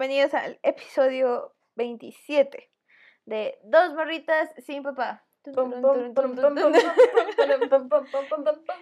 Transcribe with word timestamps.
bienvenidos 0.00 0.32
al 0.32 0.58
episodio 0.62 1.52
27 1.76 2.70
de 3.26 3.58
Dos 3.64 3.92
morritas 3.92 4.48
sin 4.64 4.82
papá. 4.82 5.26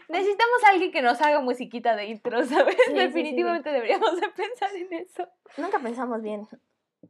Necesitamos 0.08 0.64
a 0.64 0.68
alguien 0.70 0.92
que 0.92 1.02
nos 1.02 1.20
haga 1.20 1.40
musiquita 1.40 1.96
de 1.96 2.06
intro, 2.06 2.44
¿sabes? 2.44 2.76
Sí, 2.76 2.82
sí, 2.86 2.90
sí, 2.92 2.94
Definitivamente 2.94 3.72
deberíamos 3.72 4.20
de 4.20 4.28
pensar 4.28 4.70
en 4.76 4.92
eso. 4.92 5.28
Nunca 5.56 5.80
pensamos 5.80 6.22
bien. 6.22 6.46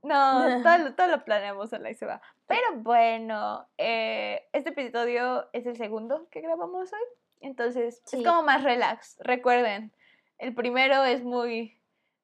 No, 0.02 0.40
todo, 0.62 0.78
lo- 0.78 0.94
todo 0.94 1.06
lo 1.08 1.22
planeamos 1.26 1.70
a 1.74 1.78
la 1.78 1.90
y 1.90 1.94
se 1.94 2.06
va. 2.06 2.22
Pero 2.46 2.76
bueno, 2.76 3.68
eh, 3.76 4.48
este 4.54 4.70
episodio 4.70 5.50
es 5.52 5.66
el 5.66 5.76
segundo 5.76 6.28
que 6.30 6.40
grabamos 6.40 6.90
hoy. 6.94 6.98
Entonces, 7.42 8.00
Sí. 8.06 8.20
es 8.20 8.26
como 8.26 8.42
más 8.42 8.64
relax. 8.64 9.18
Recuerden, 9.20 9.92
el 10.38 10.54
primero 10.54 11.04
es 11.04 11.22
muy 11.22 11.77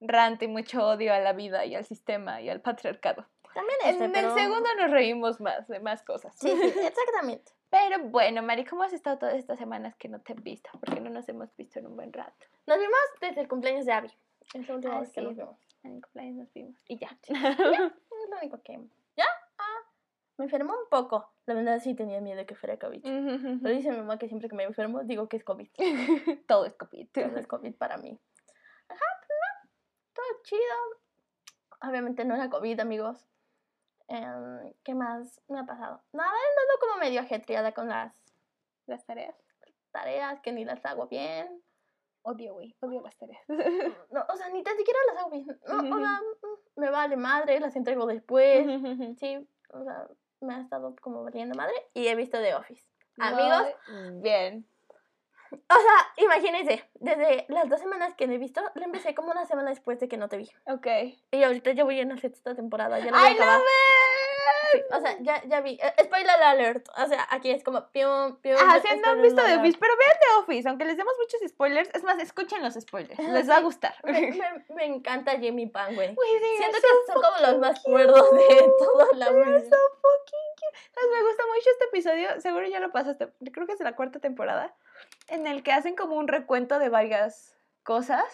rant 0.09 0.43
y 0.43 0.49
mucho 0.49 0.87
odio 0.87 1.13
a 1.15 1.19
la 1.21 1.33
vida 1.33 1.65
y 1.65 1.75
al 1.75 1.85
sistema 1.85 2.41
y 2.41 2.49
al 2.49 2.61
patriarcado. 2.61 3.27
También 3.55 3.79
En 3.85 3.91
este, 3.91 4.05
el 4.07 4.13
pero... 4.13 4.35
segundo 4.35 4.69
nos 4.79 4.91
reímos 4.91 5.41
más 5.41 5.69
de 5.69 5.79
más 5.81 6.03
cosas. 6.03 6.35
Sí, 6.37 6.49
sí, 6.51 6.79
exactamente. 6.81 7.53
Pero 7.71 7.99
bueno, 8.05 8.41
Mari, 8.43 8.65
¿cómo 8.65 8.85
has 8.85 8.93
estado 8.93 9.19
todas 9.19 9.35
estas 9.35 9.59
semanas 9.59 9.97
que 9.97 10.09
no 10.09 10.21
te 10.21 10.33
he 10.33 10.37
visto? 10.37 10.71
Porque 10.79 11.01
no 11.01 11.11
nos 11.11 11.29
hemos 11.29 11.55
visto 11.57 11.81
en 11.81 11.89
un 11.89 11.97
buen 11.97 12.13
rato. 12.13 12.47
Nos 12.67 12.79
vimos 12.79 12.99
desde 13.21 13.41
el 13.41 13.49
cumpleaños 13.49 13.85
de 13.85 13.93
Abby. 13.93 14.13
Es 14.55 14.69
la 14.69 14.75
última 14.77 14.97
Ah, 14.97 15.01
vez 15.01 15.09
que 15.11 15.21
sí. 15.21 15.27
nos 15.27 15.37
vimos. 15.37 15.59
En 15.83 15.97
el 15.97 16.03
cumpleaños 16.03 16.37
nos 16.37 16.53
vimos. 16.53 16.77
Y 16.87 16.99
ya. 16.99 17.09
Es 17.29 18.31
lo 18.31 18.37
único 18.41 18.63
que... 18.63 18.79
¿Ya? 19.17 19.25
Ah, 19.59 19.81
me 20.37 20.45
enfermó 20.45 20.73
un 20.73 20.89
poco. 20.89 21.33
La 21.47 21.55
verdad 21.55 21.81
sí 21.81 21.95
tenía 21.95 22.21
miedo 22.21 22.37
de 22.39 22.47
que 22.47 22.55
fuera 22.55 22.79
COVID. 22.79 23.03
Pero 23.03 23.75
dice 23.75 23.91
mi 23.91 23.97
mamá 23.99 24.19
que 24.19 24.29
siempre 24.29 24.49
que 24.49 24.55
me 24.55 24.63
enfermo 24.65 25.03
digo 25.03 25.29
que 25.29 25.37
es 25.37 25.43
COVID. 25.45 25.69
Todo 26.47 26.67
es 26.67 26.75
COVID. 26.75 27.09
Todo 27.09 27.37
es 27.39 27.47
COVID 27.49 27.75
para 27.75 27.97
mí. 27.97 28.17
Ajá, 28.89 29.05
pues 29.19 29.29
no. 29.29 29.71
Todo 30.15 30.25
chido. 30.45 30.77
Obviamente 31.83 32.25
no 32.25 32.35
era 32.35 32.49
COVID, 32.49 32.81
amigos. 32.81 33.27
Em, 34.09 34.73
¿Qué 34.85 34.95
más 34.95 35.41
me 35.49 35.59
ha 35.61 35.65
pasado? 35.67 36.03
Nada, 36.13 36.31
he 36.31 36.49
andado 36.51 36.79
como 36.81 36.97
medio 36.99 37.21
ajetreada 37.21 37.73
con 37.73 37.89
las 37.89 38.15
Las 38.87 39.05
tareas. 39.07 39.35
tareas 39.93 40.41
que 40.41 40.53
ni 40.53 40.65
las 40.65 40.85
hago 40.85 41.07
bien. 41.09 41.63
Odio, 42.23 42.55
güey. 42.55 42.75
Odio 42.81 43.01
las 43.03 43.17
tareas. 43.17 43.43
No, 44.11 44.25
o 44.29 44.37
sea, 44.37 44.49
ni 44.51 44.63
tan 44.63 44.77
siquiera 44.77 44.99
las 45.09 45.19
hago 45.19 45.31
bien. 45.31 45.47
No, 45.67 45.97
o 45.97 45.99
sea, 45.99 46.21
mm, 46.21 46.81
me 46.81 46.91
vale 46.91 47.17
madre, 47.17 47.61
las 47.61 47.77
entrego 47.77 48.07
después. 48.07 48.67
Sí, 49.19 49.49
o 49.71 49.85
sea, 49.85 50.07
me 50.41 50.55
ha 50.55 50.61
estado 50.61 50.95
como 51.01 51.23
valiendo 51.25 51.55
madre. 51.55 51.75
Y 51.95 52.07
he 52.07 52.15
visto 52.15 52.39
The 52.41 52.55
Office. 52.55 52.85
Amigos, 53.19 53.67
Bien. 54.23 54.67
O 55.69 55.75
sea, 55.81 56.25
imagínense, 56.25 56.85
desde 56.95 57.47
las 57.49 57.69
dos 57.69 57.81
semanas 57.81 58.15
que 58.15 58.27
no 58.27 58.33
he 58.35 58.39
visto, 58.39 58.63
la 58.75 58.85
empecé 58.85 59.15
como 59.15 59.31
una 59.31 59.47
semana 59.47 59.71
después 59.71 59.99
de 60.01 60.09
que 60.09 60.17
no 60.17 60.29
te 60.29 60.37
vi. 60.37 60.51
Ok. 60.67 60.87
Y 61.31 61.43
ahorita 61.43 61.73
ya 61.73 61.85
voy 61.85 62.01
en 62.01 62.09
la 62.11 62.19
sexta 62.19 62.55
temporada, 62.55 62.99
ya 62.99 63.11
la 63.11 63.19
voy 63.19 63.27
a 63.29 63.31
¡I 63.31 63.35
acabar. 63.35 63.61
Sí, 64.73 64.81
o 64.91 65.01
sea, 65.01 65.17
ya, 65.21 65.43
ya 65.45 65.61
vi. 65.61 65.79
Eh, 65.81 66.05
spoiler 66.05 66.31
alert. 66.43 66.89
O 66.99 67.07
sea, 67.07 67.27
aquí 67.31 67.51
es 67.51 67.63
como 67.63 67.87
pium, 67.93 68.37
pium. 68.41 68.57
Ah, 68.61 68.81
si 68.83 68.97
no 68.99 69.09
han 69.11 69.23
visto 69.23 69.43
The. 69.43 69.57
Office, 69.59 69.79
pero 69.79 69.95
vean 69.97 70.19
The 70.21 70.43
Office, 70.43 70.69
aunque 70.69 70.85
les 70.85 70.97
demos 70.97 71.15
muchos 71.19 71.41
spoilers. 71.49 71.91
Es 71.95 72.03
más, 72.03 72.19
escuchen 72.21 72.63
los 72.63 72.75
spoilers. 72.75 73.19
Ah, 73.21 73.23
Les 73.23 73.49
va 73.49 73.59
a 73.59 73.61
gustar. 73.61 73.95
Me, 74.03 74.33
me- 74.33 74.65
me 74.75 74.85
encanta 74.85 75.39
Jimmy 75.39 75.67
Pan, 75.67 75.95
güey. 75.95 76.17
Siento 76.59 76.77
que 76.79 76.81
so 77.07 77.13
son 77.13 77.23
como 77.23 77.47
los 77.47 77.59
más 77.59 77.81
cuerdos 77.85 78.33
de 78.33 78.73
toda 78.79 79.07
la 79.15 79.31
vida. 79.31 79.61
so 79.61 79.77
fucking 80.03 80.49
cute. 80.57 80.79
¿Sabes? 80.93 81.11
Me 81.13 81.23
gusta 81.23 81.43
mucho 81.47 81.71
este 81.71 81.85
episodio. 81.85 82.41
Seguro 82.41 82.67
ya 82.67 82.81
lo 82.81 82.91
pasaste. 82.91 83.29
Creo 83.53 83.67
que 83.67 83.73
es 83.75 83.79
de 83.79 83.85
la 83.85 83.95
cuarta 83.95 84.19
temporada. 84.19 84.75
En 85.29 85.47
el 85.47 85.63
que 85.63 85.73
hacen 85.73 85.97
como 85.97 86.17
un 86.17 86.29
recuento 86.29 86.79
de 86.79 86.89
varias 86.89 87.57
cosas. 87.83 88.25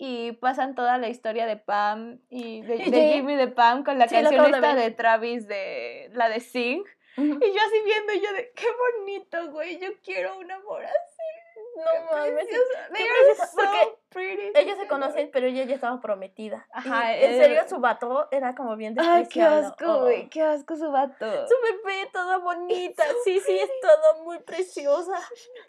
Y 0.00 0.32
pasan 0.32 0.76
toda 0.76 0.96
la 0.96 1.08
historia 1.08 1.44
de 1.46 1.56
Pam 1.56 2.20
y 2.28 2.62
de. 2.62 2.78
Jimmy 3.14 3.34
de 3.34 3.48
Pam 3.48 3.82
con 3.82 3.98
la 3.98 4.08
Sí, 4.08 4.14
canción 4.14 4.54
esta 4.54 4.74
de 4.74 4.90
Travis 4.92 5.48
de 5.48 6.10
la 6.12 6.28
de 6.28 6.40
Sing. 6.40 6.84
Y 7.16 7.22
yo 7.22 7.26
así 7.36 7.82
viendo, 7.84 8.12
y 8.12 8.20
yo 8.20 8.32
de 8.32 8.52
qué 8.54 8.66
bonito, 9.00 9.50
güey. 9.50 9.80
Yo 9.80 9.88
quiero 10.04 10.38
un 10.38 10.52
amor 10.52 10.84
así. 10.84 11.17
No 11.78 12.16
mames. 12.16 12.46
porque 13.54 13.94
pretty. 14.10 14.52
Ellos 14.54 14.78
se 14.78 14.86
conocen, 14.88 15.30
pero 15.32 15.46
ella 15.46 15.64
ya 15.64 15.74
estaba 15.74 16.00
prometida. 16.00 16.66
Ajá, 16.72 17.16
Y, 17.16 17.24
en 17.24 17.30
eh. 17.34 17.38
serio, 17.38 17.62
su 17.68 17.78
vato 17.78 18.28
era 18.30 18.54
como 18.54 18.76
bien 18.76 18.94
Ay, 18.98 19.04
qué 19.06 19.40
despreciado. 19.40 19.66
asco, 19.68 19.84
Oh. 19.86 20.00
güey. 20.02 20.28
Qué 20.28 20.42
asco 20.42 20.76
su 20.76 20.90
vato. 20.90 21.26
Su 21.48 21.54
bebé, 21.62 22.08
toda 22.12 22.38
bonita. 22.38 23.04
Sí, 23.24 23.40
sí, 23.40 23.58
es 23.58 23.70
todo 23.80 24.24
muy 24.24 24.38
preciosa. 24.40 25.18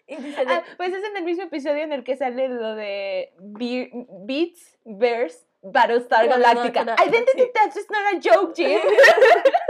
Y 0.08 0.16
dice, 0.18 0.46
de- 0.46 0.54
Ah, 0.54 0.64
pues 0.78 0.94
es 0.94 1.04
en 1.04 1.18
el 1.18 1.24
mismo 1.24 1.44
episodio 1.44 1.84
en 1.84 1.94
el 1.94 2.04
que 2.04 2.16
sale 2.18 2.48
lo 2.50 2.76
de 2.76 3.34
Be- 3.40 3.92
Beats 4.26 4.78
vs. 4.86 5.46
Battlestar. 5.62 6.26
Galactica, 6.28 6.82
Identity 7.06 7.42
sí. 7.44 7.52
theft 7.54 7.76
is 7.76 7.88
not 7.90 8.06
a 8.14 8.20
joke, 8.22 8.54
Jim. 8.56 8.80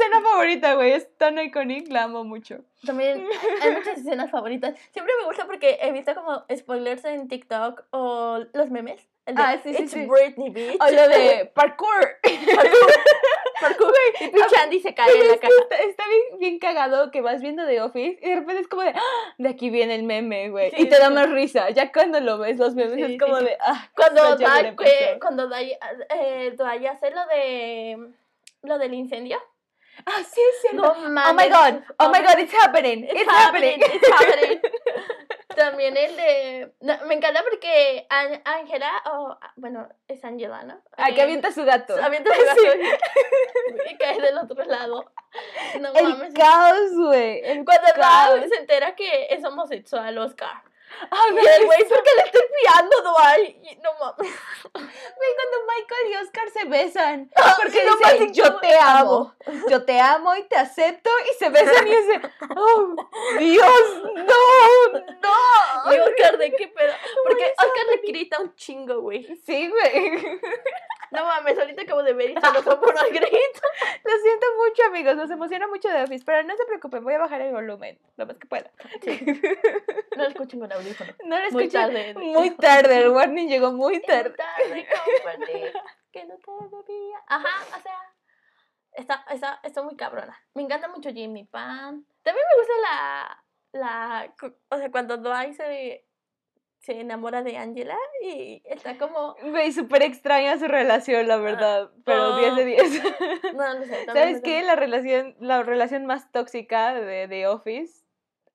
escena 0.00 0.20
favorita, 0.22 0.74
güey. 0.74 0.92
Es 0.92 1.16
tan 1.16 1.38
icónica, 1.38 1.92
la 1.92 2.04
amo 2.04 2.24
mucho. 2.24 2.58
También 2.84 3.26
hay 3.62 3.70
muchas 3.72 3.98
escenas 3.98 4.30
favoritas. 4.30 4.74
Siempre 4.92 5.12
me 5.20 5.26
gusta 5.26 5.46
porque 5.46 5.78
he 5.80 5.92
visto 5.92 6.14
como 6.14 6.44
spoilers 6.56 7.04
en 7.04 7.28
TikTok 7.28 7.84
o 7.90 8.40
los 8.52 8.70
memes. 8.70 9.06
El 9.26 9.34
de 9.36 9.42
Ah, 9.42 9.60
sí, 9.62 9.74
sí, 9.74 9.82
It's 9.82 9.92
sí. 9.92 10.06
Britney. 10.06 10.76
O 10.80 10.90
lo 10.90 11.08
de 11.08 11.50
parkour. 11.54 12.16
Parkour. 13.60 13.92
Y 14.20 14.28
pinche 14.28 14.56
Andy 14.62 14.80
se 14.80 14.94
cae 14.94 15.12
en 15.12 15.28
la 15.28 15.34
que 15.34 15.40
caja. 15.40 15.52
está, 15.62 15.76
está 15.76 16.04
bien, 16.08 16.38
bien 16.40 16.58
cagado 16.58 17.10
que 17.10 17.20
vas 17.20 17.40
viendo 17.42 17.66
The 17.66 17.80
Office 17.82 18.18
y 18.22 18.28
de 18.30 18.34
repente 18.36 18.62
es 18.62 18.68
como 18.68 18.82
de, 18.82 18.90
"Ah, 18.90 19.34
de 19.38 19.48
aquí 19.48 19.70
viene 19.70 19.94
el 19.94 20.02
meme, 20.02 20.48
güey. 20.50 20.70
Sí, 20.70 20.76
y 20.82 20.88
te 20.88 20.98
da 20.98 21.10
más 21.10 21.30
risa. 21.30 21.68
Ya 21.70 21.92
cuando 21.92 22.20
lo 22.20 22.38
ves, 22.38 22.58
los 22.58 22.74
memes 22.74 22.94
Sí, 22.94 23.02
es 23.14 23.20
como 23.20 23.38
sí. 23.38 23.44
de, 23.44 23.56
ah, 23.60 23.88
Cuando 23.94 24.20
such 24.22 24.30
a 24.30 24.34
good 24.36 24.44
Dai, 24.44 24.66
episode". 24.66 25.18
cuando 25.20 25.48
Dai, 25.48 25.72
eh, 26.10 26.56
hace 26.90 27.10
lo 27.10 27.26
de 27.26 28.08
lo 28.62 28.78
del 28.78 28.94
incendio. 28.94 29.38
Ah, 30.06 30.22
sí, 30.28 30.40
es 30.40 30.60
cierto. 30.62 30.82
No 30.82 30.90
Oh 30.92 31.34
my 31.34 31.48
god, 31.48 31.82
oh 31.98 32.08
my 32.10 32.20
god, 32.22 32.38
it's 32.38 32.52
happening, 32.54 33.04
It's, 33.04 33.12
it's, 33.22 33.30
happening, 33.30 33.80
happening. 33.80 34.00
it's 34.02 34.08
happening. 34.10 34.60
También 35.56 35.96
el 35.96 36.16
de. 36.16 36.72
no, 36.80 36.96
me 37.06 37.14
encanta 37.14 37.42
porque 37.42 38.06
Ángela, 38.44 38.90
o 39.12 39.36
bueno, 39.56 39.88
es 40.06 40.24
Ángela, 40.24 40.62
¿no? 40.62 40.80
Ah, 40.96 41.08
que 41.12 41.20
Eh, 41.20 41.22
avienta 41.24 41.50
su 41.50 41.64
gato. 41.64 41.96
avienta 42.02 42.32
su 42.34 42.40
gato 42.46 42.60
y, 42.76 43.90
y 43.92 43.96
cae 43.98 44.20
del 44.20 44.38
otro 44.38 44.64
lado. 44.64 45.12
No 45.80 45.92
El 45.92 46.04
mames. 46.08 46.34
caos, 46.34 46.92
güey. 46.94 47.42
Cuando 47.64 47.88
caos. 47.96 48.40
Se 48.48 48.56
entera 48.60 48.94
que 48.94 49.26
es 49.30 49.44
homosexual, 49.44 50.16
Oscar. 50.18 50.62
Y 51.32 51.46
el 51.46 51.66
güey, 51.66 51.88
¿por 51.88 52.02
qué 52.02 52.10
le 52.16 52.22
estoy 52.24 52.42
fiando, 52.60 52.96
Dwight? 53.02 53.56
Y 53.64 53.76
No 53.76 53.90
mames. 53.98 54.32
Güey, 54.72 55.30
cuando 55.34 55.66
Michael 55.66 56.10
y 56.10 56.16
Oscar 56.16 56.50
se 56.50 56.64
besan. 56.64 57.30
Ah, 57.36 57.56
Porque 57.60 57.84
no 57.84 57.96
dicen, 57.96 58.18
mames, 58.18 58.32
yo 58.32 58.56
te 58.60 58.78
amo. 58.78 59.34
Yo 59.68 59.84
te 59.84 60.00
amo 60.00 60.34
y 60.36 60.44
te 60.44 60.56
acepto. 60.56 61.10
Y 61.30 61.38
se 61.38 61.48
besan 61.50 61.86
y 61.86 61.90
dice, 61.90 62.20
oh, 62.56 62.94
Dios, 63.38 64.02
no, 64.14 64.98
no. 65.20 65.94
Y 65.94 65.98
Oscar, 65.98 66.38
¿de 66.38 66.52
qué 66.52 66.68
pedo? 66.68 66.92
Porque 67.24 67.52
Oscar 67.58 67.86
le 67.90 67.96
grita 68.06 68.40
un 68.40 68.54
chingo, 68.54 69.00
güey. 69.00 69.24
Sí, 69.44 69.68
güey. 69.68 70.40
No 71.12 71.24
mames, 71.24 71.58
ahorita 71.58 71.82
acabo 71.82 72.02
de 72.02 72.12
ver 72.12 72.30
y 72.30 72.34
solo 72.40 72.62
fue 72.62 72.80
por 72.80 72.94
el 73.04 73.10
grito. 73.12 73.28
Lo 74.04 74.18
siento 74.22 74.46
mucho, 74.56 74.84
amigos. 74.86 75.16
Nos 75.16 75.30
emociona 75.30 75.66
mucho 75.66 75.88
de 75.88 76.02
Office. 76.02 76.24
Pero 76.24 76.42
no 76.44 76.56
se 76.56 76.64
preocupen, 76.66 77.02
voy 77.04 77.14
a 77.14 77.18
bajar 77.18 77.40
el 77.40 77.52
volumen. 77.52 77.98
Lo 78.16 78.26
más 78.26 78.36
que 78.38 78.46
pueda. 78.46 78.70
No 80.16 80.24
lo 80.24 80.28
escuchen 80.30 80.60
con 80.60 80.72
audífono. 80.72 81.12
No 81.24 81.38
lo 81.38 81.50
Muy 81.52 81.64
escuché. 81.64 81.78
tarde. 81.84 82.14
Muy 82.14 82.50
tarde. 82.50 82.98
El 82.98 83.10
warning 83.10 83.48
llegó 83.48 83.72
muy 83.72 83.94
Muy 83.94 84.02
tarde. 84.02 84.30
tarde, 84.34 84.86
compartir, 85.24 85.72
que 86.12 86.24
no 86.26 86.34
te 86.36 86.50
debía. 86.76 87.18
Ajá, 87.26 87.78
o 87.78 87.80
sea, 87.80 87.98
está, 88.92 89.24
está, 89.30 89.60
está 89.62 89.82
muy 89.82 89.96
cabrona. 89.96 90.38
Me 90.54 90.62
encanta 90.62 90.88
mucho 90.88 91.10
Jimmy 91.10 91.44
Pan. 91.44 92.04
También 92.22 92.44
me 92.54 92.60
gusta 92.60 92.72
la, 92.82 93.44
la, 93.72 94.34
o 94.68 94.76
sea, 94.76 94.90
cuando 94.90 95.16
Dwight 95.16 95.54
se, 95.54 96.04
se 96.90 97.00
enamora 97.00 97.42
de 97.44 97.56
Angela 97.56 97.96
y 98.20 98.62
está 98.64 98.98
como, 98.98 99.36
Güey, 99.42 99.70
súper 99.70 100.02
extraña 100.02 100.58
su 100.58 100.66
relación, 100.66 101.28
la 101.28 101.36
verdad. 101.36 101.90
Pero 102.04 102.34
oh. 102.34 102.38
10 102.38 102.56
de 102.56 102.64
10. 102.64 103.02
no, 103.54 103.74
no 103.74 103.84
sé. 103.84 104.06
¿Sabes 104.06 104.42
qué? 104.42 104.62
La 104.62 104.74
relación, 104.74 105.36
la 105.38 105.62
relación 105.62 106.06
más 106.06 106.32
tóxica 106.32 106.92
de 106.94 107.28
The 107.28 107.46
Office, 107.46 108.04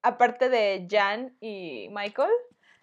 aparte 0.02 0.50
de 0.50 0.86
Jan 0.90 1.38
y 1.40 1.88
Michael, 1.92 2.32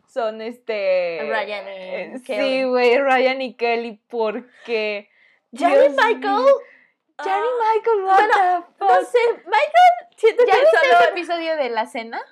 son 0.09 0.41
este. 0.41 1.21
Ryan 1.21 1.67
y 1.67 1.71
eh, 1.71 2.13
Sí, 2.17 2.25
Kelly. 2.25 2.65
güey, 2.65 2.99
Ryan 2.99 3.43
y 3.43 3.55
Kelly, 3.55 4.01
porque. 4.09 5.11
Jan 5.55 5.73
y 5.73 5.89
Michael. 5.91 6.45
mío. 6.45 6.55
Jan 7.19 7.41
y 7.41 7.47
ah, 7.47 7.75
Michael, 7.75 8.05
what 8.05 8.15
bueno, 8.15 8.67
the 8.79 8.85
No 8.85 8.89
fuck? 8.89 9.07
sé, 9.07 9.19
Michael, 9.45 10.17
siento 10.17 10.45
¿Ya 10.47 10.53
que 10.55 10.61
viste 10.61 10.79
solo... 10.79 11.01
ese 11.01 11.11
episodio 11.11 11.57
de 11.57 11.69
la 11.69 11.87
cena? 11.87 12.23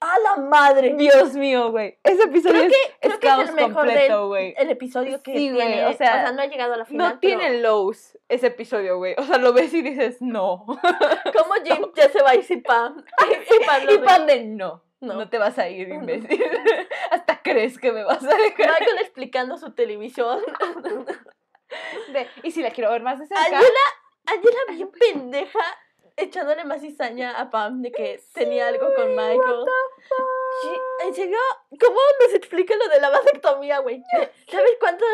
¡A 0.00 0.18
la 0.20 0.36
madre! 0.36 0.94
Dios 0.96 1.34
mío, 1.34 1.72
güey. 1.72 1.98
Ese 2.04 2.22
episodio 2.24 2.54
Creo 2.60 2.66
es, 2.70 2.72
que, 2.72 3.08
es 3.08 3.18
creo 3.18 3.36
que 3.36 3.42
es 3.42 3.48
el 3.48 3.54
mejor 3.56 3.86
completo, 3.86 4.28
güey. 4.28 4.54
el 4.56 4.70
episodio 4.70 5.22
que 5.22 5.32
Sí, 5.32 5.50
tiene. 5.50 5.86
o 5.86 5.92
sea, 5.92 6.30
no 6.30 6.40
ha 6.42 6.46
llegado 6.46 6.74
a 6.74 6.76
la 6.76 6.84
final. 6.84 7.14
No 7.14 7.18
tiene 7.18 7.60
lows 7.60 8.16
ese 8.28 8.46
episodio, 8.46 8.98
güey. 8.98 9.14
O 9.18 9.24
sea, 9.24 9.38
lo 9.38 9.52
ves 9.52 9.74
y 9.74 9.82
dices, 9.82 10.18
no. 10.20 10.64
pero 10.66 10.98
¿Cómo 11.44 11.54
Jim 11.64 11.90
ya 11.96 12.08
se 12.10 12.22
va 12.22 12.30
a 12.30 12.34
ir 12.36 12.44
sin 12.44 12.62
Pam? 12.62 13.04
y 13.82 13.86
lo 13.86 13.94
Y. 13.94 13.98
Pam 13.98 14.26
de 14.26 14.44
no. 14.44 14.84
No. 15.00 15.14
No. 15.14 15.28
te 15.28 15.38
vas 15.38 15.58
a 15.58 15.68
ir, 15.68 15.88
imbécil. 15.88 16.44
Hasta 17.10 17.40
crees 17.42 17.78
que 17.78 17.92
me 17.92 18.02
vas 18.04 18.22
a 18.22 18.36
dejar? 18.36 18.70
Michael 18.80 18.98
explicando 19.00 19.56
su 19.56 19.72
televisión. 19.72 20.40
De, 22.12 22.26
y 22.42 22.50
si 22.50 22.62
la 22.62 22.70
quiero 22.70 22.90
ver 22.90 23.02
más 23.02 23.18
de 23.18 23.26
cerca. 23.26 23.44
Angela, 23.44 23.64
Angela 24.26 24.58
bien 24.70 24.90
pendeja 24.90 25.60
echándole 26.18 26.64
más 26.64 26.80
cizaña 26.82 27.38
a 27.40 27.50
Pam 27.50 27.82
de 27.82 27.90
que 27.92 28.20
tenía 28.34 28.68
algo 28.68 28.94
con 28.94 29.08
Michael. 29.10 29.64
Sí, 30.62 30.68
en 31.06 31.14
serio, 31.14 31.38
¿cómo 31.80 31.98
nos 32.24 32.34
explica 32.34 32.74
lo 32.76 32.88
de 32.88 33.00
la 33.00 33.10
vasectomía, 33.10 33.78
güey? 33.78 34.02
¿Sabes 34.48 34.72
cuánto, 34.80 35.04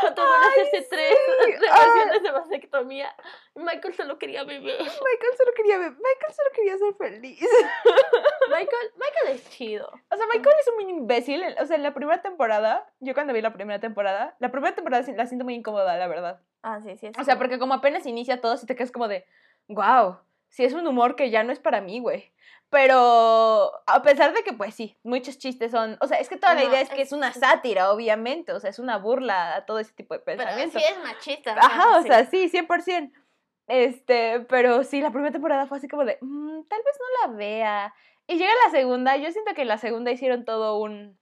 cuánto 0.00 0.22
duele 0.24 0.46
hacerse 0.46 0.86
tres 0.88 1.18
reparaciones 1.46 2.22
de 2.22 2.30
vasectomía? 2.30 3.14
Michael 3.54 3.94
solo 3.94 4.18
quería 4.18 4.44
beber. 4.44 4.78
Michael 4.78 5.36
solo 5.36 5.52
quería 5.56 5.78
ver, 5.78 5.90
Michael 5.92 6.34
solo 6.34 6.50
quería 6.54 6.78
ser 6.78 6.94
feliz. 6.94 7.40
Michael, 8.48 8.90
Michael 8.96 9.36
es 9.36 9.50
chido. 9.50 9.88
O 10.10 10.16
sea, 10.16 10.26
Michael 10.32 10.56
es 10.60 10.68
un 10.68 10.88
imbécil. 10.88 11.42
O 11.60 11.66
sea, 11.66 11.76
en 11.76 11.82
la 11.82 11.94
primera 11.94 12.22
temporada, 12.22 12.86
yo 13.00 13.14
cuando 13.14 13.32
vi 13.32 13.40
la 13.40 13.52
primera 13.52 13.80
temporada, 13.80 14.36
la 14.38 14.50
primera 14.50 14.74
temporada 14.74 15.02
sí- 15.02 15.14
la 15.14 15.26
siento 15.26 15.44
muy 15.44 15.54
incómoda, 15.54 15.96
la 15.96 16.06
verdad. 16.06 16.40
Ah, 16.62 16.80
sí, 16.82 16.96
sí. 16.96 17.10
O 17.18 17.24
sea, 17.24 17.38
porque 17.38 17.58
como 17.58 17.74
apenas 17.74 18.06
inicia 18.06 18.40
todo, 18.40 18.56
si 18.56 18.66
te 18.66 18.76
quedas 18.76 18.92
como 18.92 19.08
de, 19.08 19.26
wow, 19.68 20.18
sí 20.54 20.64
es 20.64 20.72
un 20.72 20.86
humor 20.86 21.16
que 21.16 21.30
ya 21.30 21.42
no 21.42 21.52
es 21.52 21.58
para 21.58 21.80
mí, 21.80 21.98
güey. 22.00 22.32
Pero 22.70 23.72
a 23.86 24.02
pesar 24.02 24.32
de 24.34 24.42
que, 24.42 24.52
pues 24.52 24.74
sí, 24.74 24.96
muchos 25.02 25.38
chistes 25.38 25.70
son, 25.70 25.96
o 26.00 26.06
sea, 26.06 26.18
es 26.18 26.28
que 26.28 26.36
toda 26.36 26.54
la 26.54 26.64
idea 26.64 26.80
es 26.80 26.88
que 26.90 27.02
es- 27.02 27.08
es 27.08 27.12
una 27.12 27.32
sátira, 27.32 27.90
obviamente, 27.92 28.52
o 28.52 28.60
sea, 28.60 28.70
es 28.70 28.78
una 28.78 28.98
burla 28.98 29.56
a 29.56 29.64
todo 29.66 29.78
ese 29.78 29.92
tipo 29.92 30.14
de 30.14 30.20
Pero 30.20 30.38
pensamientos. 30.38 30.82
sí 30.82 30.88
es 30.88 30.98
machista. 31.02 31.54
Ajá, 31.58 31.98
o 31.98 32.02
sí. 32.02 32.08
sea, 32.08 32.26
sí, 32.26 32.48
100%. 32.48 33.12
Este, 33.66 34.40
pero 34.48 34.84
sí, 34.84 35.00
la 35.00 35.10
primera 35.10 35.32
temporada 35.32 35.66
fue 35.66 35.78
así 35.78 35.88
como 35.88 36.04
de, 36.04 36.18
"Mm, 36.20 36.64
tal 36.68 36.80
vez 36.84 36.98
no 36.98 37.28
la 37.32 37.36
vea. 37.36 37.94
Y 38.26 38.36
llega 38.36 38.52
la 38.64 38.70
segunda, 38.70 39.16
yo 39.16 39.30
siento 39.32 39.54
que 39.54 39.62
en 39.62 39.68
la 39.68 39.78
segunda 39.78 40.10
hicieron 40.10 40.44
todo 40.44 40.78
un 40.78 41.18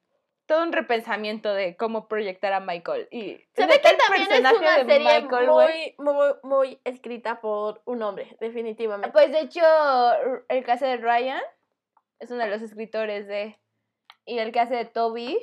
todo 0.53 0.65
un 0.65 0.73
repensamiento 0.73 1.55
de 1.55 1.77
cómo 1.79 2.09
proyectar 2.09 2.53
a 2.53 2.61
Michael 2.61 3.09
y 3.11 3.39
Se 3.55 3.67
ve 3.67 3.81
que 3.81 3.89
el 3.89 3.97
también 3.97 4.23
es 4.23 4.29
personaje 4.29 4.57
una 4.59 4.77
de 4.77 4.85
serie 4.85 5.23
Michael, 5.23 5.49
muy, 5.49 5.95
muy, 5.97 6.35
muy 6.43 6.81
escrita 6.85 7.41
por 7.41 7.81
un 7.87 8.03
hombre, 8.03 8.37
definitivamente. 8.39 9.13
Pues 9.13 9.33
de 9.33 9.41
hecho, 9.41 9.63
el 10.51 10.63
que 10.63 10.73
hace 10.73 10.85
de 10.85 10.99
Ryan 10.99 11.41
es 12.19 12.31
uno 12.31 12.45
de 12.45 12.51
los 12.51 12.61
escritores 12.61 13.27
de. 13.27 13.59
Y 14.27 14.41
el 14.41 14.53
que 14.53 14.61
hace 14.61 14.75
de 14.75 14.85
Toby, 14.85 15.39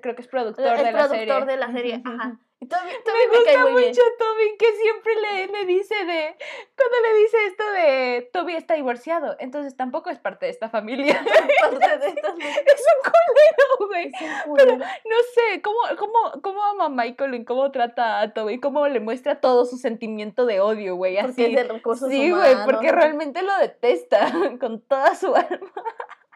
creo 0.00 0.16
que 0.16 0.22
es 0.22 0.28
productor 0.28 0.64
el 0.64 0.84
de 0.86 0.92
la 0.92 1.06
productor 1.06 1.18
serie. 1.18 1.44
de 1.44 1.56
la 1.58 1.72
serie, 1.72 2.02
ajá. 2.02 2.40
Ujú. 2.58 2.66
Y 2.66 2.68
Toby, 2.68 2.90
Toby 3.04 3.18
Me 3.30 3.38
me, 3.38 3.44
cae 3.44 3.54
gusta 3.56 3.60
muy 3.70 3.80
bien. 3.82 3.88
mucho 3.90 4.02
Toby, 4.18 4.56
que 4.58 4.72
siempre 4.76 5.12
le, 5.20 5.46
le 5.48 5.66
dice 5.66 5.94
de. 5.94 6.36
Cuando 6.74 6.96
le 7.02 7.18
dice 7.18 7.36
esto 7.46 7.70
de 7.70 8.30
Toby 8.32 8.54
está 8.56 8.74
divorciado, 8.74 9.36
entonces 9.40 9.76
tampoco 9.76 10.08
es 10.10 10.18
parte 10.18 10.46
de 10.46 10.52
esta 10.52 10.70
familia. 10.70 11.22
Parte 11.60 11.98
de 11.98 12.06
es 12.08 12.14
un 12.16 13.12
culero, 13.12 13.86
güey. 13.88 14.10
Pero, 14.56 14.76
No 14.78 15.16
sé, 15.34 15.60
¿cómo, 15.62 15.78
cómo, 15.98 16.42
cómo 16.42 16.64
ama 16.64 16.86
a 16.86 16.88
Michael 16.88 17.34
y 17.34 17.44
cómo 17.44 17.70
trata 17.70 18.20
a 18.20 18.32
Toby? 18.32 18.58
¿Cómo 18.58 18.88
le 18.88 19.00
muestra 19.00 19.40
todo 19.40 19.64
su 19.66 19.76
sentimiento 19.76 20.46
de 20.46 20.60
odio, 20.60 20.96
güey? 20.96 21.16
porque 21.20 21.30
Así. 21.30 21.44
es 21.44 21.54
de 21.56 21.64
recursos 21.72 22.10
Sí, 22.10 22.30
güey, 22.30 22.54
porque 22.64 22.90
realmente 22.90 23.42
lo 23.42 23.56
detesta 23.58 24.30
con 24.60 24.80
toda 24.80 25.14
su 25.14 25.34
alma. 25.34 25.72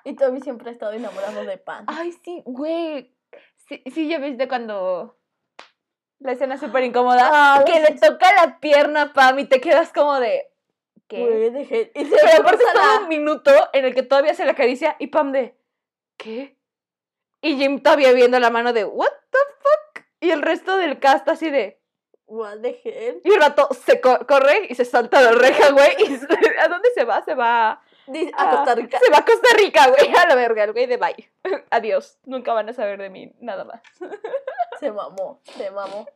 Y 0.05 0.14
Toby 0.16 0.40
siempre 0.40 0.69
ha 0.70 0.73
estado 0.73 0.93
enamorado 0.93 1.44
de 1.44 1.56
Pan. 1.58 1.84
Ay, 1.88 2.12
sí, 2.12 2.43
güey. 2.44 3.14
Sí, 3.69 3.82
sí, 3.93 4.08
ya 4.08 4.19
viste 4.19 4.49
cuando 4.49 5.16
la 6.20 6.32
escena 6.32 6.56
súper 6.58 6.84
incómoda. 6.84 7.64
Que 7.67 7.81
le 7.81 7.99
toca 7.99 8.32
la 8.34 8.58
pierna 8.61 9.02
a 9.02 9.12
Pam 9.12 9.38
y 9.38 9.44
te 9.46 9.61
quedas 9.61 9.93
como 9.93 10.19
de. 10.20 10.46
¿Qué? 11.08 11.90
Y 11.94 12.05
se 12.05 12.17
Pero 12.17 12.40
aparte 12.43 12.62
todo 12.72 13.00
un 13.02 13.08
minuto 13.08 13.50
en 13.72 13.84
el 13.84 13.94
que 13.94 14.02
todavía 14.05 14.32
se 14.34 14.44
la 14.44 14.52
acaricia 14.52 14.96
y 14.99 15.08
Pam 15.08 15.32
de. 15.32 15.56
¿Qué? 16.17 16.56
Y 17.43 17.56
Jim 17.56 17.82
todavía 17.82 18.12
viendo 18.12 18.38
la 18.38 18.50
mano 18.50 18.72
de. 18.72 18.84
¿What 18.84 19.11
the 19.31 19.38
fuck? 19.58 20.05
Y 20.20 20.31
el 20.31 20.43
resto 20.43 20.76
del 20.76 20.99
cast 21.00 21.26
así 21.28 21.50
de. 21.50 21.81
What 22.26 22.58
the 22.62 22.81
hell? 22.84 23.20
Y 23.25 23.32
el 23.32 23.40
rato 23.40 23.69
se 23.73 24.00
co- 24.00 24.25
corre 24.26 24.66
y 24.69 24.75
se 24.76 24.84
salta 24.84 25.20
la 25.20 25.32
reja, 25.32 25.73
güey. 25.73 25.96
Y 25.99 26.16
se- 26.16 26.58
¿A 26.61 26.69
dónde 26.69 26.90
se 26.94 27.05
va? 27.05 27.23
Se 27.25 27.34
va. 27.34 27.82
Dice, 28.06 28.31
a 28.37 28.50
Costa 28.50 28.73
Ah, 28.73 28.75
Rica. 28.76 28.99
Se 29.02 29.11
va 29.11 29.19
a 29.19 29.25
Costa 29.25 29.49
Rica, 29.56 29.88
güey. 29.88 30.14
A 30.16 30.26
la 30.28 30.34
verga, 30.37 30.62
el 30.64 30.73
güey 30.73 30.87
de 30.87 30.96
bye. 30.96 31.31
Adiós. 31.70 32.19
Nunca 32.25 32.52
van 32.52 32.69
a 32.69 32.73
saber 32.73 32.99
de 33.00 33.11
mí 33.11 33.32
nada 33.40 33.64
más. 33.64 33.81
Se 34.80 34.90
mamó, 34.90 35.40
se 35.44 35.70
mamó. 35.70 36.06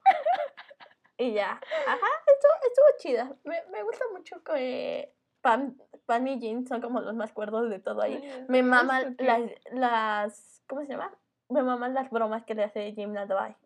Y 1.16 1.32
ya. 1.32 1.52
Ajá, 1.52 2.06
estuvo, 2.26 2.52
estuvo 2.68 2.86
chida. 2.98 3.36
Me, 3.44 3.62
me 3.70 3.82
gusta 3.84 4.04
mucho 4.12 4.42
que 4.42 5.14
Pam, 5.42 5.76
Pam 6.06 6.26
y 6.26 6.40
Jean 6.40 6.66
son 6.66 6.80
como 6.80 7.00
los 7.00 7.14
más 7.14 7.32
cuerdos 7.32 7.70
de 7.70 7.78
todo 7.78 8.02
ahí. 8.02 8.20
Me 8.48 8.62
maman 8.62 9.14
las, 9.20 9.42
las. 9.70 10.62
¿Cómo 10.66 10.82
se 10.82 10.88
llama? 10.88 11.16
Me 11.50 11.62
maman 11.62 11.94
las 11.94 12.10
bromas 12.10 12.44
que 12.44 12.54
le 12.54 12.64
hace 12.64 12.92
Jim 12.94 13.12
Dwight. 13.14 13.56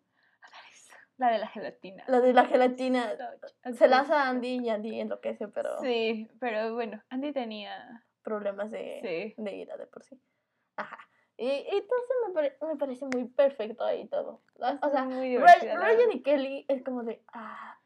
La 1.17 1.31
de 1.31 1.39
la 1.39 1.47
gelatina. 1.47 2.03
La 2.07 2.21
de 2.21 2.31
la 2.33 2.45
gelatina. 2.45 3.11
Se 3.77 3.87
la 3.89 3.99
hace 4.01 4.13
a 4.13 4.29
Andy 4.29 4.59
y 4.63 4.69
Andy 4.69 5.01
enloquece, 5.01 5.49
pero 5.49 5.77
Sí, 5.81 6.29
pero 6.39 6.73
bueno, 6.75 7.03
Andy 7.09 7.33
tenía. 7.33 8.05
problemas 8.21 8.69
de, 8.71 9.33
Sí. 9.35 9.41
de 9.41 9.55
ira 9.55 9.75
de 9.75 9.87
por 9.87 10.03
sí. 10.03 10.21
Ajá. 10.77 10.97
Y, 11.39 11.45
y 11.47 11.67
entonces 11.71 12.15
me, 12.27 12.33
pare- 12.33 12.57
me 12.67 12.75
parece 12.75 13.05
muy 13.05 13.25
perfecto 13.25 13.83
ahí 13.85 14.05
todo. 14.07 14.41
O 14.81 14.89
sea, 14.89 15.05
Ryan 15.05 16.11
y 16.13 16.21
Kelly 16.21 16.65
es 16.67 16.83
como 16.83 17.03
de. 17.03 17.21
Ah, 17.31 17.77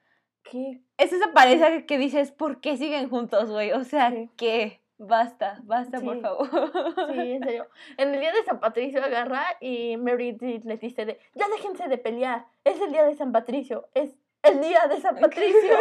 qué 0.44 0.82
Es 0.98 1.14
esa 1.14 1.32
pareja 1.34 1.70
que- 1.70 1.86
que 1.86 1.98
dices, 1.98 2.32
¿por 2.32 2.60
qué 2.62 2.78
siguen 2.78 3.10
juntos, 3.10 3.50
güey? 3.52 3.72
O 3.72 3.84
sea, 3.84 4.10
Sí. 4.12 4.30
¿qué? 4.38 4.82
Basta, 4.98 5.60
basta, 5.64 6.00
por 6.00 6.22
favor. 6.22 6.48
Sí, 7.14 7.32
en 7.34 7.44
serio. 7.44 7.68
En 7.98 8.14
el 8.14 8.20
día 8.22 8.32
de 8.32 8.44
San 8.44 8.60
Patricio 8.60 9.04
agarra 9.04 9.44
y 9.60 9.98
Mary 9.98 10.38
les 10.64 10.80
dice 10.80 11.06
de, 11.06 11.20
ya 11.36 11.48
déjense 11.50 11.88
de 11.90 11.98
pelear, 11.98 12.46
es 12.64 12.80
el 12.80 12.92
día 12.92 13.04
de 13.04 13.16
San 13.16 13.32
Patricio, 13.32 13.90
es 13.96 14.16
el 14.44 14.62
día 14.62 14.88
de 14.88 15.00
San 15.02 15.18
Patricio. 15.20 15.78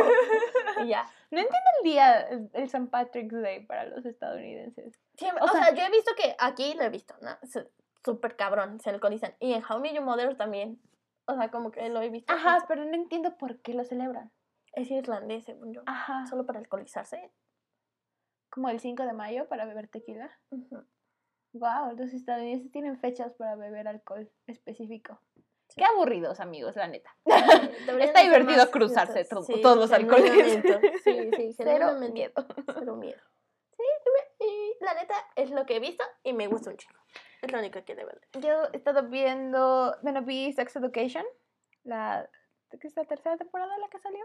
y 0.84 0.88
ya. 0.88 1.04
No 1.30 1.38
entiendo 1.38 1.68
el 1.78 1.84
día, 1.84 2.20
el, 2.28 2.50
St. 2.54 2.86
Patrick's 2.90 3.40
Day 3.40 3.66
para 3.66 3.84
los 3.86 4.04
estadounidenses. 4.06 4.98
Siempre- 5.16 5.42
O 5.42 5.46
o, 5.46 5.48
sea- 5.48 5.64
sea, 5.66 5.74
yo 5.74 5.82
he 5.82 5.90
visto 5.90 6.12
que 6.16 6.34
aquí 6.38 6.74
lo 6.74 6.82
he 6.84 6.88
visto, 6.90 7.14
¿no? 7.20 7.30
Súper 8.04 8.36
cabrón, 8.36 8.80
se 8.80 8.90
alcoholizan. 8.90 9.34
Y 9.40 9.52
en 9.52 9.62
How 9.64 9.78
I 9.78 9.80
Met 9.80 9.94
Your 9.94 10.04
Mother 10.04 10.36
también. 10.36 10.80
O 11.26 11.36
sea, 11.36 11.50
como 11.50 11.70
que 11.70 11.88
lo 11.88 12.02
he 12.02 12.10
visto. 12.10 12.32
Ajá, 12.32 12.64
pero 12.66 12.84
no 12.84 12.94
entiendo 12.94 13.36
por 13.38 13.60
qué 13.60 13.74
lo 13.74 13.84
celebran. 13.84 14.32
Es 14.74 14.90
irlandés, 14.90 15.44
según 15.44 15.72
yo. 15.72 15.82
Ajá. 15.86 16.26
Solo 16.26 16.44
para 16.46 16.58
alcoholizarse. 16.58 17.30
Como 18.50 18.68
el 18.68 18.80
5 18.80 19.04
de 19.04 19.12
mayo 19.12 19.48
para 19.48 19.64
beber 19.64 19.88
tequila. 19.88 20.30
Wow, 21.52 21.96
los 21.96 22.12
estadounidenses 22.12 22.70
tienen 22.72 22.98
fechas 22.98 23.32
para 23.34 23.54
beber 23.56 23.86
alcohol 23.86 24.30
específico. 24.46 25.20
Sí. 25.74 25.80
Qué 25.80 25.84
aburridos, 25.84 26.40
amigos, 26.40 26.76
la 26.76 26.86
neta. 26.88 27.14
Está 28.00 28.20
divertido 28.22 28.70
cruzarse 28.70 29.24
to- 29.24 29.44
todos 29.62 29.76
los 29.78 29.92
alcoholes. 29.92 30.62
Sí, 31.04 31.30
sí, 31.36 31.52
Cero 31.56 31.92
miedo. 32.12 32.32
Cero 32.66 32.96
miedo. 32.96 33.20
Sí, 33.76 33.82
y 34.40 34.84
la 34.84 34.94
neta 34.94 35.14
es 35.36 35.50
lo 35.50 35.64
que 35.66 35.76
he 35.76 35.80
visto 35.80 36.04
y 36.22 36.32
me 36.32 36.46
gusta 36.46 36.70
un 36.70 36.76
chico. 36.76 36.94
Es 37.40 37.50
lo 37.50 37.58
único 37.58 37.82
que 37.84 37.94
de 37.94 38.04
verdad. 38.04 38.22
Yo 38.40 38.64
he 38.72 38.76
estado 38.76 39.04
viendo, 39.08 39.96
bueno, 40.02 40.22
vi 40.22 40.52
Sex 40.52 40.76
Education, 40.76 41.24
la, 41.84 42.28
que 42.80 42.86
es 42.86 42.96
la 42.96 43.04
tercera 43.04 43.36
temporada 43.36 43.76
la 43.78 43.88
que 43.88 43.98
salió. 43.98 44.24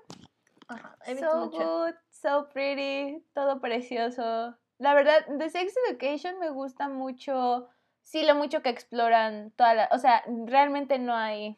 Ajá, 0.67 0.97
he 1.05 1.13
visto 1.13 1.31
So 1.31 1.45
mucho. 1.45 1.57
good, 1.57 1.93
so 2.11 2.49
pretty, 2.49 3.25
todo 3.33 3.59
precioso. 3.61 4.55
La 4.79 4.93
verdad, 4.93 5.25
de 5.27 5.49
Sex 5.49 5.73
Education 5.89 6.37
me 6.39 6.49
gusta 6.51 6.87
mucho, 6.89 7.69
sí, 8.07 8.25
lo 8.25 8.35
mucho 8.35 8.61
que 8.61 8.69
exploran 8.69 9.51
toda 9.51 9.73
la, 9.73 9.89
o 9.91 9.97
sea, 9.99 10.23
realmente 10.45 10.97
no 10.97 11.13
hay, 11.13 11.57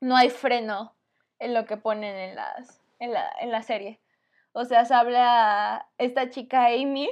no 0.00 0.16
hay 0.16 0.28
freno 0.28 0.94
en 1.38 1.54
lo 1.54 1.64
que 1.64 1.78
ponen 1.78 2.14
en 2.14 2.36
las, 2.36 2.82
en 2.98 3.12
la, 3.12 3.32
en 3.40 3.50
la 3.50 3.62
serie. 3.62 4.00
O 4.52 4.64
sea, 4.66 4.84
se 4.84 4.94
habla 4.94 5.88
esta 5.98 6.30
chica 6.30 6.66
Amy, 6.66 7.08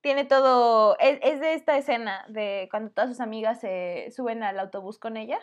tiene 0.00 0.24
todo, 0.24 0.98
es, 0.98 1.18
es 1.22 1.40
de 1.40 1.54
esta 1.54 1.76
escena 1.76 2.24
de 2.28 2.68
cuando 2.70 2.90
todas 2.90 3.10
sus 3.10 3.20
amigas 3.20 3.60
se 3.60 4.08
suben 4.10 4.42
al 4.42 4.58
autobús 4.58 4.98
con 4.98 5.16
ella, 5.16 5.38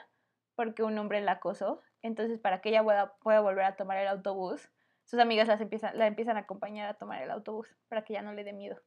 porque 0.55 0.83
un 0.83 0.97
hombre 0.97 1.21
la 1.21 1.33
acosó. 1.33 1.81
Entonces, 2.01 2.39
para 2.39 2.61
que 2.61 2.69
ella 2.69 2.83
pueda, 2.83 3.15
pueda 3.23 3.39
volver 3.39 3.63
a 3.63 3.75
tomar 3.77 3.97
el 3.97 4.07
autobús, 4.09 4.69
sus 5.05 5.19
amigas 5.19 5.47
las 5.47 5.61
empiezan, 5.61 5.97
la 5.97 6.07
empiezan 6.07 6.35
a 6.37 6.41
acompañar 6.41 6.89
a 6.89 6.95
tomar 6.95 7.21
el 7.21 7.31
autobús, 7.31 7.73
para 7.87 8.03
que 8.03 8.13
ya 8.13 8.21
no 8.21 8.33
le 8.33 8.43
dé 8.43 8.53
miedo. 8.53 8.81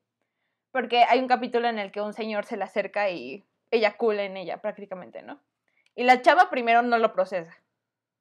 Porque 0.70 1.04
hay 1.04 1.20
un 1.20 1.28
capítulo 1.28 1.68
en 1.68 1.78
el 1.78 1.92
que 1.92 2.00
un 2.00 2.12
señor 2.12 2.44
se 2.44 2.56
le 2.56 2.64
acerca 2.64 3.10
y 3.10 3.44
eyacula 3.70 4.24
en 4.24 4.36
ella, 4.36 4.60
prácticamente, 4.60 5.22
¿no? 5.22 5.40
Y 5.94 6.04
la 6.04 6.22
chava 6.22 6.50
primero 6.50 6.82
no 6.82 6.98
lo 6.98 7.12
procesa, 7.12 7.56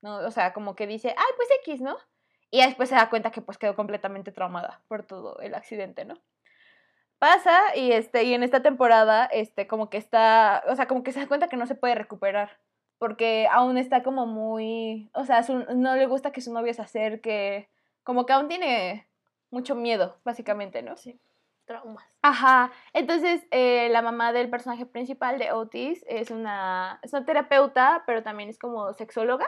¿no? 0.02 0.18
O 0.18 0.32
sea, 0.32 0.54
como 0.54 0.76
que 0.76 0.88
dice, 0.88 1.10
ay, 1.10 1.34
pues 1.36 1.50
X, 1.64 1.82
¿no? 1.82 1.98
Y 2.50 2.62
después 2.62 2.90
se 2.90 2.96
da 2.96 3.10
cuenta 3.10 3.32
que 3.32 3.42
pues 3.42 3.58
quedó 3.58 3.76
completamente 3.76 4.32
traumada 4.32 4.82
por 4.88 5.04
todo 5.04 5.40
el 5.40 5.54
accidente, 5.56 6.06
¿no? 6.06 6.16
Pasa 7.20 7.76
y 7.76 7.92
este 7.92 8.24
y 8.24 8.34
en 8.34 8.44
esta 8.44 8.62
temporada 8.62 9.26
este 9.26 9.68
como 9.68 9.90
que 9.90 9.98
está, 9.98 10.64
o 10.68 10.76
sea, 10.76 10.88
como 10.88 11.04
que 11.04 11.12
se 11.12 11.20
da 11.20 11.28
cuenta 11.28 11.48
que 11.48 11.58
no 11.58 11.66
se 11.66 11.76
puede 11.76 11.96
recuperar 11.96 12.60
porque 12.98 13.48
aún 13.52 13.78
está 13.78 14.04
como 14.04 14.26
muy, 14.26 15.10
o 15.14 15.26
sea, 15.26 15.42
no 15.76 15.96
le 15.96 16.06
gusta 16.08 16.32
que 16.32 16.42
su 16.42 16.54
novio 16.54 16.74
se 16.74 16.82
acerque, 16.82 17.70
como 18.04 18.26
que 18.26 18.34
aún 18.34 18.48
tiene 18.48 19.08
mucho 19.52 19.76
miedo, 19.76 20.20
básicamente, 20.24 20.82
¿no? 20.82 20.98
Sí. 20.98 21.20
Traumas. 21.68 22.04
Ajá, 22.24 22.72
entonces 22.94 23.46
eh, 23.52 23.90
la 23.92 24.02
mamá 24.02 24.34
del 24.34 24.50
personaje 24.50 24.88
principal 24.88 25.38
de 25.38 25.52
Otis 25.52 26.04
es 26.08 26.32
una, 26.32 27.00
es 27.04 27.14
una 27.14 27.26
terapeuta, 27.26 28.04
pero 28.08 28.24
también 28.24 28.50
es 28.50 28.58
como 28.58 28.92
sexóloga. 28.94 29.48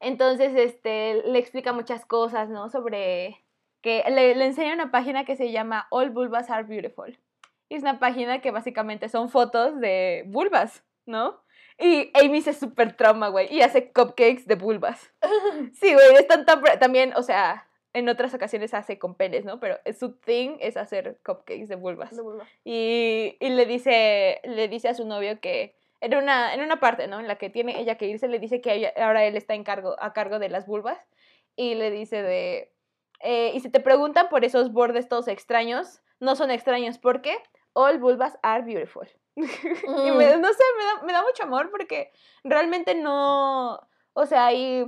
Entonces, 0.00 0.52
este, 0.56 1.22
le 1.24 1.38
explica 1.38 1.72
muchas 1.72 2.04
cosas, 2.04 2.48
¿no? 2.48 2.68
Sobre 2.70 3.44
que 3.82 4.04
le, 4.08 4.34
le 4.34 4.46
enseña 4.46 4.74
una 4.74 4.90
página 4.90 5.24
que 5.24 5.36
se 5.36 5.52
llama 5.52 5.86
All 5.90 6.10
Vulvas 6.10 6.50
Are 6.50 6.64
Beautiful. 6.64 7.18
Y 7.68 7.76
es 7.76 7.82
una 7.82 7.98
página 7.98 8.40
que 8.40 8.50
básicamente 8.50 9.08
son 9.08 9.28
fotos 9.30 9.80
de 9.80 10.24
vulvas, 10.26 10.84
¿no? 11.06 11.42
Y 11.78 12.10
Amy 12.14 12.42
se 12.42 12.52
super 12.52 12.96
trauma, 12.96 13.28
güey, 13.28 13.52
y 13.52 13.62
hace 13.62 13.92
cupcakes 13.92 14.46
de 14.46 14.54
vulvas. 14.54 15.10
Sí, 15.74 15.92
güey, 15.92 16.14
están 16.16 16.44
tan... 16.44 16.62
También, 16.78 17.12
o 17.16 17.22
sea, 17.22 17.66
en 17.94 18.08
otras 18.08 18.32
ocasiones 18.34 18.72
hace 18.74 18.98
con 18.98 19.14
penes, 19.14 19.44
¿no? 19.44 19.60
Pero 19.60 19.78
su 19.98 20.12
thing 20.16 20.56
es 20.60 20.76
hacer 20.76 21.18
cupcakes 21.24 21.66
de 21.68 21.76
vulvas. 21.76 22.16
De 22.16 22.22
vulva. 22.22 22.46
Y, 22.64 23.36
y 23.40 23.48
le 23.50 23.66
dice 23.66 24.40
le 24.44 24.68
dice 24.68 24.88
a 24.88 24.94
su 24.94 25.06
novio 25.06 25.40
que 25.40 25.74
en 26.00 26.16
una, 26.16 26.52
en 26.54 26.62
una 26.62 26.80
parte, 26.80 27.06
¿no? 27.06 27.20
En 27.20 27.28
la 27.28 27.36
que 27.36 27.50
tiene 27.50 27.78
ella 27.80 27.96
que 27.96 28.06
irse, 28.06 28.26
le 28.28 28.38
dice 28.40 28.60
que 28.60 28.72
ella- 28.74 28.92
ahora 28.96 29.24
él 29.24 29.36
está 29.36 29.54
en 29.54 29.62
cargo, 29.64 29.94
a 30.00 30.12
cargo 30.12 30.38
de 30.38 30.48
las 30.48 30.66
vulvas. 30.66 30.98
Y 31.54 31.74
le 31.74 31.90
dice 31.90 32.22
de... 32.22 32.72
eh, 33.20 33.52
y 33.54 33.60
si 33.60 33.68
te 33.70 33.78
preguntan 33.80 34.28
por 34.28 34.44
esos 34.44 34.72
bordes 34.72 35.08
todos 35.08 35.28
extraños, 35.28 36.02
no 36.18 36.34
son 36.34 36.50
extraños 36.50 36.98
porque 36.98 37.36
all 37.74 37.98
vulvas 37.98 38.38
are 38.42 38.62
beautiful. 38.64 39.06
y 39.36 39.40
me- 40.12 40.36
Mm. 40.36 40.40
no 40.40 40.48
sé, 40.52 40.64
me 40.78 40.84
da, 40.84 41.02
me 41.04 41.12
da 41.12 41.22
mucho 41.22 41.42
amor 41.44 41.70
porque 41.70 42.10
realmente 42.42 42.94
no... 42.94 43.86
O 44.14 44.26
sea, 44.26 44.46
hay 44.46 44.86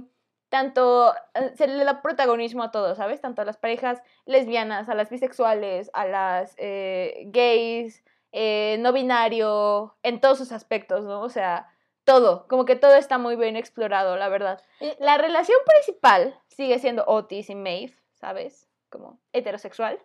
tanto... 0.55 1.13
eh, 1.35 1.51
Se 1.57 1.67
le 1.67 1.85
da 1.85 2.01
protagonismo 2.01 2.63
a 2.63 2.71
todos, 2.71 2.97
¿sabes? 2.97 3.21
Tanto 3.21 3.43
a 3.43 3.45
las 3.45 3.57
parejas 3.57 4.01
lesbianas, 4.25 4.89
a 4.89 4.95
las 4.95 5.11
bisexuales, 5.11 5.91
a 5.95 6.07
las 6.07 6.55
eh, 6.59 7.25
gays, 7.27 8.05
eh, 8.31 8.77
no 8.79 8.93
binario, 8.93 9.97
en 10.05 10.21
todos 10.21 10.39
sus 10.39 10.53
aspectos, 10.53 11.05
¿no? 11.05 11.23
O 11.23 11.29
sea, 11.29 11.67
todo, 12.05 12.47
como 12.47 12.67
que 12.67 12.77
todo 12.77 12.95
está 12.95 13.19
muy 13.19 13.35
bien 13.35 13.57
explorado, 13.57 14.17
la 14.17 14.29
verdad. 14.29 14.63
La 15.01 15.19
relación 15.19 15.59
principal 15.67 16.39
sigue 16.47 16.79
siendo 16.79 17.03
Otis 17.07 17.51
y 17.51 17.57
Maeve, 17.57 17.97
¿sabes? 18.13 18.69
Como 18.91 19.19
heterosexual. 19.33 19.99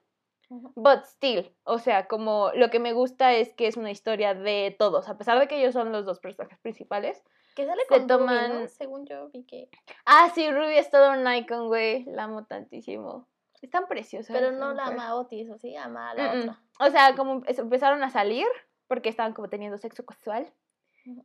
But 0.75 1.03
still, 1.05 1.53
o 1.63 1.77
sea, 1.77 2.07
como 2.07 2.51
lo 2.55 2.69
que 2.71 2.79
me 2.79 2.93
gusta 2.93 3.33
es 3.33 3.53
que 3.53 3.67
es 3.67 3.77
una 3.77 3.91
historia 3.91 4.33
de 4.33 4.75
todos, 4.77 5.07
a 5.07 5.17
pesar 5.17 5.39
de 5.39 5.47
que 5.47 5.59
ellos 5.59 5.73
son 5.73 5.91
los 5.91 6.05
dos 6.05 6.19
personajes 6.19 6.57
principales. 6.59 7.23
Que 7.55 7.65
sale 7.67 7.83
con 7.87 7.99
Ruby, 7.99 8.09
toman- 8.09 8.61
¿no? 8.61 8.67
Según 8.67 9.05
yo 9.05 9.29
vi 9.29 9.43
que... 9.43 9.69
Ah, 10.05 10.31
sí, 10.33 10.49
Ruby 10.49 10.73
es 10.75 10.89
todo 10.89 11.11
un 11.11 11.31
icon, 11.31 11.67
güey, 11.67 12.03
la 12.05 12.23
amo 12.23 12.45
tantísimo. 12.45 13.27
Es 13.61 13.69
tan 13.69 13.87
preciosa. 13.87 14.33
Pero 14.33 14.51
no 14.51 14.73
la 14.73 14.87
ama 14.87 15.15
Otis, 15.15 15.49
¿o 15.49 15.57
sí? 15.59 15.75
Ama 15.75 16.11
a 16.11 16.13
la 16.15 16.31
otra. 16.33 16.61
O 16.79 16.89
sea, 16.89 17.15
como 17.15 17.43
empezaron 17.45 18.01
a 18.03 18.09
salir 18.09 18.47
porque 18.87 19.09
estaban 19.09 19.33
como 19.33 19.49
teniendo 19.49 19.77
sexo 19.77 20.05
casual. 20.05 20.51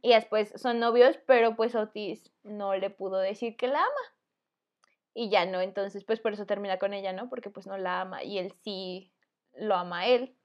Y 0.02 0.12
después 0.12 0.52
son 0.56 0.80
novios, 0.80 1.18
pero 1.26 1.56
pues 1.56 1.74
Otis 1.74 2.30
no 2.42 2.74
le 2.74 2.90
pudo 2.90 3.18
decir 3.18 3.56
que 3.56 3.68
la 3.68 3.78
ama. 3.80 4.14
Y 5.14 5.30
ya 5.30 5.46
no, 5.46 5.60
entonces 5.60 6.04
pues 6.04 6.20
por 6.20 6.32
eso 6.32 6.44
termina 6.44 6.78
con 6.78 6.92
ella, 6.92 7.12
¿no? 7.12 7.28
Porque 7.28 7.48
pues 7.50 7.66
no 7.66 7.78
la 7.78 8.00
ama 8.00 8.24
y 8.24 8.38
él 8.38 8.52
sí 8.64 9.12
lo 9.56 9.74
ama 9.74 10.06
él. 10.06 10.36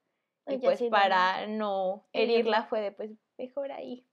Y 0.48 0.58
pues 0.58 0.80
sí 0.80 0.90
para 0.90 1.46
no 1.48 2.06
herirla 2.12 2.64
fue 2.64 2.82
de 2.82 2.92
pues 2.92 3.12
mejor 3.38 3.72
ahí. 3.72 4.06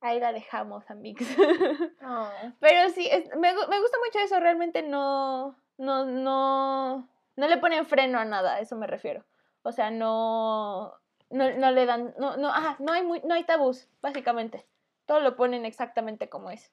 Ahí 0.00 0.20
la 0.20 0.32
dejamos, 0.32 0.88
amigos. 0.90 1.26
Ah. 2.00 2.52
Pero 2.60 2.90
sí, 2.90 3.08
es- 3.10 3.28
me, 3.36 3.52
me 3.54 3.80
gusta 3.80 3.98
mucho 4.04 4.18
eso, 4.24 4.38
realmente 4.40 4.82
no, 4.82 5.56
no, 5.78 6.04
no, 6.04 7.08
no 7.36 7.48
le 7.48 7.56
ponen 7.58 7.86
freno 7.86 8.18
a 8.18 8.24
nada, 8.24 8.54
a 8.54 8.60
eso 8.60 8.76
me 8.76 8.86
refiero. 8.88 9.24
O 9.62 9.70
sea, 9.72 9.90
no, 9.90 10.92
no, 11.30 11.50
no 11.56 11.70
le 11.70 11.86
dan, 11.86 12.14
no, 12.18 12.36
no, 12.36 12.48
ajá, 12.48 12.76
no 12.80 12.92
hay, 12.92 13.02
muy, 13.04 13.20
no 13.24 13.34
hay 13.34 13.44
tabús, 13.44 13.88
básicamente. 14.00 14.66
Todo 15.06 15.20
lo 15.20 15.36
ponen 15.36 15.64
exactamente 15.64 16.28
como 16.28 16.50
es. 16.50 16.72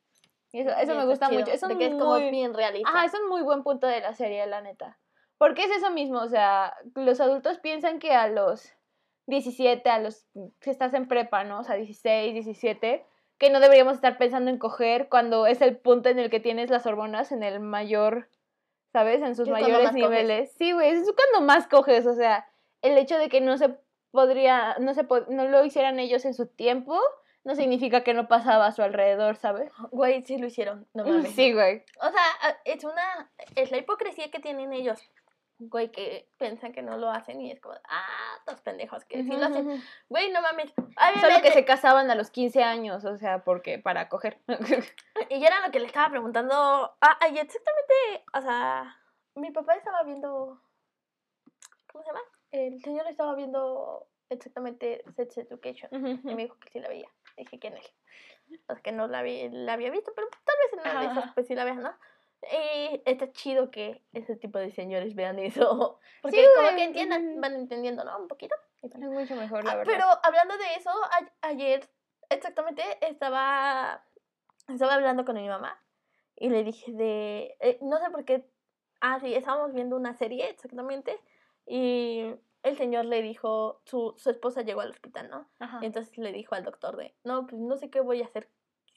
Y 0.52 0.62
eso, 0.62 0.72
eso 0.72 0.96
me 0.96 1.06
gusta 1.06 1.28
chido, 1.28 1.40
mucho. 1.42 1.52
Eso 1.52 1.68
es 1.68 1.90
como 1.90 2.16
bien 2.32 2.54
realista. 2.56 2.90
Ajá, 2.90 3.06
es 3.06 3.14
un 3.14 3.30
muy 3.30 3.44
buen 3.44 3.62
punto 3.64 3.86
de 3.86 4.02
la 4.02 4.14
serie, 4.14 4.46
la 4.48 4.62
neta. 4.62 4.98
Porque 5.40 5.64
es 5.64 5.72
eso 5.72 5.90
mismo, 5.90 6.20
o 6.20 6.28
sea, 6.28 6.76
los 6.96 7.20
adultos 7.20 7.58
piensan 7.58 7.98
que 7.98 8.12
a 8.14 8.28
los 8.28 8.72
17, 9.26 9.90
a 9.90 9.98
los 10.00 10.28
que 10.60 10.70
estás 10.70 10.94
en 10.94 11.08
prepa, 11.08 11.44
¿no? 11.44 11.60
O 11.62 11.64
sea, 11.64 11.76
16, 11.76 12.34
17, 12.34 13.04
que 13.40 13.50
no 13.50 13.60
deberíamos 13.60 13.94
estar 13.96 14.18
pensando 14.20 14.52
en 14.52 14.58
coger 14.60 15.08
cuando 15.10 15.48
es 15.48 15.62
el 15.62 15.78
punto 15.78 16.10
en 16.10 16.20
el 16.20 16.30
que 16.30 16.40
tienes 16.40 16.70
las 16.70 16.86
hormonas 16.86 17.32
en 17.32 17.42
el 17.44 17.60
mayor, 17.62 18.28
¿sabes? 18.92 19.22
En 19.22 19.36
sus 19.36 19.48
Es 19.48 19.52
mayores 19.52 19.90
coges. 19.90 19.94
niveles. 19.94 20.52
Sí, 20.58 20.72
güey, 20.74 20.90
es 20.90 21.10
cuando 21.16 21.48
más 21.48 21.68
coges, 21.68 22.06
o 22.06 22.14
sea, 22.14 22.48
el 22.82 22.98
hecho 22.98 23.18
de 23.18 23.30
que 23.30 23.40
no 23.42 23.58
se 23.58 23.76
podría, 24.12 24.76
no 24.80 24.94
se 24.94 25.04
po- 25.06 25.26
no 25.30 25.48
lo 25.48 25.64
hicieran 25.64 26.00
ellos 26.00 26.26
en 26.26 26.34
su 26.34 26.48
tiempo, 26.48 27.00
no 27.46 27.56
significa 27.56 28.04
que 28.04 28.14
no 28.14 28.28
pasaba 28.28 28.66
a 28.66 28.72
su 28.74 28.82
alrededor, 28.82 29.38
¿sabes? 29.38 29.72
Güey, 29.92 30.22
sí 30.24 30.38
lo 30.38 30.48
hicieron, 30.48 30.86
no 30.94 31.04
mames. 31.24 31.32
Sí, 31.32 31.54
güey. 31.54 31.84
O 32.02 32.10
sea, 32.12 32.58
es 32.66 32.84
una. 32.84 33.32
Es 33.56 33.72
la 33.72 33.78
hipocresía 33.78 34.30
que 34.32 34.40
tienen 34.40 34.74
ellos. 34.74 35.00
Güey, 35.62 35.92
que 35.92 36.30
piensan 36.38 36.72
que 36.72 36.82
no 36.82 36.98
lo 36.98 37.10
hacen 37.12 37.42
y 37.42 37.52
es 37.52 37.60
como, 37.60 37.76
ah, 37.90 38.36
estos 38.40 38.62
pendejos 38.62 39.04
que 39.04 39.24
sí 39.24 39.30
lo 39.30 39.46
hacen. 39.46 39.84
Güey, 40.08 40.32
no 40.32 40.42
mames. 40.42 40.74
Solo 41.20 41.42
que 41.42 41.52
se 41.52 41.66
casaban 41.66 42.10
a 42.10 42.16
los 42.16 42.32
15 42.32 42.64
años, 42.64 43.04
o 43.04 43.18
sea, 43.18 43.44
porque 43.44 43.78
para 43.78 44.08
coger. 44.10 44.40
Y 45.30 45.44
era 45.46 45.60
lo 45.66 45.72
que 45.72 45.80
le 45.82 45.86
estaba 45.88 46.10
preguntando. 46.10 46.56
Ah, 47.02 47.18
y 47.30 47.38
exactamente. 47.38 48.24
O 48.34 48.42
sea, 48.42 49.02
mi 49.36 49.52
papá 49.52 49.76
estaba 49.76 50.02
viendo. 50.04 50.62
¿Cómo 51.92 52.04
se 52.04 52.10
llama? 52.10 52.22
El 52.52 52.82
señor 52.82 53.06
estaba 53.08 53.36
viendo 53.36 54.08
exactamente 54.30 55.04
Sex 55.16 55.38
Education. 55.40 55.90
Y 56.24 56.36
me 56.36 56.44
dijo 56.44 56.58
que 56.60 56.70
sí 56.70 56.80
la 56.80 56.88
veía. 56.88 57.10
Dije 57.36 57.60
que 57.60 57.70
no. 57.70 57.78
O 58.68 58.74
sea, 58.74 58.82
que 58.82 58.92
no 58.92 59.08
la, 59.08 59.22
vi- 59.24 59.50
la 59.50 59.74
había 59.74 59.92
visto, 59.92 60.12
pero 60.16 60.28
tal 60.30 60.56
vez 60.64 60.74
en 60.74 60.92
una 60.92 61.02
de 61.02 61.08
esas 61.20 61.34
pues 61.34 61.48
sí 61.48 61.54
la 61.56 61.64
veas, 61.66 61.78
¿no? 61.78 61.94
Y 62.42 63.02
está 63.06 63.32
chido 63.32 63.70
que 63.70 64.02
ese 64.14 64.36
tipo 64.36 64.58
de 64.60 64.72
señores 64.72 65.14
vean 65.16 65.40
eso. 65.40 66.00
Porque 66.22 66.38
Sí, 66.38 66.48
como 66.56 66.76
que 66.76 66.84
entiendan, 66.84 67.42
van 67.42 67.56
entendiendo, 67.56 68.04
¿no? 68.04 68.18
Un 68.20 68.28
poquito. 68.28 68.56
Y 68.82 68.88
Es 68.88 68.96
mucho 68.96 69.36
mejor, 69.36 69.64
la 69.66 69.72
Ah, 69.74 69.76
verdad. 69.76 69.92
pero 69.94 70.06
hablando 70.24 70.58
de 70.58 70.76
eso, 70.78 70.90
a- 70.90 71.48
ayer 71.48 71.90
exactamente 72.30 72.82
estaba, 73.02 74.04
estaba 74.68 74.94
hablando 74.94 75.26
con 75.26 75.36
mi 75.36 75.48
mamá 75.50 75.82
y 76.36 76.50
le 76.50 76.64
dije 76.64 76.92
de, 76.94 77.58
eh, 77.60 77.78
no 77.82 77.98
sé 78.00 78.10
por 78.10 78.24
qué, 78.24 78.46
ah, 79.02 79.20
sí, 79.20 79.34
estábamos 79.34 79.74
viendo 79.74 79.98
una 79.98 80.14
serie 80.14 80.50
exactamente 80.50 81.20
y 81.66 82.34
el 82.64 82.78
señor 82.78 83.06
le 83.06 83.22
dijo, 83.22 83.82
su, 83.86 84.14
su 84.18 84.30
esposa 84.30 84.62
llegó 84.62 84.82
al 84.82 84.92
hospital, 84.92 85.30
¿no? 85.30 85.50
Ajá. 85.60 85.80
Y 85.82 85.86
entonces 85.88 86.18
le 86.18 86.32
dijo 86.32 86.56
al 86.56 86.64
doctor 86.64 86.96
de, 86.96 87.16
no, 87.24 87.46
pues 87.48 87.62
no 87.62 87.76
sé 87.78 87.90
qué 87.90 88.00
voy 88.00 88.22
a 88.22 88.26
hacer 88.26 88.50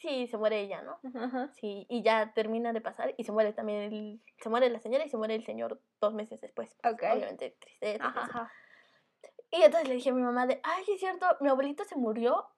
si 0.03 0.27
se 0.27 0.37
muere 0.37 0.61
ella, 0.61 0.83
¿no? 0.83 0.99
Ajá. 1.19 1.49
Sí, 1.55 1.87
y 1.89 2.03
ya 2.03 2.33
termina 2.35 2.73
de 2.73 2.81
pasar 2.81 3.15
y 3.17 3.25
se 3.25 3.33
muere 3.33 3.53
también, 3.53 3.81
el, 3.83 4.23
se 4.43 4.49
muere 4.49 4.69
la 4.69 4.81
señora 4.81 5.05
y 5.05 5.09
se 5.09 5.17
muere 5.17 5.35
el 5.35 5.45
señor 5.45 5.81
dos 6.01 6.13
meses 6.13 6.41
después. 6.41 6.77
Pues, 6.83 6.95
Ok. 6.95 7.03
Obviamente 7.15 7.57
tristeza. 7.59 8.05
y 8.05 8.19
Ajá. 8.19 8.53
Y 9.51 9.63
entonces 9.63 9.89
le 9.89 9.95
dije 9.95 10.11
a 10.11 10.15
mi 10.15 10.23
mamá 10.23 10.47
de, 10.47 10.61
ay, 10.63 10.85
sí 10.85 10.93
es 10.93 11.01
cierto, 11.01 11.27
mi 11.41 11.49
abuelito 11.49 11.85
se 11.85 11.97
murió 11.97 12.49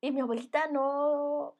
y 0.00 0.12
mi 0.12 0.20
abuelita 0.20 0.68
no, 0.68 1.56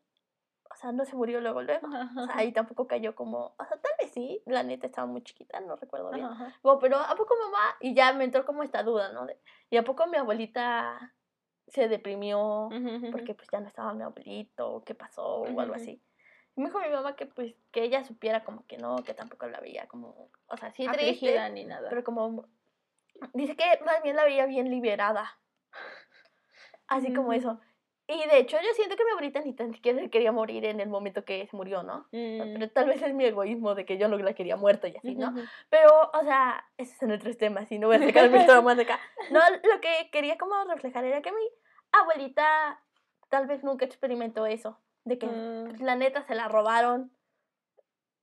o 0.75 0.77
sea, 0.77 0.93
no 0.93 1.05
se 1.05 1.17
murió 1.17 1.41
luego, 1.41 1.63
luego. 1.63 1.87
O 1.89 2.27
sea, 2.27 2.37
ahí 2.37 2.53
tampoco 2.53 2.87
cayó 2.87 3.15
como, 3.15 3.55
o 3.59 3.65
sea, 3.67 3.77
tal 3.81 3.93
vez 3.99 4.13
sí, 4.13 4.43
la 4.47 4.63
neta 4.63 4.87
estaba 4.87 5.07
muy 5.07 5.23
chiquita, 5.23 5.61
no 5.61 5.77
recuerdo 5.77 6.11
bien. 6.11 6.29
Como, 6.63 6.79
pero 6.79 6.99
¿a 6.99 7.15
poco 7.17 7.35
mamá? 7.43 7.77
Y 7.81 7.95
ya 7.95 8.13
me 8.13 8.25
entró 8.25 8.45
como 8.45 8.63
esta 8.63 8.83
duda, 8.83 9.13
¿no? 9.13 9.27
De, 9.27 9.39
¿Y 9.71 9.77
a 9.77 9.85
poco 9.85 10.07
mi 10.07 10.17
abuelita 10.17 11.15
se 11.69 11.89
deprimió 11.89 12.69
porque 13.11 13.35
pues 13.35 13.49
ya 13.51 13.61
no 13.61 13.69
estaba 13.69 13.95
mi 13.95 14.03
abuelito 14.03 14.83
qué 14.85 14.95
pasó 14.95 15.43
o 15.43 15.61
algo 15.61 15.75
así? 15.75 16.03
Y 16.57 16.61
me 16.61 16.67
dijo 16.69 16.81
mi 16.81 16.91
mamá 16.91 17.17
que 17.17 17.27
pues 17.27 17.55
que 17.73 17.83
ella 17.83 18.05
supiera 18.05 18.45
como 18.45 18.67
que 18.67 18.77
no, 18.77 18.97
que 19.03 19.15
tampoco 19.15 19.47
la 19.49 19.61
veía 19.61 19.87
como, 19.89 20.31
o 20.47 20.57
sea, 20.57 20.71
sí 20.71 20.87
triste, 20.87 21.01
Afligida 21.01 21.49
ni 21.49 21.65
nada. 21.65 21.89
pero 21.89 22.05
como 22.05 22.47
dice 23.33 23.57
que 23.57 23.65
más 23.85 24.03
bien 24.03 24.17
la 24.17 24.25
veía 24.25 24.47
bien 24.47 24.71
liberada. 24.71 25.39
Así 26.87 27.13
como 27.13 27.33
eso. 27.33 27.61
Y 28.07 28.29
de 28.29 28.39
hecho 28.39 28.59
yo 28.61 28.69
siento 28.75 28.97
que 28.97 29.05
mi 29.05 29.11
abuelita 29.13 29.41
ni 29.41 29.55
tan 29.55 29.73
siquiera 29.73 29.99
se 29.99 30.11
quería 30.11 30.31
morir 30.31 30.65
en 30.67 30.79
el 30.81 30.89
momento 30.91 31.25
que 31.25 31.47
se 31.47 31.57
murió, 31.57 31.83
¿no? 31.83 32.01
Mm. 32.13 32.53
Pero 32.55 32.71
tal 32.71 32.87
vez 32.87 33.01
es 33.03 33.15
mi 33.15 33.25
egoísmo 33.25 33.75
de 33.75 33.87
que 33.87 33.97
yo 33.97 34.09
no 34.09 34.19
la 34.19 34.35
quería 34.35 34.57
muerta 34.57 34.89
y 34.89 34.97
así, 34.97 35.15
¿no? 35.15 35.35
Pero, 35.71 36.11
o 36.13 36.23
sea, 36.23 36.67
esos 36.77 36.99
son 36.99 37.13
otros 37.13 37.39
temas 37.39 37.71
y 37.73 37.79
no 37.79 37.87
voy 37.87 37.97
a 37.97 37.99
sacar 38.27 38.31
mis 38.31 38.45
traumas 38.45 38.77
de 38.77 38.83
acá. 38.83 39.01
No, 39.31 39.41
lo 39.41 39.81
que 39.81 40.11
quería 40.13 40.37
como 40.37 40.55
reflejar 40.65 41.05
era 41.05 41.23
que 41.23 41.33
mi 41.33 41.49
abuelita 41.93 42.81
tal 43.31 43.47
vez 43.47 43.65
nunca 43.65 43.85
experimentó 43.87 44.45
eso. 44.47 44.79
De 45.05 45.19
que 45.19 45.27
Mm. 45.27 45.83
la 45.83 45.97
neta 45.97 46.23
se 46.25 46.35
la 46.35 46.49
robaron. 46.49 47.11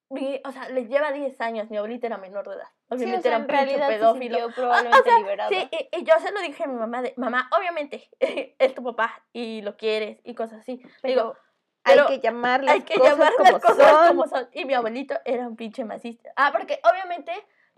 Mi- 0.09 0.41
o 0.45 0.51
sea, 0.51 0.67
le 0.69 0.87
lleva 0.87 1.11
10 1.11 1.39
años, 1.41 1.69
mi 1.69 1.77
abuelita 1.77 2.07
era 2.07 2.17
menor 2.17 2.47
de 2.47 2.55
edad. 2.55 2.67
Sí, 2.91 2.95
o 2.95 2.97
Obviamente 2.97 3.21
sea, 3.23 3.31
era 3.31 3.37
un 3.39 3.47
pinche 3.47 3.79
se 3.79 3.87
pedófilo. 3.87 4.37
sintió 4.37 4.55
probablemente 4.55 5.09
sea, 5.09 5.17
liberada. 5.19 5.49
Sí, 5.49 5.69
y, 5.71 5.97
y 5.97 6.03
yo 6.03 6.13
se 6.19 6.31
lo 6.31 6.41
dije 6.41 6.63
a 6.63 6.67
mi 6.67 6.75
mamá 6.75 7.01
de, 7.01 7.13
mamá, 7.17 7.49
obviamente, 7.57 8.09
es 8.59 8.75
tu 8.75 8.83
papá 8.83 9.23
y 9.33 9.61
lo 9.61 9.77
quieres 9.77 10.19
y 10.23 10.35
cosas 10.35 10.59
así. 10.59 10.77
Digo, 11.03 11.33
pero 11.33 11.37
pero 11.83 12.07
hay 12.07 12.19
que 12.19 12.27
llamar 12.27 12.63
las 12.63 12.75
hay 12.75 12.81
que 12.83 12.95
cosas 12.95 13.17
llamar 13.17 13.33
como 13.37 13.51
las 13.51 13.61
cosas 13.61 13.89
son. 13.89 14.07
como 14.09 14.27
son. 14.27 14.49
Y 14.53 14.65
mi 14.65 14.73
abuelito 14.73 15.15
era 15.25 15.47
un 15.47 15.55
pinche 15.55 15.83
masista. 15.83 16.31
Ah, 16.35 16.51
porque 16.51 16.79
obviamente 16.89 17.31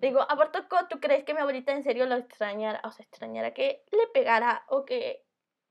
Digo, 0.03 0.20
¿a 0.20 0.36
poco 0.36 0.88
tú 0.89 1.00
crees 1.00 1.24
que 1.24 1.34
mi 1.34 1.39
abuelita 1.39 1.72
en 1.72 1.82
serio 1.82 2.05
lo 2.05 2.15
extrañara? 2.15 2.82
O 2.84 2.91
sea, 2.91 3.05
extrañara 3.05 3.53
que 3.53 3.86
le 3.89 4.05
pegara 4.08 4.65
o 4.67 4.84
que, 4.84 5.24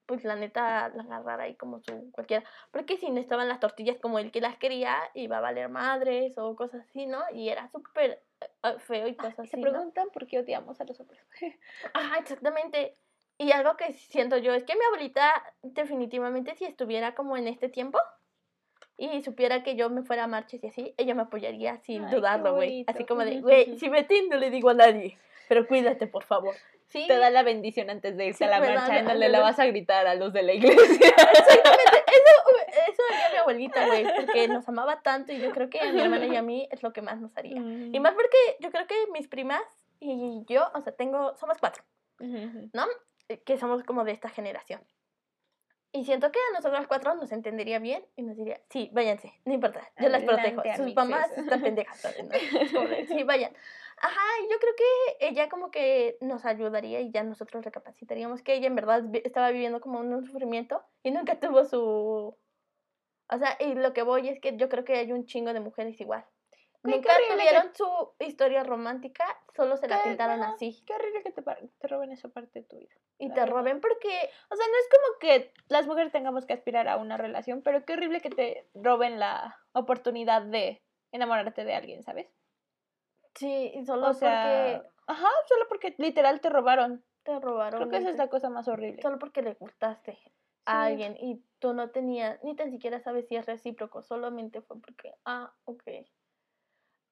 pues 0.07 0.25
la 0.25 0.37
neta, 0.37 0.89
la 0.91 1.03
agarrara 1.03 1.45
ahí 1.45 1.55
como 1.55 1.81
su 1.81 2.11
cualquiera. 2.13 2.45
Porque 2.71 2.97
si 2.97 3.11
no 3.11 3.21
estaban 3.21 3.49
las 3.49 3.61
tortillas 3.61 3.99
como 3.99 4.19
él 4.19 4.31
que 4.31 4.41
las 4.41 4.57
quería, 4.57 4.97
iba 5.15 5.39
a 5.39 5.41
valer 5.41 5.69
madres 5.69 6.37
o 6.39 6.57
cosas 6.57 6.85
así, 6.89 7.07
¿no? 7.07 7.21
Y 7.33 7.49
era 7.49 7.69
súper 7.71 8.23
eh, 8.41 8.79
feo 8.79 9.07
y 9.09 9.15
cosas 9.15 9.37
Se 9.37 9.43
así. 9.43 9.57
¿no? 9.57 9.71
preguntan 9.71 10.09
por 10.13 10.27
qué 10.27 10.41
odiamos 10.41 10.81
a 10.81 10.85
los 10.85 10.99
hombres. 11.01 11.21
Ajá, 11.95 12.19
exactamente. 12.19 12.95
Y 13.39 13.53
algo 13.53 13.77
que 13.77 13.93
siento 13.93 14.37
yo 14.37 14.55
es 14.55 14.65
que 14.65 14.75
mi 14.75 14.85
abuelita 14.87 15.33
definitivamente 15.63 16.55
si 16.55 16.65
estuviera 16.65 17.15
como 17.15 17.37
en 17.37 17.49
este 17.49 17.69
tiempo 17.69 17.99
y 18.97 19.23
supiera 19.23 19.63
que 19.63 19.75
yo 19.75 19.91
me 19.91 20.03
fuera 20.03 20.25
a 20.25 20.27
marchas 20.29 20.63
y 20.63 20.67
así, 20.67 20.95
ella 20.97 21.15
me 21.15 21.23
apoyaría 21.23 21.79
sin 21.79 22.05
Ay, 22.05 22.15
dudarlo, 22.15 22.55
güey. 22.55 22.85
Así 22.87 23.05
como 23.05 23.25
de, 23.25 23.41
güey, 23.41 23.79
si 23.79 23.89
Betty 23.89 24.29
no 24.29 24.37
le 24.37 24.51
digo 24.51 24.71
a 24.71 24.75
nadie, 24.75 25.19
pero 25.53 25.67
cuídate, 25.67 26.07
por 26.07 26.25
favor. 26.25 26.55
Sí, 26.87 27.05
Te 27.07 27.19
da 27.19 27.29
la 27.29 27.43
bendición 27.43 27.91
antes 27.91 28.17
de 28.17 28.27
irse 28.27 28.39
Sí, 28.39 28.45
a 28.45 28.49
la 28.49 28.61
marcha 28.61 28.99
en 29.01 29.05
donde 29.07 29.29
la- 29.29 29.41
vas 29.41 29.59
a 29.59 29.67
gritar 29.67 30.07
a 30.07 30.15
los 30.15 30.33
de 30.33 30.43
la 30.43 30.53
iglesia. 30.55 30.83
exactamente. 31.09 31.99
Eso, 32.13 32.93
eso 32.93 33.03
haría 33.11 33.31
mi 33.33 33.37
abuelita, 33.39 33.87
güey, 33.87 34.05
porque 34.17 34.49
nos 34.49 34.67
amaba 34.69 35.03
tanto 35.03 35.33
y 35.33 35.39
yo 35.41 35.51
creo 35.53 35.69
que 35.69 35.81
a 35.81 35.93
mi 35.93 36.01
hermana 36.01 36.27
y 36.27 36.37
a 36.37 36.43
mí 36.43 36.69
es 36.71 36.83
lo 36.83 36.93
que 36.93 37.03
más 37.03 37.21
nos 37.21 37.37
haría. 37.37 37.57
Y 37.59 38.01
más 38.01 38.15
porque 38.15 38.37
yo 38.61 38.71
creo 38.71 38.87
que 38.87 38.95
mis 39.13 39.29
primas 39.29 39.63
y 40.01 40.43
yo, 40.47 40.71
o 40.75 40.81
sea, 40.81 40.95
tengo, 40.95 41.35
somos 41.37 41.59
cuatro. 41.59 41.83
¿no? 42.19 42.87
Eh, 43.29 43.43
Que 43.43 43.59
somos 43.59 43.83
como 43.85 44.05
de 44.05 44.13
esta 44.13 44.29
generación. 44.29 44.81
Y 45.93 46.05
siento 46.07 46.31
que 46.33 46.39
a 46.51 46.57
nosotros 46.57 46.87
cuatro 46.87 47.15
nos 47.15 47.33
entendería 47.33 47.79
bien 47.79 48.05
y 48.17 48.23
nos 48.23 48.37
diría, 48.37 48.61
sí, 48.71 48.89
váyanse, 48.93 49.33
no 49.45 49.53
importa, 49.53 49.91
yo 49.99 50.09
las 50.09 50.23
protejo. 50.23 50.61
Adelante, 50.61 50.83
Sus 50.85 50.95
mamás 50.95 51.31
están 51.37 51.61
pendejas. 51.63 52.03
¿no? 52.23 53.07
Sí, 53.09 53.23
vayan. 53.25 53.53
Ajá, 54.05 54.21
yo 54.51 54.59
creo 54.59 54.75
que 54.77 55.27
ella 55.29 55.49
como 55.49 55.71
que 55.71 56.19
nos 56.21 56.45
ayudaría 56.45 57.01
y 57.01 57.13
ya 57.13 57.23
nosotros 57.23 57.65
recapacitaríamos 57.65 58.43
que 58.43 58.55
ella 58.55 58.67
en 58.67 58.75
verdad 58.75 59.05
estaba 59.25 59.51
viviendo 59.51 59.81
como 59.81 60.01
un 60.01 60.27
sufrimiento 60.27 60.85
y 61.05 61.13
nunca 61.13 61.39
tuvo 61.39 61.65
su... 61.65 62.37
O 63.31 63.39
sea, 63.39 63.57
y 63.61 63.75
lo 63.75 63.93
que 63.93 64.03
voy 64.03 64.29
es 64.29 64.41
que 64.41 64.57
yo 64.57 64.69
creo 64.69 64.85
que 64.85 64.97
hay 64.97 65.13
un 65.13 65.25
chingo 65.25 65.53
de 65.53 65.61
mujeres 65.61 65.99
igual. 66.01 66.25
Güey, 66.83 66.97
Nunca 66.97 67.17
que- 67.17 67.33
tuvieron 67.33 67.73
su 67.77 67.87
historia 68.19 68.65
romántica, 68.65 69.25
solo 69.55 69.77
se 69.77 69.87
la 69.87 70.03
pintaron 70.03 70.41
no, 70.41 70.47
así. 70.47 70.83
Qué 70.85 70.95
horrible 70.95 71.23
que 71.23 71.31
te, 71.31 71.43
te 71.43 71.87
roben 71.89 72.11
esa 72.11 72.29
parte 72.29 72.59
de 72.59 72.65
tu 72.67 72.77
vida. 72.79 72.95
Y 73.19 73.29
te 73.29 73.35
verdad. 73.39 73.55
roben 73.55 73.81
porque 73.81 74.09
O 74.51 74.57
sea, 74.57 74.67
no 74.67 74.77
es 74.79 74.89
como 74.91 75.19
que 75.21 75.53
las 75.69 75.87
mujeres 75.87 76.11
tengamos 76.11 76.45
que 76.45 76.55
aspirar 76.55 76.89
a 76.89 76.97
una 76.97 77.17
relación, 77.17 77.63
pero 77.63 77.85
qué 77.85 77.93
horrible 77.93 78.21
que 78.21 78.31
te 78.31 78.69
roben 78.75 79.21
la 79.21 79.57
oportunidad 79.75 80.43
de 80.43 80.83
enamorarte 81.13 81.65
de 81.65 81.75
alguien, 81.75 82.03
¿sabes? 82.03 82.27
Sí, 83.35 83.73
y 83.75 83.85
solo 83.85 84.09
O 84.09 84.15
sea, 84.15 84.83
porque 84.83 84.91
ajá, 85.07 85.29
solo 85.49 85.67
porque 85.69 85.95
literal 85.99 86.41
te 86.41 86.51
robaron. 86.51 87.05
te 87.23 87.39
robaron. 87.41 87.79
Creo 87.79 87.91
que 87.91 87.97
esa 87.99 88.11
es 88.11 88.17
la 88.17 88.29
cosa 88.29 88.51
más 88.51 88.69
horrible. 88.69 89.01
Solo 89.03 89.19
porque 89.19 89.43
le 89.43 89.55
gustaste 89.55 90.19
a 90.65 90.85
alguien 90.85 91.17
y 91.19 91.43
tú 91.59 91.73
no 91.75 91.91
tenías, 91.91 92.43
ni 92.45 92.55
tan 92.55 92.71
siquiera 92.71 93.01
sabes 93.01 93.27
si 93.29 93.37
es 93.37 93.47
recíproco, 93.47 94.03
solamente 94.03 94.61
fue 94.63 94.81
porque, 94.81 95.15
ah, 95.25 95.53
ok. 95.65 95.83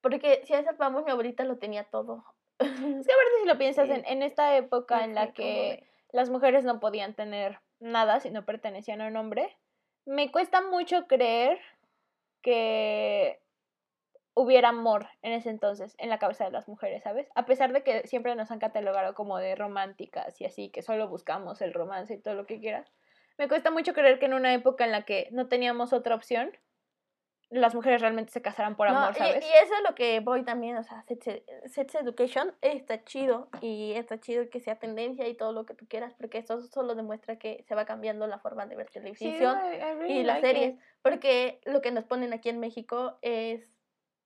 Porque 0.01 0.43
si 0.45 0.55
a 0.55 0.61
eso 0.61 0.71
vamos, 0.79 1.05
mi 1.05 1.11
abuelita 1.11 1.45
lo 1.45 1.59
tenía 1.59 1.85
todo. 1.85 2.25
Es 2.61 3.07
que 3.07 3.13
aparte 3.13 3.33
si 3.43 3.47
lo 3.49 3.59
piensas 3.59 3.89
Sí. 3.89 3.95
en, 3.95 4.05
en 4.07 4.23
esta 4.23 4.57
época 4.57 5.05
en 5.05 5.15
la 5.15 5.33
que 5.33 5.87
las 6.13 6.31
mujeres 6.31 6.65
no 6.65 6.81
podían 6.81 7.15
tener 7.15 7.61
nada 7.79 8.21
si 8.21 8.31
no 8.31 8.45
pertenecían 8.45 9.01
a 9.01 9.07
un 9.09 9.17
hombre, 9.17 9.57
me 10.05 10.31
cuesta 10.31 10.61
mucho 10.61 11.07
creer 11.07 11.59
que 12.43 13.43
hubiera 14.35 14.69
amor 14.71 15.09
en 15.23 15.33
ese 15.33 15.51
entonces 15.51 15.95
en 15.99 16.09
la 16.09 16.19
cabeza 16.19 16.45
de 16.45 16.51
las 16.51 16.69
mujeres, 16.69 17.03
¿sabes? 17.03 17.29
A 17.35 17.47
pesar 17.47 17.73
de 17.73 17.83
que 17.83 18.07
siempre 18.07 18.35
nos 18.37 18.51
han 18.51 18.59
catalogado 18.59 19.15
como 19.15 19.39
de 19.39 19.55
románticas 19.57 20.41
y 20.41 20.45
así, 20.45 20.71
que 20.71 20.83
solo 20.83 21.09
buscamos 21.09 21.61
el 21.63 21.73
romance 21.75 22.15
y 22.15 22.19
todo 22.19 22.35
lo 22.35 22.47
que 22.47 22.61
quieras, 22.61 22.93
me 23.39 23.49
cuesta 23.49 23.71
mucho 23.71 23.93
creer 23.93 24.19
que 24.19 24.27
en 24.27 24.35
una 24.35 24.55
época 24.55 24.85
en 24.85 24.93
la 24.93 25.05
que 25.05 25.29
no 25.33 25.49
teníamos 25.49 25.93
otra 25.93 26.15
opción, 26.15 26.53
las 27.49 27.75
mujeres 27.75 28.01
realmente 28.01 28.31
se 28.31 28.43
casaran 28.43 28.77
por 28.77 28.89
No, 28.89 28.99
amor, 28.99 29.13
y- 29.17 29.19
¿sabes? 29.19 29.45
Y, 29.45 29.49
eso 29.65 29.75
es 29.75 29.83
lo 29.89 29.95
que 29.97 30.21
voy 30.21 30.45
también, 30.45 30.77
o 30.77 30.85
sea, 30.85 31.03
sex, 31.03 31.43
sex 31.67 31.95
education 31.97 32.55
está 32.61 33.03
chido 33.03 33.49
y 33.61 33.93
está 33.95 34.21
chido 34.21 34.49
que 34.51 34.61
sea 34.61 34.79
tendencia 34.79 35.27
y 35.27 35.35
todo 35.35 35.53
lo 35.53 35.67
que 35.67 35.75
tú 35.75 35.87
quieras, 35.89 36.15
porque 36.15 36.39
eso 36.39 36.63
solo 36.63 36.95
demuestra 36.95 37.41
que 37.41 37.65
se 37.67 37.75
va 37.75 37.87
cambiando 37.87 38.29
la 38.29 38.39
forma 38.39 38.67
de 38.67 38.77
ver 38.77 38.87
Sí, 38.89 38.95
televisión 38.95 39.59
I- 39.73 39.77
I 39.79 39.95
really 39.95 40.13
y 40.19 40.23
las 40.23 40.41
like 40.41 40.47
series, 40.47 40.75
it. 40.75 40.81
porque 41.03 41.61
lo 41.65 41.81
que 41.83 41.91
nos 41.91 42.05
ponen 42.05 42.33
aquí 42.33 42.51
en 42.51 42.61
México 42.61 43.19
es 43.23 43.67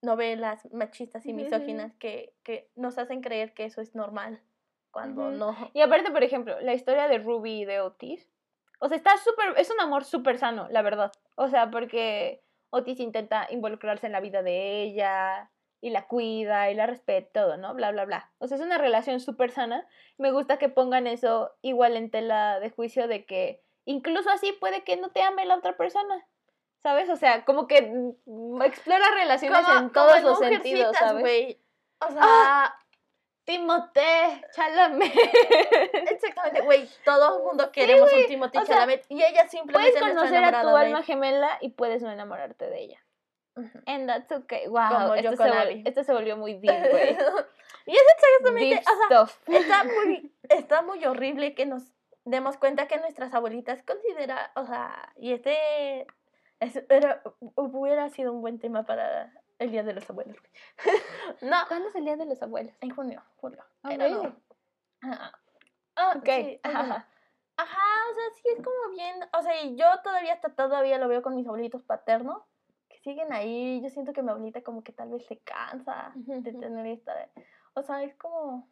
novelas 0.05 0.69
machistas 0.73 1.27
y 1.27 1.33
misóginas 1.33 1.95
que, 1.95 2.35
que 2.43 2.71
nos 2.77 2.99
hacen 2.99 3.21
creer 3.21 3.55
que 3.55 3.65
eso 3.65 3.81
es 3.81 3.95
normal, 3.95 4.41
cuando 4.91 5.31
no. 5.31 5.57
Y 5.73 5.81
aparte, 5.81 6.11
por 6.11 6.23
ejemplo, 6.23 6.61
la 6.61 6.75
historia 6.75 7.09
de 7.09 7.19
Ruby 7.19 7.63
y 7.63 7.65
de 7.65 7.81
Otis. 7.81 8.31
O 8.79 8.89
sea, 8.89 8.97
está 8.97 9.17
súper. 9.17 9.59
Es 9.59 9.71
un 9.71 9.81
amor 9.81 10.05
súper 10.05 10.39
sano, 10.39 10.69
la 10.71 10.83
verdad. 10.83 11.11
O 11.35 11.49
sea, 11.49 11.71
porque 11.71 12.45
Otis 12.71 13.01
intenta 13.01 13.47
involucrarse 13.51 14.07
en 14.07 14.13
la 14.13 14.21
vida 14.21 14.43
de 14.43 14.83
ella 14.83 15.51
y 15.81 15.91
la 15.91 16.07
cuida 16.07 16.71
y 16.71 16.75
la 16.75 16.87
respeta, 16.87 17.43
todo, 17.43 17.57
¿no? 17.57 17.75
Bla, 17.75 17.91
bla, 17.91 18.05
bla. 18.05 18.33
O 18.39 18.47
sea, 18.47 18.57
es 18.57 18.63
una 18.63 18.79
relación 18.79 19.21
súper 19.21 19.51
sana. 19.51 19.87
Me 20.17 20.33
gusta 20.33 20.59
que 20.59 20.69
pongan 20.69 21.07
eso 21.07 21.53
igual 21.61 21.97
en 21.97 22.11
tela 22.11 22.59
de 22.61 22.71
juicio 22.71 23.07
de 23.07 23.27
que 23.27 23.63
incluso 23.85 24.31
así 24.31 24.53
puede 24.53 24.83
que 24.83 24.97
no 24.97 25.11
te 25.11 25.23
ame 25.23 25.45
la 25.45 25.57
otra 25.57 25.77
persona. 25.77 26.27
¿Sabes? 26.85 27.09
O 27.09 27.17
sea, 27.17 27.47
como 27.47 27.67
que 27.67 27.81
mm, 28.27 28.61
explora 28.63 29.07
relaciones 29.15 29.59
Como- 29.65 29.79
en 29.79 29.91
todos 29.91 30.17
en 30.19 30.23
los 30.25 30.39
sentidos, 30.39 30.95
¿sabes? 30.95 31.23
güey. 31.23 31.59
O 31.99 32.09
sea, 32.13 32.21
¡Ah! 32.21 32.79
Timothée, 33.45 34.45
Chalamet. 34.55 35.13
exactamente, 36.11 36.61
güey. 36.61 36.87
Todo 37.07 37.39
el 37.39 37.45
mundo 37.45 37.73
queremos 37.73 38.11
un 38.13 38.43
o 38.43 38.49
sea, 38.51 38.65
Chalamet 38.65 39.07
y 39.09 39.23
ella 39.23 39.49
simplemente 39.49 39.99
Puedes 39.99 40.15
conocer 40.15 40.45
a 40.45 40.61
tu 40.61 40.69
alma 40.69 41.03
gemela 41.03 41.57
y 41.63 41.71
puedes 41.71 42.03
no 42.03 42.11
enamorarte 42.11 42.69
de 42.69 42.81
ella. 42.81 43.01
And 43.87 44.07
that's 44.07 44.31
okay. 44.31 44.67
Wow, 44.67 44.89
Como 44.91 45.15
esto, 45.15 45.37
se 45.37 45.43
vol- 45.43 45.63
Abby. 45.63 45.83
esto 45.87 46.05
se 46.05 46.13
volvió 46.13 46.37
muy 46.37 46.53
deep, 46.55 46.91
güey. 46.91 47.17
y 47.87 47.93
es 47.97 48.03
exactamente, 48.19 48.83
o 49.11 49.27
sea, 49.27 49.59
está 49.59 49.85
muy, 50.05 50.33
está 50.51 50.83
muy 50.83 51.03
horrible 51.07 51.55
que 51.55 51.65
nos 51.65 51.95
demos 52.27 52.59
cuenta 52.59 52.89
que 52.89 52.99
nuestras 52.99 53.33
abuelitas 53.33 53.83
consideran, 53.85 54.51
o 54.55 54.67
sea, 54.67 55.13
y 55.17 55.33
este 55.33 56.07
es- 56.65 56.85
era- 56.89 57.23
hubiera 57.57 58.09
sido 58.11 58.33
un 58.33 58.41
buen 58.41 58.59
tema 58.59 58.85
para 58.85 59.33
el 59.59 59.71
Día 59.71 59.83
de 59.83 59.93
los 59.95 60.09
Abuelos. 60.11 60.37
no, 61.43 61.57
¿Cuándo 61.69 61.89
es 61.89 61.95
el 61.95 62.05
día 62.05 62.17
de 62.17 62.27
los 62.27 62.43
abuelos? 62.43 62.75
en 62.81 62.91
junio, 62.91 63.23
julio. 63.37 63.65
Know. 63.83 63.97
really? 63.99 64.35
Ah, 65.03 65.33
ah, 65.97 66.15
Ok, 66.17 66.25
sí, 66.27 66.61
ajá, 66.65 67.07
o 68.11 68.15
sea, 68.15 68.25
sí 68.43 68.49
es 68.57 68.65
como 68.65 68.91
bien, 68.93 69.17
o 69.33 69.43
sea, 69.43 69.63
y 69.63 69.77
yo 69.77 69.87
todavía 70.03 70.33
hasta 70.33 70.55
todavía 70.55 70.99
lo 70.99 71.07
veo 71.09 71.23
con 71.23 71.37
mis 71.37 71.47
abuelitos 71.47 71.83
paternos, 71.85 72.43
que 72.89 72.99
siguen 72.99 73.33
ahí, 73.33 73.81
yo 73.81 73.91
siento 73.91 74.13
que 74.13 74.23
mi 74.23 74.31
abuelita 74.31 74.63
como 74.63 74.83
que 74.83 74.93
tal 74.93 75.11
vez 75.11 75.25
se 75.27 75.39
cansa 75.41 76.13
de 76.17 76.53
tener 76.53 76.87
esta, 76.87 77.31
o 77.75 77.83
sea, 77.83 78.03
es 78.03 78.15
como, 78.17 78.69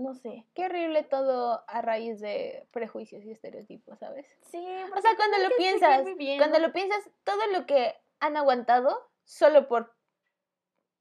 no 0.00 0.14
sé. 0.14 0.44
Qué 0.54 0.66
horrible 0.66 1.02
todo 1.04 1.62
a 1.66 1.82
raíz 1.82 2.20
de 2.20 2.66
prejuicios 2.72 3.24
y 3.24 3.30
estereotipos, 3.30 3.98
¿sabes? 3.98 4.26
Sí, 4.50 4.58
O 4.96 5.00
sea, 5.00 5.16
cuando 5.16 5.38
lo 5.38 5.50
piensas, 5.56 6.04
cuando 6.38 6.58
lo 6.58 6.72
piensas, 6.72 7.10
todo 7.24 7.46
lo 7.52 7.66
que 7.66 7.94
han 8.20 8.36
aguantado 8.36 9.10
solo 9.24 9.68
por 9.68 9.94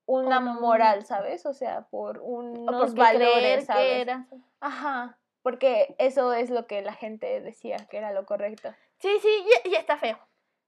una 0.06 0.40
moral, 0.40 1.06
¿sabes? 1.06 1.46
O 1.46 1.54
sea, 1.54 1.88
por 1.90 2.20
unos 2.20 2.94
valores, 2.96 3.66
¿sabes? 3.66 3.98
era- 4.02 4.28
Ajá, 4.60 5.20
porque 5.44 5.96
eso 6.00 6.34
es 6.34 6.50
lo 6.50 6.68
que 6.68 6.82
la 6.82 6.94
gente 6.94 7.42
decía 7.42 7.78
que 7.90 7.98
era 7.98 8.12
lo 8.12 8.26
correcto. 8.26 8.74
Sí, 8.98 9.10
sí, 9.22 9.46
y, 9.66 9.70
y 9.70 9.76
está 9.76 9.98
feo. 9.98 10.18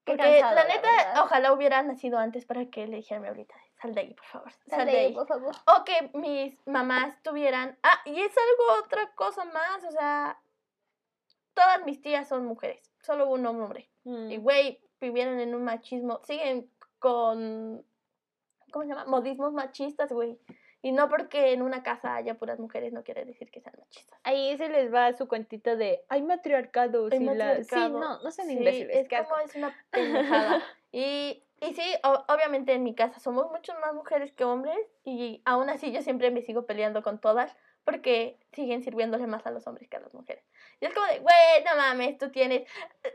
Qué 0.04 0.14
Porque 0.14 0.40
cansado, 0.40 0.56
la 0.56 0.64
neta, 0.66 1.24
ojalá 1.24 1.54
hubiera 1.54 1.82
nacido 1.84 2.18
antes 2.18 2.46
para 2.46 2.66
que 2.66 2.88
le 2.88 2.98
dijera 2.98 3.20
a 3.20 3.22
mi 3.22 3.28
abuelita, 3.28 3.54
sal 3.82 3.94
de 3.94 4.02
ahí, 4.02 4.14
por 4.16 4.26
favor, 4.26 4.52
sal, 4.68 4.86
de 4.88 4.98
ahí. 4.98 5.14
por 5.14 5.28
favor. 5.28 5.56
O 5.68 5.84
que 5.84 6.10
mis 6.18 6.58
mamás 6.68 7.22
tuvieran. 7.22 7.78
Ah, 7.84 8.02
y 8.06 8.20
es 8.20 8.34
algo 8.36 8.84
otra 8.84 9.12
cosa 9.16 9.46
más. 9.46 9.84
O 9.84 9.92
sea, 9.92 10.40
todas 11.54 11.86
mis 11.86 12.02
tías 12.02 12.28
son 12.28 12.46
mujeres. 12.46 12.82
Solo 13.04 13.28
un 13.30 13.46
hombre. 13.46 13.90
Y 14.04 14.38
Mm. 14.40 14.42
güey, 14.42 14.82
vivieron 15.00 15.40
en 15.40 15.54
un 15.54 15.64
machismo. 15.64 16.20
Siguen 16.24 16.70
con. 17.00 17.86
¿Cómo 18.72 18.84
se 18.84 18.90
llama? 18.90 19.06
Modismos 19.06 19.54
machistas, 19.54 20.12
güey. 20.12 20.40
Y 20.84 20.92
no 20.94 21.10
porque 21.10 21.54
en 21.54 21.62
una 21.62 21.84
casa 21.84 22.16
haya 22.16 22.36
puras 22.36 22.60
mujeres 22.60 22.92
no 22.92 23.04
quiere 23.04 23.24
decir 23.24 23.52
que 23.52 23.62
sean 23.62 23.76
machistas. 23.80 24.20
Ahí 24.24 24.58
se 24.58 24.68
les 24.70 24.92
va 24.94 25.14
su 25.14 25.28
cuentito 25.28 25.76
de 25.78 26.04
hay 26.10 26.24
matriarcado. 26.24 27.08
Hay 27.12 27.18
y 27.20 27.24
la-". 27.24 27.34
matriarcado. 27.34 27.88
Sí, 27.88 28.00
no, 28.00 28.22
no 28.24 28.32
sean 28.32 28.48
Sí, 28.48 28.54
imbéciles. 28.54 28.98
es 28.98 29.08
como 29.28 29.38
es 29.40 29.56
una 29.56 29.76
pendejada. 29.92 30.62
y, 30.92 31.44
y 31.60 31.74
sí, 31.76 31.84
o- 32.04 32.26
obviamente 32.34 32.74
en 32.74 32.84
mi 32.84 32.96
casa 32.96 33.20
somos 33.20 33.52
mucho 33.52 33.74
más 33.80 33.94
mujeres 33.94 34.32
que 34.34 34.44
hombres 34.44 34.78
y 35.04 35.42
aún 35.46 35.70
así 35.70 35.92
yo 35.92 36.02
siempre 36.02 36.32
me 36.32 36.42
sigo 36.42 36.66
peleando 36.66 37.04
con 37.04 37.20
todas 37.22 37.56
porque 37.84 38.40
siguen 38.52 38.84
sirviéndole 38.84 39.26
más 39.28 39.46
a 39.48 39.52
los 39.52 39.66
hombres 39.68 39.88
que 39.90 39.98
a 39.98 40.00
las 40.02 40.14
mujeres. 40.14 40.44
Y 40.80 40.86
es 40.86 40.94
como 40.94 41.06
de, 41.08 41.20
güey, 41.20 41.64
no 41.66 41.76
mames, 41.76 42.18
tú 42.18 42.30
tienes... 42.32 42.68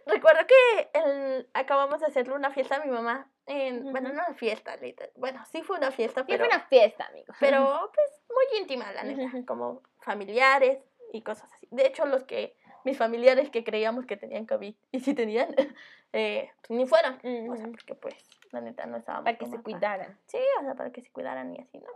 Recuerdo 0.07 0.40
que 0.46 0.90
el- 0.94 1.48
acabamos 1.55 2.00
de 2.00 2.07
hacerle 2.07 2.35
una 2.35 2.50
fiesta 2.52 2.76
a 2.76 2.85
mi 2.85 2.90
mamá 2.90 3.31
En, 3.46 3.92
Bueno, 3.92 4.09
no 4.09 4.14
una 4.14 4.35
fiesta. 4.35 4.76
Bueno, 5.16 5.44
sí 5.46 5.62
fue 5.62 5.78
una 5.78 5.90
fiesta, 5.90 6.22
Sí, 6.22 6.26
pero, 6.28 6.44
fue 6.44 6.54
una 6.54 6.66
fiesta, 6.66 7.06
amigos. 7.06 7.37
pero 7.38 7.90
pues 7.94 8.22
muy 8.28 8.61
íntima, 8.61 8.92
la 8.92 9.04
neta. 9.04 9.30
Como 9.46 9.82
familiares 10.00 10.78
y 11.12 11.22
cosas 11.22 11.52
así. 11.52 11.68
De 11.70 11.87
hecho, 11.87 12.06
los 12.06 12.24
que, 12.24 12.56
mis 12.85 12.98
familiares 12.98 13.50
que 13.50 13.62
creíamos 13.64 14.06
que 14.06 14.16
tenían 14.16 14.46
COVID 14.46 14.74
y 14.90 15.00
sí 15.00 15.14
tenían, 15.14 15.54
eh, 16.12 16.50
pues, 16.66 16.70
ni 16.70 16.87
fueron. 16.87 17.14
O 17.50 17.56
sea, 17.56 17.66
porque 17.68 17.94
pues, 17.94 18.16
la 18.50 18.61
neta 18.61 18.87
no 18.87 18.96
estábamos. 18.96 19.24
Para 19.24 19.38
que 19.38 19.46
se 19.46 19.62
cuidaran. 19.62 20.18
Sí, 20.26 20.38
o 20.61 20.64
sea, 20.64 20.74
para 20.74 20.90
que 20.90 21.02
se 21.02 21.11
cuidaran 21.11 21.54
y 21.54 21.61
así, 21.61 21.78
¿no? 21.78 21.90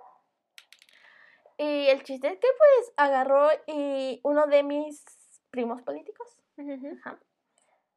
Y 1.58 1.88
el 1.88 2.02
chiste 2.04 2.28
es 2.28 2.38
que 2.38 2.48
pues 2.56 2.92
agarró 2.96 3.50
y 3.66 4.18
uno 4.22 4.46
de 4.46 4.62
mis 4.62 5.04
primos 5.50 5.82
políticos 5.82 6.38
Ajá. 6.56 7.18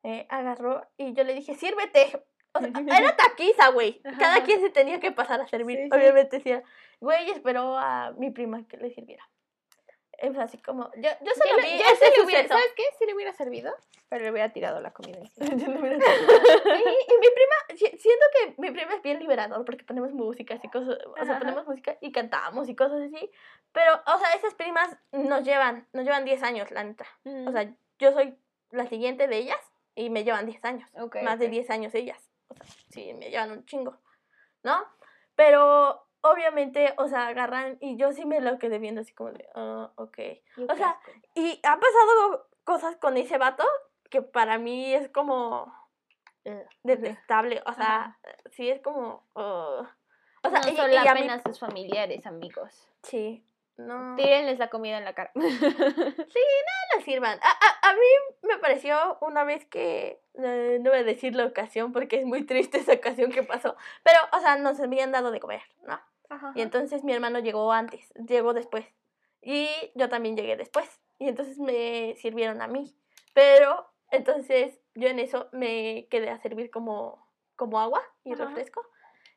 Eh, 0.04 0.26
agarró 0.30 0.86
y 0.98 1.14
yo 1.14 1.24
le 1.24 1.34
dije, 1.34 1.56
sírvete. 1.56 2.24
O 2.54 2.60
sea, 2.60 2.70
era 3.00 3.16
taquiza, 3.16 3.70
güey. 3.70 4.02
Cada 4.20 4.44
quien 4.44 4.62
se 4.62 4.70
tenía 4.70 5.00
que 5.00 5.12
pasar 5.12 5.42
a 5.42 5.48
servir. 5.48 5.78
Sí. 5.78 5.90
Obviamente, 5.92 6.40
sí. 6.40 6.50
era- 6.52 6.64
Güey, 7.00 7.30
esperó 7.32 7.78
a 7.78 8.12
mi 8.18 8.32
prima 8.32 8.66
que 8.68 8.78
le 8.78 8.92
sirviera. 8.92 9.28
Es 10.20 10.38
así 10.38 10.58
como, 10.60 10.90
yo, 10.96 11.10
yo 11.22 11.32
solo 11.36 11.58
le- 11.58 11.64
vi 11.64 11.82
ese 11.82 12.12
le 12.16 12.24
hubiera-. 12.24 12.48
¿Sabes 12.48 12.72
qué? 12.78 12.84
Sí 12.98 13.06
le 13.06 13.14
hubiera 13.16 13.34
servido, 13.34 13.76
pero 14.08 14.24
le 14.24 14.32
hubiera 14.32 14.54
tirado 14.54 14.80
la 14.80 14.92
comida. 14.94 15.20
Yo 15.38 15.46
no 15.68 15.88
y, 15.88 15.94
y 15.96 17.16
mi 17.20 17.30
prima, 17.36 17.56
si- 17.70 17.98
siento 17.98 18.26
que 18.32 18.54
mi 18.58 18.72
prima 18.72 18.94
es 18.94 19.02
bien 19.02 19.20
liberador 19.20 19.66
porque 19.66 19.84
ponemos 19.84 20.14
música 20.14 20.58
y 20.62 20.70
cosas, 20.70 20.98
o 21.20 21.26
sea, 21.26 21.40
ponemos 21.40 21.66
música 21.68 21.98
y 22.00 22.12
cantamos 22.14 22.70
y 22.70 22.76
cosas 22.76 23.02
así. 23.02 23.30
Pero, 23.74 23.96
o 24.06 24.20
sea, 24.20 24.30
esas 24.36 24.54
primas 24.54 24.96
nos 25.12 25.44
llevan, 25.44 25.88
nos 25.94 26.06
llevan 26.06 26.24
10 26.26 26.42
años, 26.44 26.72
la 26.72 26.84
neta. 26.86 27.06
O 27.48 27.52
sea, 27.52 27.74
yo 28.00 28.14
soy 28.14 28.38
la 28.70 28.88
siguiente 28.88 29.28
de 29.28 29.38
ellas 29.38 29.60
y 29.96 30.10
me 30.10 30.24
llevan 30.24 30.46
10 30.46 30.64
años. 30.64 30.90
Ok, 30.94 31.18
más 31.24 31.40
de 31.40 31.48
ok. 31.48 31.52
10 31.52 31.70
años 31.72 31.96
ellas. 31.96 32.30
O 32.62 32.66
sea, 32.66 32.76
sí, 32.90 33.14
me 33.14 33.30
llevan 33.30 33.52
un 33.52 33.66
chingo. 33.66 33.98
¿No? 34.64 34.86
Pero 35.36 36.08
obviamente, 36.22 36.94
o 36.98 37.08
sea, 37.08 37.28
agarran 37.28 37.78
y 37.82 37.98
yo 37.98 38.12
sí 38.14 38.26
me 38.26 38.40
lo 38.40 38.58
quedé 38.60 38.80
viendo 38.80 39.02
así 39.02 39.14
como 39.14 39.32
de, 39.32 39.48
ah, 39.56 39.92
ok. 39.96 40.18
Yo 40.58 40.66
o 40.70 40.76
sea. 40.76 40.98
Y 41.36 41.60
han 41.64 41.80
pasado 41.80 42.48
cosas 42.64 42.96
con 42.98 43.18
ese 43.18 43.38
vato 43.38 43.66
que 44.10 44.22
para 44.22 44.58
mí 44.58 44.94
es 44.94 45.10
como 45.10 45.74
detestable. 46.84 47.62
O 47.66 47.74
sea, 47.74 48.18
sí 48.52 48.70
es 48.70 48.82
como... 48.82 49.26
uh, 49.36 49.40
o 50.46 50.50
sea, 50.50 50.60
no 50.62 50.70
y- 50.70 50.94
y 50.94 50.98
a 50.98 51.14
mí- 51.16 51.28
sus 51.46 51.60
familiares, 51.60 52.26
amigos. 52.26 52.90
Sí. 53.04 53.46
No. 53.78 54.16
Tírenles 54.16 54.60
la 54.60 54.70
comida 54.70 54.98
en 54.98 55.06
la 55.06 55.14
cara. 55.14 55.32
la 55.36 57.02
sirvan. 57.04 57.40
A, 57.42 57.50
a, 57.50 57.90
a 57.90 57.94
mí 57.94 58.48
me 58.48 58.58
pareció 58.58 59.18
una 59.22 59.44
vez 59.44 59.66
que, 59.66 60.22
eh, 60.36 60.78
no 60.82 60.92
voy 60.92 61.00
a 61.00 61.04
decir 61.04 61.36
la 61.36 61.46
ocasión 61.46 61.92
porque 61.92 62.20
es 62.20 62.26
muy 62.26 62.46
triste 62.46 62.78
esa 62.78 62.94
ocasión 62.94 63.32
que 63.32 63.44
pasó, 63.44 63.76
pero, 64.04 64.20
o 64.32 64.40
sea, 64.40 64.58
nos 64.58 64.80
habían 64.80 65.12
dado 65.12 65.32
de 65.32 65.40
comer, 65.40 65.62
¿no? 65.88 66.00
Y 66.56 66.62
entonces 66.62 67.04
mi 67.04 67.14
hermano 67.14 67.40
llegó 67.40 67.72
antes, 67.72 68.12
llegó 68.16 68.54
después. 68.54 68.86
Y 69.42 69.68
yo 69.96 70.10
también 70.10 70.36
llegué 70.36 70.56
después. 70.56 71.00
Y 71.20 71.28
entonces 71.28 71.60
me 71.60 72.16
sirvieron 72.18 72.62
a 72.62 72.68
mí. 72.68 72.96
Pero 73.34 73.88
entonces 74.10 74.80
yo 74.96 75.08
en 75.10 75.20
eso 75.20 75.50
me 75.52 76.08
quedé 76.10 76.30
a 76.30 76.42
servir 76.42 76.72
como, 76.72 77.28
como 77.56 77.80
agua 77.80 78.02
y 78.24 78.34
Ajá. 78.34 78.46
refresco. 78.46 78.82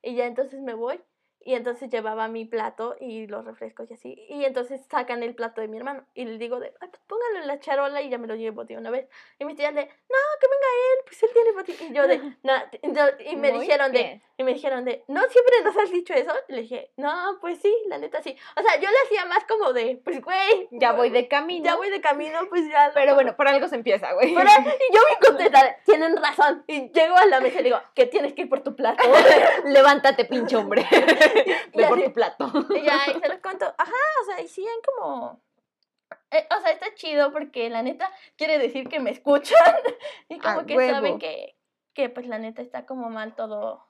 Y 0.02 0.14
ya 0.14 0.26
entonces 0.26 0.60
me 0.60 0.74
voy. 0.74 1.02
Y 1.46 1.54
entonces 1.54 1.88
llevaba 1.90 2.26
mi 2.26 2.44
plato 2.44 2.96
y 3.00 3.28
los 3.28 3.44
refrescos 3.44 3.88
y 3.90 3.94
así. 3.94 4.26
Y 4.28 4.44
entonces 4.44 4.80
sacan 4.90 5.22
el 5.22 5.32
plato 5.36 5.60
de 5.60 5.68
mi 5.68 5.76
hermano. 5.76 6.04
Y 6.12 6.24
le 6.24 6.38
digo 6.38 6.58
de, 6.58 6.72
"Ay, 6.80 6.88
pues 6.88 7.00
póngalo 7.06 7.38
en 7.38 7.46
la 7.46 7.60
charola 7.60 8.02
y 8.02 8.08
ya 8.10 8.18
me 8.18 8.26
lo 8.26 8.34
llevo 8.34 8.64
de 8.64 8.76
una 8.76 8.90
vez. 8.90 9.08
Y 9.38 9.44
mi 9.44 9.54
tía 9.54 9.70
de, 9.70 9.84
no, 9.84 10.18
que 10.40 10.46
venga 10.48 10.66
él, 10.90 11.04
pues 11.06 11.22
él 11.22 11.30
tiene 11.32 11.52
botín. 11.52 11.76
Y 11.88 11.94
yo 11.94 12.08
de, 12.08 12.18
no, 12.42 12.52
t- 12.70 12.80
no", 12.82 13.30
y 13.30 13.36
me 13.36 13.52
Muy 13.52 13.60
dijeron 13.60 13.92
de, 13.92 14.20
y 14.36 14.42
me 14.42 14.54
dijeron 14.54 14.84
de, 14.84 15.04
no, 15.06 15.20
siempre 15.28 15.54
nos 15.62 15.76
has 15.76 15.90
dicho 15.92 16.12
eso. 16.14 16.32
Y 16.48 16.52
le 16.54 16.62
dije, 16.62 16.90
no, 16.96 17.38
pues 17.40 17.60
sí, 17.62 17.72
la 17.86 17.98
neta 17.98 18.20
sí. 18.22 18.36
O 18.56 18.62
sea, 18.62 18.74
yo 18.80 18.90
le 18.90 18.96
hacía 19.06 19.24
más 19.26 19.44
como 19.44 19.72
de, 19.72 20.00
pues 20.04 20.20
güey. 20.20 20.68
Ya 20.72 20.92
voy 20.92 21.10
de 21.10 21.28
camino. 21.28 21.64
Ya 21.64 21.76
voy 21.76 21.90
de 21.90 22.00
camino, 22.00 22.40
pues 22.48 22.68
ya. 22.68 22.90
Pero 22.92 23.14
bueno, 23.14 23.36
por 23.36 23.46
algo 23.46 23.68
se 23.68 23.76
empieza, 23.76 24.12
güey. 24.14 24.34
Pero, 24.34 24.50
y 24.50 24.94
yo 24.94 25.00
me 25.08 25.16
contesta, 25.26 25.76
tienen 25.84 26.16
razón. 26.16 26.64
Y 26.66 26.90
llego 26.90 27.14
a 27.16 27.26
la 27.26 27.38
mesa 27.40 27.60
y 27.60 27.62
le 27.62 27.68
digo, 27.68 27.80
que 27.94 28.06
tienes 28.06 28.32
que 28.34 28.42
ir 28.42 28.48
por 28.48 28.62
tu 28.64 28.74
plato. 28.74 29.02
Levántate, 29.64 30.24
pinche 30.24 30.56
hombre. 30.56 30.84
Así- 31.94 32.04
tu 32.04 32.12
plato. 32.12 32.50
y 32.74 32.82
ya, 32.82 32.98
y 33.14 33.20
se 33.20 33.28
los 33.28 33.38
cuento. 33.40 33.66
Ajá, 33.78 33.92
o 34.22 34.24
sea, 34.24 34.40
y 34.40 34.66
hay 34.66 34.80
como. 34.84 35.40
eh, 36.30 36.46
o 36.56 36.60
sea, 36.60 36.70
está 36.70 36.94
chido 36.94 37.32
porque 37.32 37.68
la 37.70 37.82
neta 37.82 38.10
quiere 38.36 38.58
decir 38.58 38.88
que 38.88 39.00
me 39.00 39.10
escuchan. 39.10 39.56
Y 40.28 40.38
como 40.38 40.60
A 40.60 40.66
que 40.66 40.76
huevo. 40.76 40.92
saben 40.94 41.18
que, 41.18 41.56
que, 41.94 42.08
pues 42.08 42.26
la 42.26 42.38
neta 42.38 42.62
está 42.62 42.84
como 42.86 43.10
mal 43.10 43.34
todo. 43.34 43.84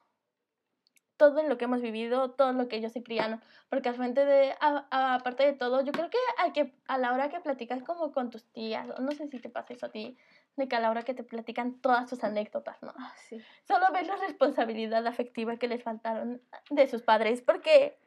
Todo 1.16 1.40
en 1.40 1.48
lo 1.48 1.56
que 1.56 1.64
hemos 1.64 1.80
vivido, 1.80 2.32
todo 2.32 2.52
lo 2.52 2.68
que 2.68 2.82
yo 2.82 2.90
soy 2.90 3.02
criano. 3.02 3.40
Porque 3.70 3.88
al 3.88 3.94
frente 3.96 4.26
de, 4.26 4.54
aparte 4.60 5.44
de 5.46 5.54
todo, 5.54 5.80
yo 5.82 5.92
creo 5.92 6.10
que, 6.10 6.18
hay 6.36 6.52
que 6.52 6.74
a 6.88 6.98
la 6.98 7.12
hora 7.14 7.30
que 7.30 7.40
platicas 7.40 7.82
como 7.82 8.12
con 8.12 8.28
tus 8.28 8.44
tías, 8.52 8.86
no 9.00 9.10
sé 9.12 9.26
si 9.28 9.40
te 9.40 9.48
pasa 9.48 9.72
eso 9.72 9.86
a 9.86 9.90
ti, 9.90 10.18
de 10.56 10.68
que 10.68 10.76
a 10.76 10.80
la 10.80 10.90
hora 10.90 11.02
que 11.02 11.14
te 11.14 11.22
platican 11.22 11.80
todas 11.80 12.08
sus 12.08 12.24
anécdotas, 12.24 12.82
¿no? 12.82 12.94
Ah, 12.98 13.12
sí. 13.28 13.40
solo 13.68 13.86
ves 13.92 14.06
la 14.06 14.16
responsabilidad 14.16 15.06
afectiva 15.06 15.56
que 15.56 15.68
les 15.68 15.82
faltaron 15.82 16.40
de 16.70 16.86
sus 16.88 17.02
padres, 17.02 17.42
porque 17.42 17.98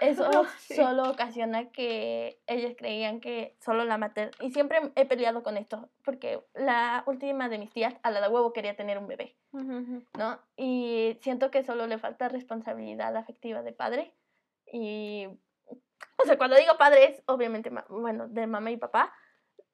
eso 0.00 0.24
sí. 0.58 0.74
solo 0.74 1.10
ocasiona 1.10 1.70
que 1.70 2.40
ellos 2.46 2.74
creían 2.76 3.20
que 3.20 3.56
solo 3.60 3.84
la 3.84 3.98
mater... 3.98 4.32
Y 4.40 4.50
siempre 4.50 4.92
he 4.96 5.06
peleado 5.06 5.42
con 5.42 5.56
esto, 5.56 5.88
porque 6.04 6.40
la 6.54 7.04
última 7.06 7.48
de 7.48 7.58
mis 7.58 7.72
tías, 7.72 7.94
a 8.02 8.10
la 8.10 8.20
de 8.20 8.28
huevo, 8.28 8.52
quería 8.52 8.76
tener 8.76 8.98
un 8.98 9.06
bebé, 9.06 9.36
¿no? 9.52 10.38
Y 10.56 11.18
siento 11.22 11.50
que 11.50 11.64
solo 11.64 11.86
le 11.86 11.98
falta 11.98 12.28
responsabilidad 12.28 13.16
afectiva 13.16 13.62
de 13.62 13.72
padre. 13.72 14.12
Y, 14.72 15.28
o 16.18 16.24
sea, 16.24 16.36
cuando 16.36 16.56
digo 16.56 16.76
padres, 16.76 17.22
obviamente, 17.26 17.70
bueno, 17.88 18.26
de 18.28 18.46
mamá 18.46 18.72
y 18.72 18.76
papá, 18.76 19.14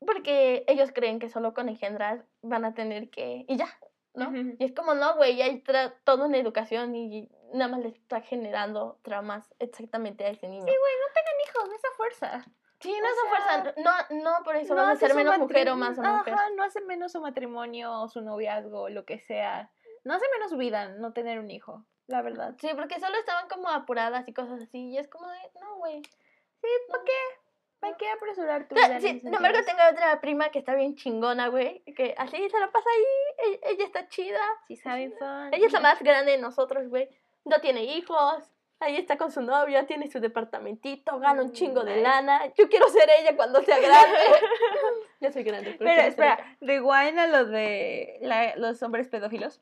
porque 0.05 0.65
ellos 0.67 0.91
creen 0.93 1.19
que 1.19 1.29
solo 1.29 1.55
con 1.55 1.69
engendrar 1.69 2.25
van 2.43 2.65
a 2.65 2.75
tener 2.75 3.11
que... 3.11 3.45
Y 3.49 3.57
ya, 3.57 3.69
¿no? 4.15 4.33
Y 4.59 4.65
es 4.65 4.73
como, 4.73 4.95
no, 4.95 5.17
güey, 5.17 5.37
ya 5.37 5.45
hay 5.45 5.63
toda 5.63 6.27
una 6.27 6.39
educación 6.39 6.95
y 6.95 7.29
nada 7.53 7.69
más 7.69 7.81
le 7.81 7.89
está 7.89 8.21
generando 8.21 8.99
traumas 9.03 9.55
exactamente 9.59 10.25
a 10.25 10.29
ese 10.29 10.49
niño. 10.49 10.65
Sí, 10.65 10.73
güey, 10.79 10.93
no 11.01 11.13
tengan 11.15 11.35
hijos, 11.47 11.79
esa 11.79 11.89
fuerza. 11.97 12.45
Sí, 12.81 12.95
no 12.99 13.09
o 13.09 13.29
fuerza, 13.29 13.75
no, 13.77 14.23
no 14.23 14.43
por 14.43 14.57
eso 14.57 14.75
no 14.75 14.81
van 14.81 14.93
a 14.93 14.97
ser 14.97 15.15
menos 15.15 15.39
mujer 15.39 15.69
o 15.69 15.77
más 15.77 15.99
una 15.99 16.19
mujer. 16.19 16.33
Ajá, 16.33 16.45
no 16.57 16.63
hace 16.63 16.81
menos 16.81 17.13
su 17.13 17.21
matrimonio 17.21 17.93
o 18.01 18.09
su 18.09 18.23
noviazgo, 18.23 18.89
lo 18.89 19.05
que 19.05 19.19
sea. 19.19 19.71
No 20.03 20.15
hace 20.15 20.25
menos 20.33 20.57
vida 20.57 20.89
no 20.89 21.13
tener 21.13 21.41
un 21.41 21.51
hijo, 21.51 21.85
la 22.07 22.23
verdad. 22.23 22.55
Sí, 22.59 22.71
porque 22.75 22.99
solo 22.99 23.19
estaban 23.19 23.49
como 23.51 23.69
apuradas 23.69 24.27
y 24.29 24.33
cosas 24.33 24.63
así, 24.63 24.89
y 24.89 24.97
es 24.97 25.09
como 25.09 25.29
de, 25.29 25.39
no, 25.61 25.77
güey. 25.77 26.03
Sí, 26.03 26.69
¿para 26.89 27.05
qué? 27.05 27.40
¿Para 27.81 27.97
qué 27.97 28.09
apresurar 28.11 28.69
tu 28.69 28.75
vida? 28.75 29.01
sí, 29.01 29.21
sin 29.21 29.35
embargo, 29.35 29.59
tengo 29.65 29.81
otra 29.91 30.21
prima 30.21 30.51
que 30.51 30.59
está 30.59 30.75
bien 30.75 30.97
chingona, 30.97 31.49
güey, 31.49 31.81
que 31.97 32.15
así 32.19 32.37
se 32.37 32.59
la 32.59 32.71
pasa 32.71 32.89
ahí, 32.95 33.49
ella, 33.53 33.59
ella 33.73 33.85
está 33.85 34.09
chida. 34.09 34.41
Sí, 34.69 34.77
saben, 34.77 35.15
son. 35.19 35.53
Ella 35.55 35.67
es 35.67 35.73
la 35.73 35.81
más 35.81 36.01
grande 36.03 36.33
de 36.33 36.39
nosotros, 36.39 36.89
güey. 36.89 37.09
No 37.45 37.61
tiene 37.61 37.85
hijos. 37.85 38.45
Ahí 38.83 38.97
está 38.97 39.19
con 39.19 39.31
su 39.31 39.43
novio, 39.43 39.85
tiene 39.85 40.11
su 40.11 40.21
departamentito, 40.21 41.19
gana 41.19 41.43
un 41.43 41.49
Mm, 41.49 41.53
chingo 41.53 41.85
de 41.85 41.91
nice. 41.97 42.03
lana. 42.03 42.47
Yo 42.55 42.69
quiero 42.71 42.89
ser 42.89 43.09
ella 43.21 43.37
cuando 43.37 43.63
sea 43.63 43.79
grande. 43.79 44.19
ya 45.21 45.33
soy 45.33 45.43
grande, 45.43 45.75
pero, 45.79 45.91
espera, 45.91 46.35
ella. 46.35 46.57
rewind 46.63 47.19
a 47.19 47.27
lo 47.27 47.45
de 47.45 48.19
la- 48.23 48.57
los 48.57 48.83
hombres 48.83 49.09
pedófilos. 49.09 49.61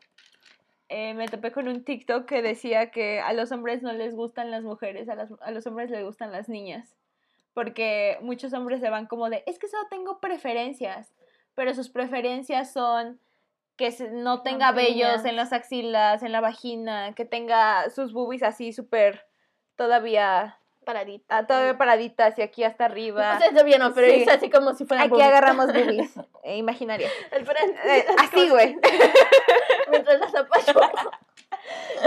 Eh, 0.88 1.14
me 1.14 1.26
topé 1.28 1.50
con 1.52 1.66
un 1.68 1.84
TikTok 1.84 2.26
que 2.26 2.42
decía 2.42 2.90
que 2.92 3.20
a 3.20 3.32
los 3.32 3.50
hombres 3.52 3.82
no 3.82 3.92
les 3.92 4.14
gustan 4.14 4.50
las 4.50 4.62
mujeres, 4.62 5.08
a, 5.08 5.14
las, 5.16 5.30
a 5.40 5.50
los 5.50 5.66
hombres 5.66 5.90
les 5.90 6.02
gustan 6.04 6.30
las 6.32 6.48
niñas. 6.48 6.96
Porque 7.58 8.18
muchos 8.20 8.52
hombres 8.52 8.78
se 8.80 8.88
van 8.88 9.06
como 9.08 9.28
de, 9.28 9.42
es 9.44 9.58
que 9.58 9.66
solo 9.66 9.82
tengo 9.90 10.20
preferencias, 10.20 11.12
pero 11.56 11.74
sus 11.74 11.90
preferencias 11.90 12.72
son 12.72 13.20
que 13.76 13.92
no 14.12 14.42
tenga 14.42 14.70
vellos 14.70 15.24
en 15.24 15.34
las 15.34 15.52
axilas, 15.52 16.22
en 16.22 16.30
la 16.30 16.40
vagina, 16.40 17.14
que 17.16 17.24
tenga 17.24 17.90
sus 17.90 18.12
boobies 18.12 18.44
así 18.44 18.72
súper 18.72 19.26
todavía, 19.74 20.60
Paradita. 20.86 21.48
todavía 21.48 21.76
paraditas 21.76 22.38
y 22.38 22.42
aquí 22.42 22.62
hasta 22.62 22.84
arriba. 22.84 23.34
O 23.34 23.40
sea, 23.40 23.50
todavía 23.50 23.78
no, 23.78 23.92
pero 23.92 24.06
Sí. 24.06 24.22
es 24.22 24.28
así 24.28 24.50
como 24.50 24.74
si 24.74 24.84
fuera 24.84 25.02
Aquí 25.02 25.20
agarramos 25.20 25.66
boobies 25.72 26.16
eh, 26.44 26.58
imaginarias. 26.58 27.10
Eh, 27.32 28.06
así, 28.18 28.50
güey. 28.50 28.76
Mientras 29.90 30.20
las 30.20 30.34
apacho. 30.36 30.80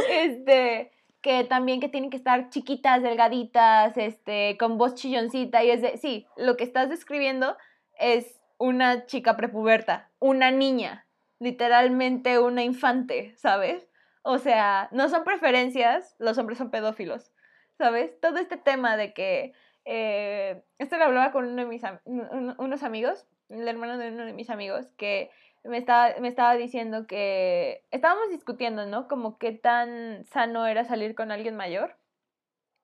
Este, 0.09 0.93
que 1.21 1.43
también 1.43 1.79
que 1.79 1.89
tienen 1.89 2.09
que 2.09 2.17
estar 2.17 2.49
chiquitas, 2.49 3.03
delgaditas, 3.03 3.97
este, 3.97 4.57
con 4.57 4.77
voz 4.77 4.95
chilloncita 4.95 5.63
y 5.63 5.71
es 5.71 5.81
de, 5.81 5.97
sí, 5.97 6.27
lo 6.37 6.57
que 6.57 6.63
estás 6.63 6.89
describiendo 6.89 7.57
es 7.99 8.41
una 8.57 9.05
chica 9.05 9.37
prepuberta, 9.37 10.09
una 10.19 10.51
niña, 10.51 11.05
literalmente 11.39 12.39
una 12.39 12.63
infante, 12.63 13.33
¿sabes? 13.35 13.87
O 14.23 14.37
sea, 14.37 14.89
no 14.91 15.09
son 15.09 15.23
preferencias, 15.23 16.15
los 16.19 16.37
hombres 16.37 16.57
son 16.57 16.71
pedófilos, 16.71 17.31
¿sabes? 17.77 18.19
Todo 18.19 18.37
este 18.37 18.57
tema 18.57 18.97
de 18.97 19.13
que, 19.13 19.53
eh, 19.85 20.63
esto 20.77 20.97
lo 20.97 21.05
hablaba 21.05 21.31
con 21.31 21.47
uno 21.47 21.63
de 21.63 21.67
mis 21.67 21.81
unos 22.05 22.83
amigos 22.83 23.27
el 23.51 23.67
hermano 23.67 23.97
de 23.97 24.09
uno 24.09 24.25
de 24.25 24.33
mis 24.33 24.49
amigos, 24.49 24.87
que 24.97 25.29
me 25.63 25.77
estaba, 25.77 26.13
me 26.19 26.27
estaba 26.27 26.55
diciendo 26.55 27.07
que 27.07 27.83
estábamos 27.91 28.29
discutiendo, 28.29 28.85
¿no? 28.85 29.07
Como 29.07 29.37
qué 29.37 29.51
tan 29.51 30.25
sano 30.25 30.65
era 30.65 30.83
salir 30.85 31.15
con 31.15 31.31
alguien 31.31 31.55
mayor. 31.55 31.97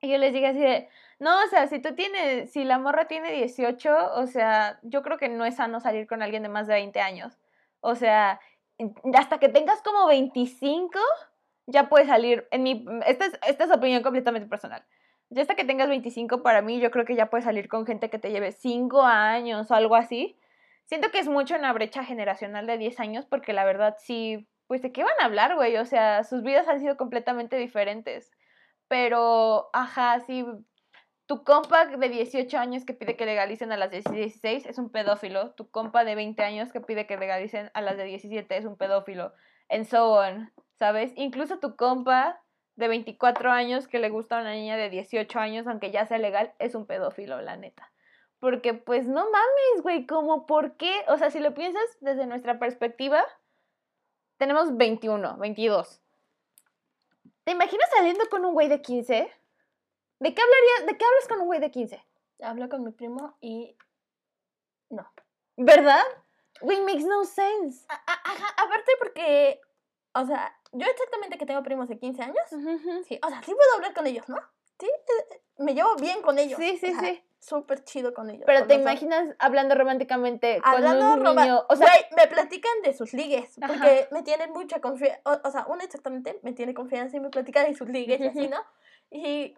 Y 0.02 0.10
yo 0.12 0.18
les 0.18 0.34
dije 0.34 0.48
así 0.48 0.60
de, 0.60 0.90
no, 1.20 1.44
o 1.44 1.48
sea, 1.48 1.68
si 1.68 1.80
tú 1.80 1.96
tienes, 1.96 2.52
si 2.52 2.64
la 2.64 2.78
morra 2.78 3.06
tiene 3.08 3.32
18, 3.32 4.14
o 4.14 4.28
sea, 4.28 4.80
yo 4.84 5.02
creo 5.02 5.18
que 5.18 5.30
no 5.30 5.46
es 5.46 5.56
sano 5.56 5.80
salir 5.80 6.06
con 6.08 6.22
alguien 6.22 6.44
de 6.44 6.50
más 6.50 6.68
de 6.68 6.76
20 6.76 7.00
años. 7.00 7.38
O 7.82 7.96
sea, 7.96 8.40
hasta 9.16 9.40
que 9.40 9.50
tengas 9.50 9.82
como 9.82 10.06
25, 10.08 11.00
ya 11.66 11.90
puedes 11.90 12.08
salir. 12.08 12.48
En 12.52 12.64
mi, 12.64 12.86
esta 13.06 13.26
es, 13.26 13.40
esta 13.48 13.64
es 13.64 13.72
opinión 13.72 14.04
completamente 14.04 14.48
personal. 14.48 14.86
Ya 15.30 15.42
hasta 15.42 15.56
que 15.56 15.66
tengas 15.66 15.90
25, 15.90 16.44
para 16.44 16.62
mí, 16.62 16.80
yo 16.80 16.92
creo 16.92 17.06
que 17.06 17.16
ya 17.16 17.30
puedes 17.30 17.46
salir 17.46 17.68
con 17.68 17.86
gente 17.86 18.10
que 18.10 18.20
te 18.20 18.32
lleve 18.32 18.52
5 18.52 19.02
años 19.04 19.72
o 19.72 19.76
algo 19.76 19.96
así. 19.96 20.38
Siento 20.88 21.12
que 21.12 21.20
es 21.20 21.28
mucho 21.28 21.56
una 21.56 21.74
brecha 21.74 22.06
generacional 22.06 22.66
de 22.66 22.78
10 22.78 23.00
años, 23.02 23.26
porque 23.26 23.52
la 23.52 23.66
verdad 23.66 23.98
sí, 24.00 24.48
pues 24.68 24.82
de 24.82 24.94
qué 24.94 25.04
van 25.04 25.20
a 25.22 25.26
hablar, 25.26 25.56
güey. 25.56 25.76
O 25.76 25.86
sea, 25.86 26.24
sus 26.24 26.44
vidas 26.44 26.68
han 26.70 26.80
sido 26.80 26.96
completamente 26.96 27.58
diferentes. 27.58 28.32
Pero, 28.88 29.70
ajá, 29.74 30.22
sí, 30.22 30.46
tu 31.26 31.44
compa 31.44 31.86
de 31.88 32.10
18 32.10 32.58
años 32.58 32.86
que 32.86 32.94
pide 32.94 33.18
que 33.18 33.26
legalicen 33.26 33.74
a 33.74 33.78
las 33.78 33.92
de 33.92 34.02
16 34.02 34.66
es 34.66 34.78
un 34.78 34.90
pedófilo. 34.90 35.52
Tu 35.56 35.70
compa 35.70 36.06
de 36.06 36.16
20 36.16 36.42
años 36.44 36.72
que 36.72 36.80
pide 36.80 37.06
que 37.06 37.18
legalicen 37.18 37.70
a 37.74 37.82
las 37.82 37.98
de 37.98 38.06
17 38.06 38.56
es 38.56 38.64
un 38.64 38.78
pedófilo. 38.78 39.34
And 39.68 39.86
so 39.86 40.14
on, 40.14 40.54
¿sabes? 40.80 41.12
Incluso 41.18 41.60
tu 41.60 41.76
compa 41.76 42.42
de 42.78 42.88
24 42.88 43.52
años 43.52 43.90
que 43.90 44.00
le 44.00 44.10
gusta 44.10 44.38
a 44.38 44.42
una 44.42 44.54
niña 44.54 44.78
de 44.78 44.90
18 44.90 45.38
años, 45.38 45.68
aunque 45.68 45.92
ya 45.92 46.06
sea 46.06 46.18
legal, 46.18 46.54
es 46.60 46.76
un 46.76 46.88
pedófilo, 46.88 47.42
la 47.42 47.58
neta. 47.58 47.92
Porque 48.40 48.74
pues 48.74 49.08
no 49.08 49.24
mames, 49.24 49.82
güey, 49.82 50.06
como 50.06 50.46
por 50.46 50.78
qué, 50.78 51.04
o 51.08 51.18
sea, 51.18 51.32
si 51.32 51.40
lo 51.40 51.54
piensas 51.54 51.84
desde 52.02 52.28
nuestra 52.28 52.60
perspectiva, 52.60 53.26
tenemos 54.38 54.78
21, 54.78 55.38
22. 55.38 56.02
¿Te 57.44 57.52
imaginas 57.52 57.90
saliendo 57.96 58.28
con 58.30 58.46
un 58.46 58.54
güey 58.54 58.68
de 58.68 58.82
15? 58.82 59.32
¿De 60.20 60.34
qué 60.34 60.42
hablarías? 60.42 60.86
¿De 60.86 60.98
qué 60.98 61.06
hablas 61.06 61.28
con 61.28 61.42
un 61.42 61.48
güey 61.48 61.60
de 61.60 61.72
15? 61.72 62.04
Hablo 62.42 62.70
con 62.70 62.84
mi 62.84 62.92
primo 62.92 63.38
y. 63.42 63.76
No. 64.90 65.10
¿Verdad? 65.56 66.04
Güey, 66.62 66.82
makes 66.82 67.06
no 67.06 67.24
sense. 67.26 67.86
Ajá, 67.88 68.48
aparte 68.58 68.92
porque. 69.00 69.62
O 70.14 70.26
sea, 70.26 70.56
yo 70.72 70.88
exactamente 70.88 71.38
que 71.38 71.46
tengo 71.46 71.64
primos 71.64 71.88
de 71.88 71.98
15 71.98 72.22
años. 72.22 72.44
Sí, 73.08 73.20
o 73.24 73.30
sea, 73.30 73.42
sí 73.44 73.54
puedo 73.54 73.74
hablar 73.76 73.94
con 73.94 74.08
ellos, 74.08 74.28
¿no? 74.28 74.38
Sí, 74.80 74.88
eh, 74.88 75.28
eh, 75.32 75.42
me 75.60 75.74
llevo 75.74 75.96
bien 75.96 76.22
con 76.22 76.38
ellos. 76.38 76.60
Sí, 76.60 76.78
sí, 76.78 76.94
sí. 77.00 77.24
Súper 77.40 77.84
chido 77.84 78.14
con 78.14 78.30
ellos. 78.30 78.44
Pero 78.46 78.66
te 78.66 78.74
imaginas 78.74 79.36
hablando 79.40 79.76
románticamente 79.76 80.62
con 80.62 80.84
un 80.84 81.24
niño. 81.24 81.66
O 81.70 81.76
sea, 81.76 81.92
me 82.16 82.28
platican 82.28 82.82
de 82.84 82.94
sus 82.94 83.14
ligues. 83.14 83.58
Porque 83.66 84.08
me 84.12 84.24
tienen 84.24 84.52
mucha 84.52 84.82
confianza. 84.82 85.22
O, 85.24 85.52
sea, 85.52 85.66
uno 85.68 85.84
exactamente 85.84 86.40
me 86.44 86.54
tiene 86.54 86.74
confianza 86.74 87.18
y 87.18 87.20
me 87.20 87.30
platica 87.30 87.64
de 87.64 87.76
sus 87.76 87.90
ligues 87.90 88.20
y 88.20 88.28
así, 88.28 88.48
¿no? 88.48 88.58
Y 89.10 89.56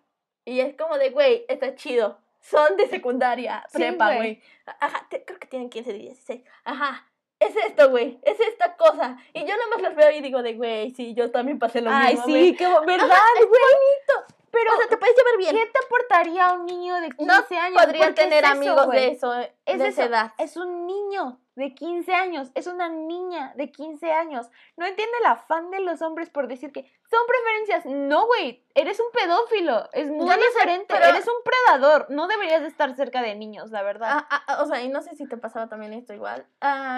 y 0.49 0.61
es 0.61 0.75
como 0.75 0.97
de, 0.97 1.11
güey, 1.11 1.45
está 1.47 1.75
chido. 1.75 2.17
Son 2.41 2.75
de 2.75 2.87
secundaria, 2.87 3.63
prepa, 3.71 4.15
güey. 4.15 4.41
Ajá, 4.79 5.07
creo 5.09 5.37
que 5.39 5.47
tienen 5.47 5.69
15, 5.69 5.93
16. 5.93 6.41
Ajá, 6.63 7.05
es 7.37 7.55
esto, 7.55 7.89
güey, 7.91 8.19
es 8.23 8.39
esta 8.39 8.75
cosa. 8.75 9.17
Y 9.33 9.41
yo 9.41 9.55
nada 9.55 9.67
más 9.69 9.81
los 9.81 9.95
veo 9.95 10.09
y 10.09 10.21
digo 10.21 10.41
de, 10.41 10.53
güey, 10.55 10.89
sí, 10.91 11.13
yo 11.13 11.29
también 11.29 11.59
pasé 11.59 11.81
lo 11.81 11.91
mismo. 11.91 12.03
Ay, 12.03 12.17
sí, 12.25 12.55
qué 12.55 12.65
verdad, 12.65 12.87
güey. 12.87 13.47
bonito. 13.47 14.38
Pero, 14.51 14.73
o 14.73 14.77
sea, 14.77 14.87
te 14.87 14.97
puedes 14.97 15.15
llevar 15.15 15.37
bien. 15.37 15.55
¿Qué 15.55 15.71
te 15.71 15.85
aportaría 15.85 16.53
un 16.53 16.65
niño 16.65 16.95
de 17.01 17.09
15 17.09 17.57
años? 17.57 17.83
Podrían 17.83 18.15
tener 18.15 18.45
amigos 18.45 18.89
de 18.89 19.07
eso, 19.09 19.33
es 19.65 19.79
de 19.79 19.87
esa 19.87 20.05
edad. 20.05 20.33
Es 20.37 20.57
un 20.57 20.85
niño 20.85 21.39
de 21.55 21.73
15 21.73 22.13
años, 22.13 22.51
es 22.55 22.67
una 22.67 22.89
niña 22.89 23.53
de 23.55 23.71
15 23.71 24.11
años. 24.11 24.49
No 24.77 24.85
entiende 24.85 25.13
el 25.19 25.25
afán 25.27 25.69
de 25.71 25.81
los 25.81 26.01
hombres 26.01 26.29
por 26.29 26.47
decir 26.47 26.71
que 26.71 26.83
son 27.09 27.19
preferencias. 27.27 27.85
No, 27.85 28.25
güey, 28.27 28.65
eres 28.73 28.99
un 28.99 29.11
pedófilo, 29.11 29.89
es 29.91 30.09
muy 30.09 30.35
diferente, 30.35 30.95
eres 30.95 31.27
un 31.27 31.43
predador. 31.43 32.07
No 32.09 32.27
deberías 32.27 32.61
de 32.61 32.67
estar 32.67 32.95
cerca 32.95 33.21
de 33.21 33.35
niños, 33.35 33.71
la 33.71 33.83
verdad. 33.83 34.09
Ah, 34.13 34.27
ah, 34.29 34.43
ah, 34.47 34.63
o 34.63 34.65
sea, 34.65 34.81
y 34.81 34.89
no 34.89 35.01
sé 35.01 35.15
si 35.15 35.27
te 35.27 35.37
pasaba 35.37 35.67
también 35.67 35.93
esto 35.93 36.13
igual. 36.13 36.47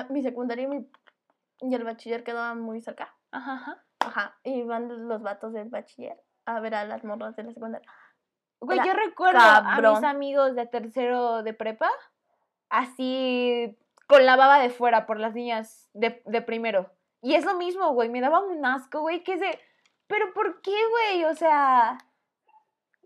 mi 0.10 0.22
secundaria 0.22 0.66
y, 0.66 0.68
mi, 0.68 0.90
y 1.62 1.76
el 1.76 1.84
bachiller 1.84 2.24
quedaban 2.24 2.62
muy 2.62 2.82
cerca. 2.82 3.16
Ajá, 3.32 3.54
ajá. 3.54 3.86
Ajá, 4.00 4.40
y 4.44 4.64
van 4.64 5.08
los 5.08 5.22
vatos 5.22 5.54
del 5.54 5.70
bachiller 5.70 6.20
a 6.56 6.60
ver 6.60 6.76
a 6.76 6.86
las 6.86 7.04
morras 7.04 7.36
de 7.36 7.44
la 7.44 7.54
secundaria. 7.54 7.90
Güey, 8.60 8.80
yo 8.86 8.94
recuerdo 8.94 9.40
a 9.40 9.82
mis 9.82 10.04
amigos 10.04 10.56
de 10.56 10.68
tercero 10.68 11.42
de 11.42 11.54
prepa, 11.54 11.90
así 12.70 13.78
con 14.08 14.26
la 14.26 14.36
baba 14.36 14.60
de 14.60 14.70
fuera 14.70 15.06
por 15.06 15.20
las 15.20 15.34
niñas 15.34 15.90
de, 15.94 16.22
de 16.26 16.42
primero. 16.42 16.92
Y 17.22 17.36
es 17.36 17.46
lo 17.46 17.56
mismo, 17.56 17.94
güey, 17.94 18.10
me 18.10 18.22
daba 18.22 18.40
un 18.40 18.64
asco, 18.66 19.02
güey, 19.02 19.24
que 19.24 19.34
es 19.34 19.40
de, 19.40 19.60
pero 20.08 20.34
¿por 20.34 20.62
qué, 20.62 20.76
güey? 20.90 21.26
O 21.26 21.34
sea, 21.34 21.98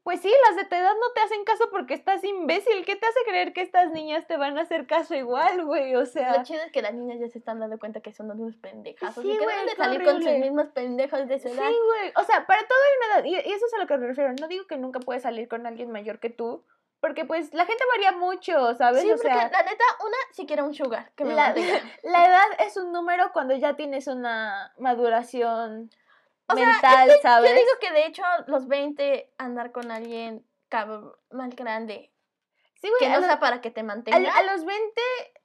pues 0.05 0.21
sí, 0.21 0.31
las 0.47 0.55
de 0.55 0.65
tu 0.65 0.75
edad 0.75 0.93
no 0.93 1.13
te 1.15 1.21
hacen 1.21 1.43
caso 1.45 1.67
porque 1.71 1.95
estás 1.95 2.23
imbécil. 2.23 2.85
¿Qué 2.85 2.95
te 2.95 3.07
hace 3.07 3.19
creer 3.25 3.53
que 3.53 3.61
estas 3.61 3.89
niñas 3.89 4.27
te 4.27 4.37
van 4.37 4.55
a 4.55 4.61
hacer 4.61 4.85
caso 4.85 5.15
igual, 5.15 5.65
güey? 5.65 5.95
O 5.95 6.05
sea. 6.05 6.37
Lo 6.37 6.43
chido 6.43 6.61
es 6.61 6.71
que 6.71 6.83
las 6.83 6.93
niñas 6.93 7.19
ya 7.19 7.27
se 7.27 7.39
están 7.39 7.59
dando 7.59 7.79
cuenta 7.79 8.01
que 8.01 8.13
son 8.13 8.29
unos 8.29 8.55
pendejazos 8.55 9.23
sí, 9.23 9.31
y 9.31 9.33
que 9.35 9.39
deben 9.39 9.65
de 9.65 9.75
salir 9.75 10.03
con 10.03 10.21
sus 10.21 10.31
mismos 10.33 10.67
pendejos 10.67 11.27
de 11.27 11.39
su 11.39 11.47
edad. 11.47 11.67
Sí, 11.67 11.75
güey. 11.87 12.13
O 12.17 12.23
sea, 12.23 12.45
para 12.45 12.61
todo 12.67 12.77
hay 12.77 12.97
una 12.97 13.15
edad. 13.15 13.25
Y, 13.25 13.49
eso 13.51 13.65
es 13.65 13.73
a 13.73 13.79
lo 13.79 13.87
que 13.87 13.97
me 13.97 14.05
refiero. 14.05 14.31
No 14.39 14.47
digo 14.47 14.67
que 14.67 14.77
nunca 14.77 14.99
puedes 14.99 15.23
salir 15.23 15.47
con 15.47 15.65
alguien 15.65 15.89
mayor 15.89 16.19
que 16.19 16.29
tú. 16.29 16.63
Porque 16.99 17.25
pues 17.25 17.51
la 17.55 17.65
gente 17.65 17.83
varía 17.95 18.11
mucho, 18.11 18.75
¿sabes? 18.75 19.01
Sí, 19.01 19.11
o 19.11 19.17
sea, 19.17 19.49
la 19.49 19.63
neta, 19.63 19.83
una 20.01 20.17
si 20.33 20.45
quiere 20.45 20.61
un 20.61 20.75
sugar. 20.75 21.13
Que 21.15 21.25
me 21.25 21.33
la, 21.33 21.55
la 22.03 22.27
edad 22.27 22.45
es 22.59 22.77
un 22.77 22.91
número 22.91 23.31
cuando 23.33 23.55
ya 23.55 23.75
tienes 23.75 24.05
una 24.05 24.71
maduración 24.77 25.89
mental, 26.53 27.11
¿sabes? 27.21 27.51
Yo 27.51 27.55
digo 27.55 27.71
que 27.79 27.91
de 27.91 28.05
hecho 28.05 28.23
los 28.47 28.67
20 28.67 29.33
andar 29.37 29.71
con 29.71 29.91
alguien 29.91 30.45
más 31.31 31.55
grande. 31.55 32.11
Sí, 32.81 32.89
güey. 32.89 32.99
Que 32.99 33.09
no 33.09 33.21
sea 33.25 33.39
para 33.39 33.61
que 33.61 33.71
te 33.71 33.83
mantenga. 33.83 34.17
A, 34.17 34.43
los 34.43 34.65
20, 34.65 35.01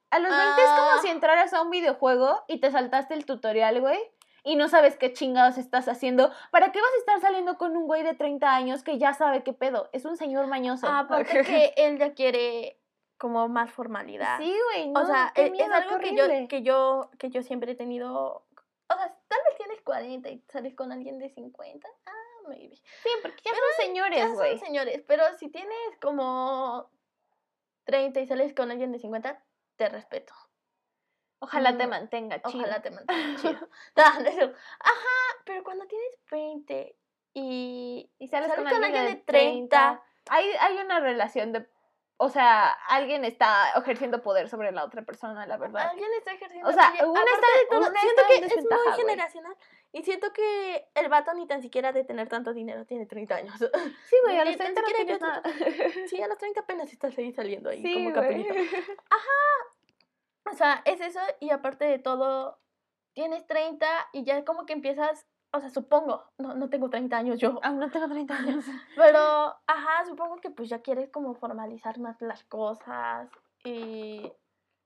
a 0.09 0.19
los 0.19 0.29
20 0.29 0.61
es 0.61 0.69
como 0.69 0.89
ah. 0.89 0.99
si 1.01 1.09
entraras 1.09 1.53
a 1.53 1.61
un 1.61 1.69
videojuego 1.69 2.43
y 2.47 2.59
te 2.59 2.71
saltaste 2.71 3.13
el 3.13 3.25
tutorial, 3.25 3.79
güey. 3.79 3.99
Y 4.43 4.55
no 4.55 4.67
sabes 4.69 4.97
qué 4.97 5.13
chingados 5.13 5.57
estás 5.57 5.87
haciendo. 5.87 6.31
¿Para 6.49 6.71
qué 6.71 6.81
vas 6.81 6.91
a 6.95 6.97
estar 6.97 7.21
saliendo 7.21 7.57
con 7.57 7.77
un 7.77 7.85
güey 7.85 8.03
de 8.03 8.15
30 8.15 8.53
años 8.53 8.83
que 8.83 8.97
ya 8.97 9.13
sabe 9.13 9.43
qué 9.43 9.53
pedo? 9.53 9.89
Es 9.93 10.05
un 10.05 10.17
señor 10.17 10.47
mañoso. 10.47 10.87
Ah, 10.89 11.05
porque 11.09 11.43
que 11.43 11.73
él 11.77 11.99
ya 11.99 12.13
quiere 12.13 12.79
como 13.17 13.47
más 13.47 13.71
formalidad. 13.71 14.39
Sí, 14.39 14.53
güey. 14.71 14.89
No, 14.89 15.01
o 15.01 15.05
sea, 15.05 15.31
e, 15.35 15.53
es, 15.55 15.71
algo 15.71 15.99
que 15.99 16.15
yo, 16.15 16.25
que 16.49 16.63
yo, 16.63 17.11
que 17.19 17.29
yo 17.29 17.43
siempre 17.43 17.73
he 17.73 17.75
tenido. 17.75 18.43
O 18.89 18.95
sea, 18.95 19.15
40 19.91 20.29
y 20.29 20.41
sales 20.47 20.73
con 20.73 20.93
alguien 20.93 21.19
de 21.19 21.29
50. 21.29 21.85
Ah, 22.05 22.11
maybe. 22.47 22.77
Sí, 22.77 23.09
porque 23.21 23.41
ya 23.43 23.51
son 23.51 23.85
señores, 23.85 24.33
güey. 24.35 24.57
son 24.57 24.67
señores, 24.67 25.03
pero 25.05 25.23
si 25.37 25.49
tienes 25.49 25.97
como 26.01 26.89
30 27.83 28.21
y 28.21 28.25
sales 28.25 28.53
con 28.53 28.71
alguien 28.71 28.93
de 28.93 28.99
50, 28.99 29.43
te 29.75 29.89
respeto. 29.89 30.33
Ojalá 31.39 31.75
te 31.75 31.87
mm, 31.87 31.89
mantenga 31.89 32.41
chido. 32.41 32.63
Ojalá 32.63 32.81
te 32.81 32.91
mantenga 32.91 33.35
chido. 33.41 33.69
Ajá, 34.79 35.17
pero 35.43 35.61
cuando 35.65 35.85
tienes 35.87 36.17
20 36.31 36.95
y, 37.33 38.09
y 38.17 38.27
sales, 38.29 38.53
con, 38.53 38.65
alguien 38.65 39.07
de 39.07 39.15
30, 39.17 40.03
hay, 40.29 40.45
hay 40.57 40.77
una 40.77 41.01
relación 41.01 41.51
de 41.51 41.67
o 42.23 42.29
sea, 42.29 42.67
alguien 42.87 43.25
está 43.25 43.71
ejerciendo 43.75 44.21
poder 44.21 44.47
sobre 44.47 44.71
la 44.71 44.85
otra 44.85 45.01
persona, 45.01 45.47
la 45.47 45.57
verdad. 45.57 45.89
Alguien 45.89 46.07
está 46.19 46.33
ejerciendo 46.33 46.69
O 46.69 46.71
sea, 46.71 46.93
una 47.03 47.19
está 47.19 47.47
todo. 47.67 47.83
siento 47.83 48.21
que 48.27 48.45
es 48.45 48.63
muy 48.63 48.95
generacional. 48.95 49.57
Y 49.93 50.03
siento 50.03 50.31
que 50.31 50.87
el 50.95 51.09
vato 51.09 51.33
ni 51.33 51.45
tan 51.47 51.61
siquiera 51.61 51.91
de 51.91 52.03
tener 52.03 52.29
tanto 52.29 52.53
dinero 52.53 52.85
tiene 52.85 53.05
30 53.05 53.35
años. 53.35 53.55
Sí, 53.57 54.15
güey, 54.23 54.37
a 54.39 54.45
los 54.45 54.57
30 54.57 54.81
no 54.81 54.87
tienes 54.87 55.21
nada. 55.21 55.41
Sí, 56.07 56.21
a 56.21 56.27
los 56.27 56.37
30 56.37 56.61
apenas 56.61 56.91
estás 56.91 57.17
ahí 57.17 57.31
saliendo 57.31 57.69
ahí 57.69 57.81
como 57.81 58.13
capelito. 58.13 58.53
Ajá. 59.09 60.51
O 60.51 60.53
sea, 60.53 60.81
es 60.85 61.01
eso 61.01 61.19
y 61.39 61.49
aparte 61.49 61.85
de 61.85 61.99
todo, 61.99 62.59
tienes 63.13 63.45
30 63.47 63.87
y 64.13 64.23
ya 64.23 64.43
como 64.45 64.65
que 64.65 64.73
empiezas 64.73 65.25
o 65.53 65.59
sea, 65.59 65.69
supongo, 65.69 66.23
no, 66.37 66.55
no 66.55 66.69
tengo 66.69 66.89
30 66.89 67.17
años 67.17 67.39
yo. 67.39 67.59
Aún 67.61 67.79
no 67.79 67.89
tengo 67.91 68.07
30 68.07 68.33
años. 68.35 68.65
Pero, 68.95 69.19
ajá, 69.67 70.05
supongo 70.07 70.37
que 70.37 70.49
pues 70.49 70.69
ya 70.69 70.81
quieres 70.81 71.09
como 71.09 71.33
formalizar 71.33 71.99
más 71.99 72.21
las 72.21 72.43
cosas 72.45 73.29
y, 73.65 74.31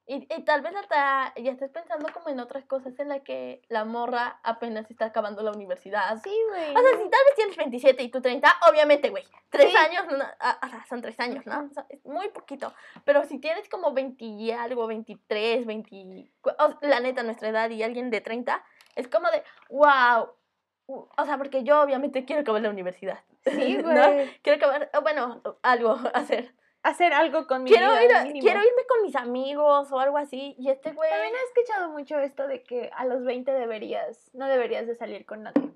y, 0.07 0.25
tal 0.43 0.61
vez 0.61 0.75
hasta 0.75 1.33
ya 1.35 1.51
estés 1.51 1.71
pensando 1.71 2.07
como 2.13 2.29
en 2.29 2.39
otras 2.39 2.63
cosas 2.65 2.93
en 2.99 3.09
las 3.09 3.21
que 3.21 3.63
la 3.69 3.85
morra 3.85 4.39
apenas 4.43 4.89
está 4.91 5.05
acabando 5.05 5.41
la 5.41 5.51
universidad. 5.51 6.21
Sí, 6.23 6.35
güey. 6.49 6.75
O 6.75 6.79
sea, 6.79 6.91
si 6.91 7.09
tal 7.09 7.25
vez 7.25 7.35
tienes 7.35 7.57
27 7.57 8.03
y 8.03 8.09
tú 8.09 8.21
30, 8.21 8.47
obviamente, 8.69 9.09
güey, 9.09 9.23
tres 9.49 9.73
años, 9.75 10.03
o 10.07 10.67
sea, 10.67 10.85
son 10.87 11.01
tres 11.01 11.19
años, 11.19 11.45
¿no? 11.47 11.65
O 11.71 11.73
sea, 11.73 11.87
es 11.89 12.05
muy 12.05 12.29
poquito. 12.29 12.71
Pero 13.03 13.23
si 13.23 13.39
tienes 13.39 13.67
como 13.67 13.93
20 13.93 14.23
y 14.23 14.51
algo, 14.51 14.85
23, 14.85 15.65
20, 15.65 16.31
la 16.81 16.99
neta, 16.99 17.23
nuestra 17.23 17.49
edad 17.49 17.69
y 17.71 17.81
alguien 17.81 18.11
de 18.11 18.21
30, 18.21 18.63
es 18.95 19.07
como 19.07 19.27
de, 19.31 19.43
wow, 19.69 20.29
o 20.87 21.25
sea, 21.25 21.37
porque 21.37 21.63
yo 21.63 21.81
obviamente 21.81 22.25
quiero 22.25 22.43
acabar 22.43 22.61
la 22.61 22.69
universidad. 22.69 23.23
Sí, 23.43 23.77
güey. 23.81 24.29
Quiero 24.43 24.57
acabar, 24.57 24.91
bueno, 25.01 25.41
algo 25.63 25.97
hacer. 26.13 26.53
Hacer 26.85 27.13
algo 27.13 27.47
con 27.47 27.63
mi 27.63 27.69
Quiero, 27.71 27.87
vida. 27.91 28.03
ir 28.03 28.13
a- 28.15 28.23
quiero 28.23 28.59
irme 28.59 28.85
con 28.87 29.01
mis 29.03 29.15
amigos 29.15 29.91
o 29.91 29.99
algo 29.99 30.17
así. 30.17 30.55
Y 30.57 30.69
este 30.69 30.91
güey. 30.91 31.09
También 31.09 31.33
he 31.33 31.43
escuchado 31.59 31.89
mucho 31.89 32.19
esto 32.19 32.47
de 32.47 32.63
que 32.63 32.89
a 32.95 33.05
los 33.05 33.23
20 33.23 33.51
deberías, 33.51 34.29
no 34.33 34.47
deberías 34.47 34.87
de 34.87 34.95
salir 34.95 35.25
con 35.25 35.43
nadie. 35.43 35.71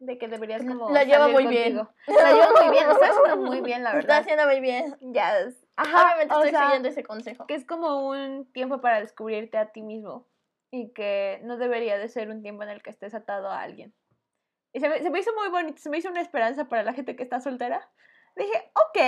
De 0.00 0.16
que 0.16 0.28
deberías 0.28 0.62
como 0.64 0.90
La 0.90 1.04
lleva 1.04 1.28
muy 1.28 1.46
bien. 1.48 1.76
contigo. 1.76 1.94
La 2.06 2.32
lleva 2.32 2.52
muy 2.62 2.70
bien, 2.70 2.86
lo 2.86 2.92
está 2.92 3.08
haciendo 3.08 3.36
muy 3.36 3.60
bien, 3.62 3.82
la 3.82 3.90
Está 3.90 3.96
verdad. 4.00 4.18
haciendo 4.20 4.46
muy 4.46 4.60
bien. 4.60 4.96
Ya, 5.00 5.38
es- 5.40 5.66
ajá, 5.76 6.04
Obviamente 6.06 6.34
estoy 6.34 6.50
sea, 6.50 6.62
siguiendo 6.62 6.88
ese 6.88 7.02
consejo. 7.02 7.46
que 7.46 7.54
es 7.54 7.64
como 7.66 8.08
un 8.08 8.50
tiempo 8.52 8.80
para 8.80 9.00
descubrirte 9.00 9.58
a 9.58 9.70
ti 9.72 9.82
mismo 9.82 10.26
y 10.70 10.92
que 10.92 11.40
no 11.42 11.56
debería 11.56 11.98
de 11.98 12.08
ser 12.08 12.30
un 12.30 12.42
tiempo 12.42 12.62
en 12.62 12.68
el 12.68 12.82
que 12.82 12.90
estés 12.90 13.12
atado 13.14 13.48
a 13.48 13.60
alguien. 13.60 13.92
Y 14.72 14.80
se 14.80 14.88
me, 14.88 14.98
se 15.02 15.10
me 15.10 15.18
hizo 15.18 15.32
muy 15.34 15.48
bonito, 15.48 15.78
se 15.80 15.90
me 15.90 15.98
hizo 15.98 16.10
una 16.10 16.20
esperanza 16.20 16.68
para 16.68 16.82
la 16.84 16.92
gente 16.92 17.16
que 17.16 17.22
está 17.22 17.40
soltera. 17.40 17.90
Dije, 18.36 18.70
ok, 18.74 18.98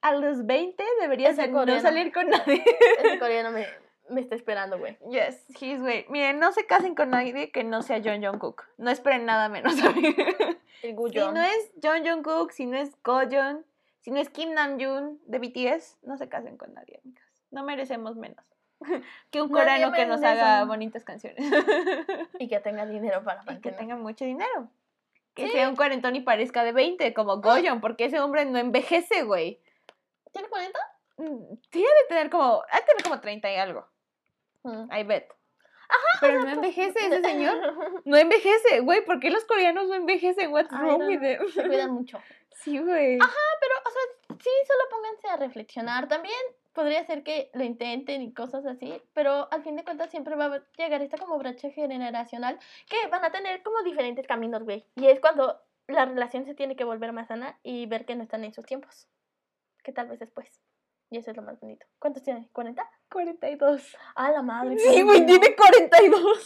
a 0.00 0.14
los 0.14 0.46
20 0.46 0.82
deberías 1.00 1.36
no 1.36 1.80
salir 1.80 2.12
con 2.12 2.28
nadie. 2.28 2.64
Ese 3.02 3.18
coreano 3.18 3.50
me, 3.50 3.66
me 4.08 4.20
está 4.20 4.34
esperando, 4.34 4.78
güey. 4.78 4.98
Yes, 5.10 5.44
he's 5.60 5.80
great. 5.82 6.08
Miren, 6.08 6.38
no 6.38 6.52
se 6.52 6.66
casen 6.66 6.94
con 6.94 7.10
nadie 7.10 7.50
que 7.50 7.64
no 7.64 7.82
sea 7.82 8.00
John 8.04 8.22
Jungkook. 8.24 8.64
No 8.78 8.90
esperen 8.90 9.24
nada 9.24 9.48
menos. 9.48 9.80
a 9.82 9.90
mí. 9.90 10.14
El 10.82 10.96
si 11.12 11.18
no 11.18 11.42
es 11.42 11.72
John 11.82 12.04
Jungkook, 12.04 12.50
si 12.50 12.66
no 12.66 12.76
es 12.76 12.90
Gojeon, 13.04 13.64
si 14.00 14.10
no 14.10 14.18
es 14.18 14.28
Kim 14.30 14.52
Namjoon 14.52 15.20
de 15.26 15.38
BTS, 15.38 15.98
no 16.02 16.16
se 16.16 16.28
casen 16.28 16.56
con 16.56 16.74
nadie, 16.74 17.00
amigas. 17.04 17.24
No 17.50 17.62
merecemos 17.64 18.16
menos 18.16 18.44
que 19.30 19.40
un 19.40 19.52
Nadie 19.52 19.64
coreano 19.64 19.92
que 19.92 20.06
nos 20.06 20.22
haga 20.24 20.64
bonitas 20.64 21.04
canciones 21.04 21.38
Y 22.40 22.48
que 22.48 22.58
tenga 22.58 22.84
dinero 22.84 23.22
para 23.22 23.44
y 23.52 23.60
que 23.60 23.70
tenga 23.70 23.94
mucho 23.96 24.24
dinero. 24.24 24.70
Que 25.34 25.46
Sí. 25.46 25.52
sea 25.52 25.68
un 25.68 25.76
cuarentón 25.76 26.16
y 26.16 26.20
parezca 26.20 26.64
de 26.64 26.72
20, 26.72 27.14
como 27.14 27.40
Gojeon, 27.40 27.80
porque 27.80 28.06
ese 28.06 28.18
hombre 28.20 28.44
no 28.44 28.58
envejece, 28.58 29.22
güey. 29.22 29.60
¿Tiene 30.32 30.48
40? 30.48 30.78
Mm, 31.18 31.56
Tiene 31.70 31.88
de 31.88 32.08
tener 32.08 32.30
como, 32.30 32.62
ha 32.68 32.76
de 32.80 32.86
tener 32.86 33.02
como 33.02 33.20
30 33.20 33.52
y 33.52 33.56
algo, 33.56 33.86
Mm. 34.64 34.92
I 34.92 35.02
bet. 35.02 35.28
Pero 36.20 36.42
no 36.44 36.50
envejece 36.50 37.06
ese 37.06 37.20
señor. 37.22 38.02
No 38.04 38.16
envejece, 38.16 38.80
güey. 38.80 39.04
¿Por 39.04 39.18
qué 39.20 39.30
los 39.30 39.44
coreanos 39.44 39.88
no 39.88 39.94
envejecen? 39.94 40.52
What's 40.52 40.72
Ay, 40.72 40.78
wrong 40.78 41.00
no, 41.00 41.06
with 41.06 41.20
them? 41.20 41.48
Se 41.50 41.66
cuidan 41.66 41.90
mucho. 41.94 42.20
Sí, 42.62 42.78
güey. 42.78 43.18
Pero, 43.18 43.74
o 43.84 43.90
sea, 43.90 44.36
sí, 44.38 44.50
solo 44.66 44.82
pónganse 44.90 45.28
a 45.28 45.36
reflexionar. 45.36 46.08
También 46.08 46.34
podría 46.72 47.04
ser 47.04 47.22
que 47.24 47.50
lo 47.54 47.64
intenten 47.64 48.22
y 48.22 48.32
cosas 48.32 48.64
así, 48.64 49.02
pero 49.12 49.48
al 49.52 49.62
fin 49.64 49.76
de 49.76 49.84
cuentas 49.84 50.10
siempre 50.10 50.36
va 50.36 50.46
a 50.46 50.62
llegar 50.78 51.02
esta 51.02 51.18
como 51.18 51.36
brecha 51.38 51.68
generacional 51.70 52.58
que 52.88 53.08
van 53.08 53.24
a 53.24 53.32
tener 53.32 53.62
como 53.62 53.82
diferentes 53.82 54.26
caminos, 54.26 54.62
güey. 54.62 54.86
Y 54.94 55.08
es 55.08 55.20
cuando 55.20 55.60
la 55.88 56.06
relación 56.06 56.46
se 56.46 56.54
tiene 56.54 56.76
que 56.76 56.84
volver 56.84 57.12
más 57.12 57.28
sana 57.28 57.58
y 57.62 57.84
ver 57.86 58.06
que 58.06 58.14
no 58.14 58.22
están 58.22 58.44
en 58.44 58.54
sus 58.54 58.64
tiempos. 58.64 59.08
Que 59.82 59.92
tal 59.92 60.08
vez 60.08 60.18
después. 60.18 60.48
Y 61.10 61.18
eso 61.18 61.30
es 61.30 61.36
lo 61.36 61.42
más 61.42 61.60
bonito. 61.60 61.84
¿Cuántos 61.98 62.22
tiene? 62.22 62.48
¿40? 62.54 62.82
42. 63.10 63.96
Ah, 64.16 64.30
la 64.30 64.42
madre. 64.42 64.78
Sí, 64.78 65.02
güey, 65.02 65.26
tiene 65.26 65.54
42. 65.54 66.22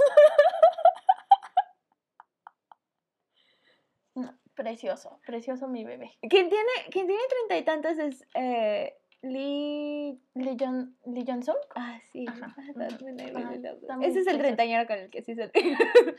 No, 4.15 4.33
Precioso, 4.55 5.21
precioso 5.27 5.69
mi 5.69 5.85
bebé. 5.85 6.13
Quien 6.23 6.49
tiene, 6.49 6.71
quien 6.91 7.07
tiene 7.07 7.23
treinta 7.29 7.57
y 7.59 7.65
tantos 7.65 7.99
es 7.99 8.25
eh, 8.35 8.97
Lee. 9.21 10.19
Lee 10.35 10.57
Jong- 10.57 10.95
Lee 11.05 11.25
Jong-suk 11.27 11.59
Ah, 11.75 11.99
sí. 12.11 12.25
Ajá. 12.27 12.55
Ajá, 13.37 13.55
Ese 14.01 14.21
es 14.21 14.27
el 14.27 14.39
treintañero 14.39 14.87
con 14.87 14.97
el 14.99 15.11
que 15.11 15.23
sí 15.23 15.35
se. 15.35 15.49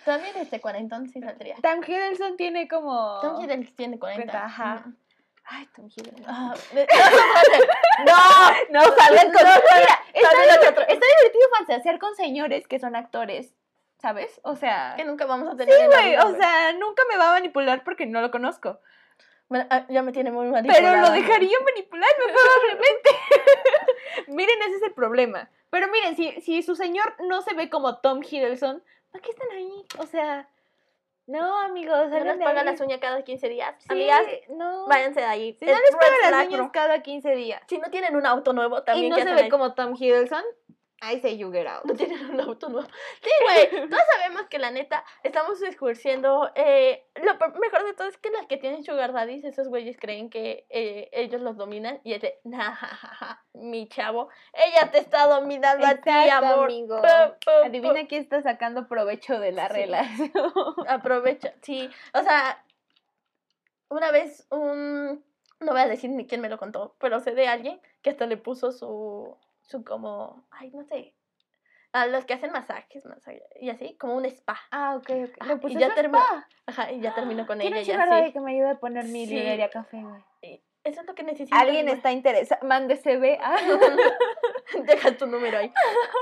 También 0.06 0.36
este 0.38 0.62
cuarentón 0.62 1.10
sí 1.10 1.19
saldría. 1.21 1.56
Tam 1.63 1.82
Hiddleston 1.82 2.38
tiene 2.38 2.67
como. 2.67 3.19
Tom 3.21 3.41
Hiddleston 3.41 3.75
tiene 3.75 3.97
40. 3.97 4.45
Ajá. 4.45 4.84
Mm. 4.86 4.97
Ay, 5.49 5.65
Tom 5.75 5.86
Hiddleston. 5.88 6.25
Ah, 6.27 6.53
no, 8.05 8.81
No 8.81 8.81
salgan 8.97 9.31
con. 9.31 9.43
No, 9.43 9.49
Mira, 9.75 9.99
está, 10.13 10.29
también 10.31 10.49
diver- 10.55 10.69
otro. 10.71 10.81
está 10.88 11.05
divertido 11.19 11.49
fantasear 11.57 11.99
con 11.99 12.15
señores 12.15 12.67
que 12.67 12.79
son 12.79 12.95
actores, 12.95 13.55
¿sabes? 14.01 14.39
O 14.43 14.55
sea. 14.55 14.93
que 14.97 15.05
nunca 15.05 15.25
vamos 15.25 15.53
a 15.53 15.55
tener. 15.55 15.73
Sí, 15.75 15.86
güey, 15.86 16.17
o 16.17 16.36
sea, 16.36 16.73
nunca 16.73 17.03
me 17.10 17.17
va 17.17 17.29
a 17.29 17.33
manipular 17.33 17.83
porque 17.83 18.05
no 18.05 18.21
lo 18.21 18.29
conozco. 18.31 18.79
Bueno, 19.49 19.65
ah, 19.69 19.86
ya 19.88 20.01
me 20.01 20.12
tiene 20.12 20.31
muy 20.31 20.47
mal. 20.47 20.65
Pero 20.67 20.97
lo 20.97 21.10
dejaría 21.12 21.57
manipularme 21.63 22.25
probablemente. 22.33 23.10
miren, 24.27 24.62
ese 24.63 24.75
es 24.75 24.83
el 24.83 24.93
problema. 24.93 25.49
Pero 25.69 25.88
miren, 25.88 26.15
si, 26.17 26.41
si 26.41 26.62
su 26.63 26.75
señor 26.75 27.15
no 27.23 27.41
se 27.41 27.53
ve 27.53 27.69
como 27.69 27.99
Tom 27.99 28.21
Hiddleston, 28.21 28.83
¿para 29.12 29.21
qué 29.21 29.29
están 29.29 29.49
ahí? 29.51 29.86
O 29.99 30.05
sea, 30.05 30.49
no, 31.27 31.59
amigos, 31.61 32.09
No 32.09 32.19
les 32.19 32.39
ahí. 32.59 32.65
las 32.65 32.81
uñas 32.81 32.99
cada 32.99 33.21
15 33.21 33.49
días. 33.49 33.75
Sí, 33.79 33.85
Amigas, 33.89 34.21
no. 34.49 34.87
váyanse 34.87 35.19
de 35.19 35.25
ahí. 35.25 35.53
Si 35.59 35.65
no 35.65 35.71
Es 35.73 35.79
les 35.81 35.91
pagan 35.95 36.31
las 36.31 36.47
uñas 36.47 36.71
cada 36.71 37.01
15 37.03 37.35
días 37.35 37.61
Si 37.67 37.77
no 37.77 37.89
tienen 37.89 38.15
un 38.15 38.25
auto 38.25 38.53
nuevo, 38.53 38.79
y 38.79 38.83
también 38.83 39.09
no 39.09 39.15
¿qué 39.17 39.23
se 39.23 39.33
ve 39.33 39.41
ahí? 39.43 39.49
como 39.49 39.73
Tom 39.73 39.93
Hiddleston, 39.97 40.43
I 40.99 41.19
say 41.21 41.38
you 41.38 41.51
get 41.51 41.67
out. 41.67 41.86
No 41.86 41.93
tienen 41.93 42.31
un 42.31 42.39
auto 42.41 42.69
nuevo. 42.69 42.88
Sí, 43.21 43.29
güey. 43.43 43.69
Todos 43.89 44.01
sabemos 44.15 44.47
que 44.49 44.57
la 44.57 44.71
neta 44.71 45.03
estamos 45.23 45.60
discursiendo. 45.60 46.51
Eh, 46.55 47.05
lo 47.15 47.33
mejor 47.60 47.86
de 47.86 47.93
todo 47.93 48.07
es 48.07 48.17
que 48.17 48.31
las 48.31 48.47
que 48.47 48.57
tienen 48.57 48.83
sugar 48.83 49.13
daddies, 49.13 49.43
esos 49.43 49.67
güeyes 49.67 49.97
creen 49.99 50.29
que 50.31 50.65
eh, 50.69 51.10
ellos 51.12 51.41
los 51.41 51.55
dominan. 51.55 51.99
Y 52.03 52.13
es 52.13 52.21
de, 52.21 52.39
nah, 52.43 52.73
ja, 52.73 52.88
ja, 52.88 53.07
ja, 53.10 53.45
mi 53.53 53.88
chavo, 53.88 54.29
ella 54.53 54.89
te 54.91 54.97
está 54.97 55.27
dominando 55.27 55.86
a 55.86 55.95
ti, 55.97 56.10
amor. 56.31 56.65
amigo. 56.65 56.99
Adivina 57.63 58.07
quién 58.07 58.23
está 58.23 58.41
sacando 58.41 58.88
provecho 58.88 59.39
de 59.39 59.51
la 59.51 59.67
Sí. 59.67 59.73
relación. 59.75 60.31
Aprovecha, 60.88 61.53
sí. 61.62 61.89
O 62.13 62.23
sea, 62.23 62.63
una 63.89 64.12
vez 64.12 64.47
un... 64.49 65.23
No 65.60 65.71
voy 65.71 65.81
a 65.81 65.88
decir 65.88 66.10
ni 66.10 66.27
quién 66.27 66.41
me 66.41 66.49
lo 66.49 66.57
contó, 66.57 66.95
pero 66.99 67.19
sé 67.19 67.31
de 67.33 67.47
alguien 67.47 67.79
que 68.01 68.10
hasta 68.12 68.25
le 68.25 68.38
puso 68.38 68.71
su... 68.71 69.38
Su 69.67 69.84
como... 69.84 70.47
Ay, 70.51 70.71
no 70.71 70.84
sé. 70.86 71.13
A 71.93 72.06
los 72.08 72.25
que 72.25 72.34
hacen 72.34 72.51
masajes, 72.51 73.06
masaje, 73.06 73.41
y 73.60 73.69
así, 73.69 73.95
como 73.97 74.15
un 74.15 74.25
spa. 74.25 74.58
Ah, 74.71 74.95
ok, 74.97 75.10
ok. 75.30 75.38
Ajá, 75.39 75.45
Le 75.47 75.53
y 75.53 75.58
puse 75.58 75.80
ya 75.80 75.88
spa. 75.88 76.47
Ajá, 76.65 76.91
y 76.91 76.99
ya 76.99 77.13
terminó 77.15 77.45
con 77.47 77.60
Quiero 77.60 77.75
ella 77.77 77.93
un 77.93 77.99
sugar 78.01 78.10
daddy 78.10 78.23
así. 78.23 78.34
que 78.34 78.39
me 78.41 78.51
ayude 78.51 78.69
a 78.71 78.75
poner 78.75 79.06
mi 79.06 79.25
Sí. 79.25 79.34
librería 79.36 79.69
café, 79.69 80.01
güey. 80.03 80.62
Eso 80.84 81.01
es 81.01 81.08
lo 81.08 81.15
que 81.15 81.23
necesito. 81.23 81.56
Alguien 81.58 81.89
está 81.89 82.12
interesado, 82.12 82.65
mande 82.65 82.95
CV. 82.97 83.38
Ah. 83.41 83.58
Deja 84.86 85.17
tu 85.17 85.27
número 85.27 85.58
ahí. 85.58 85.71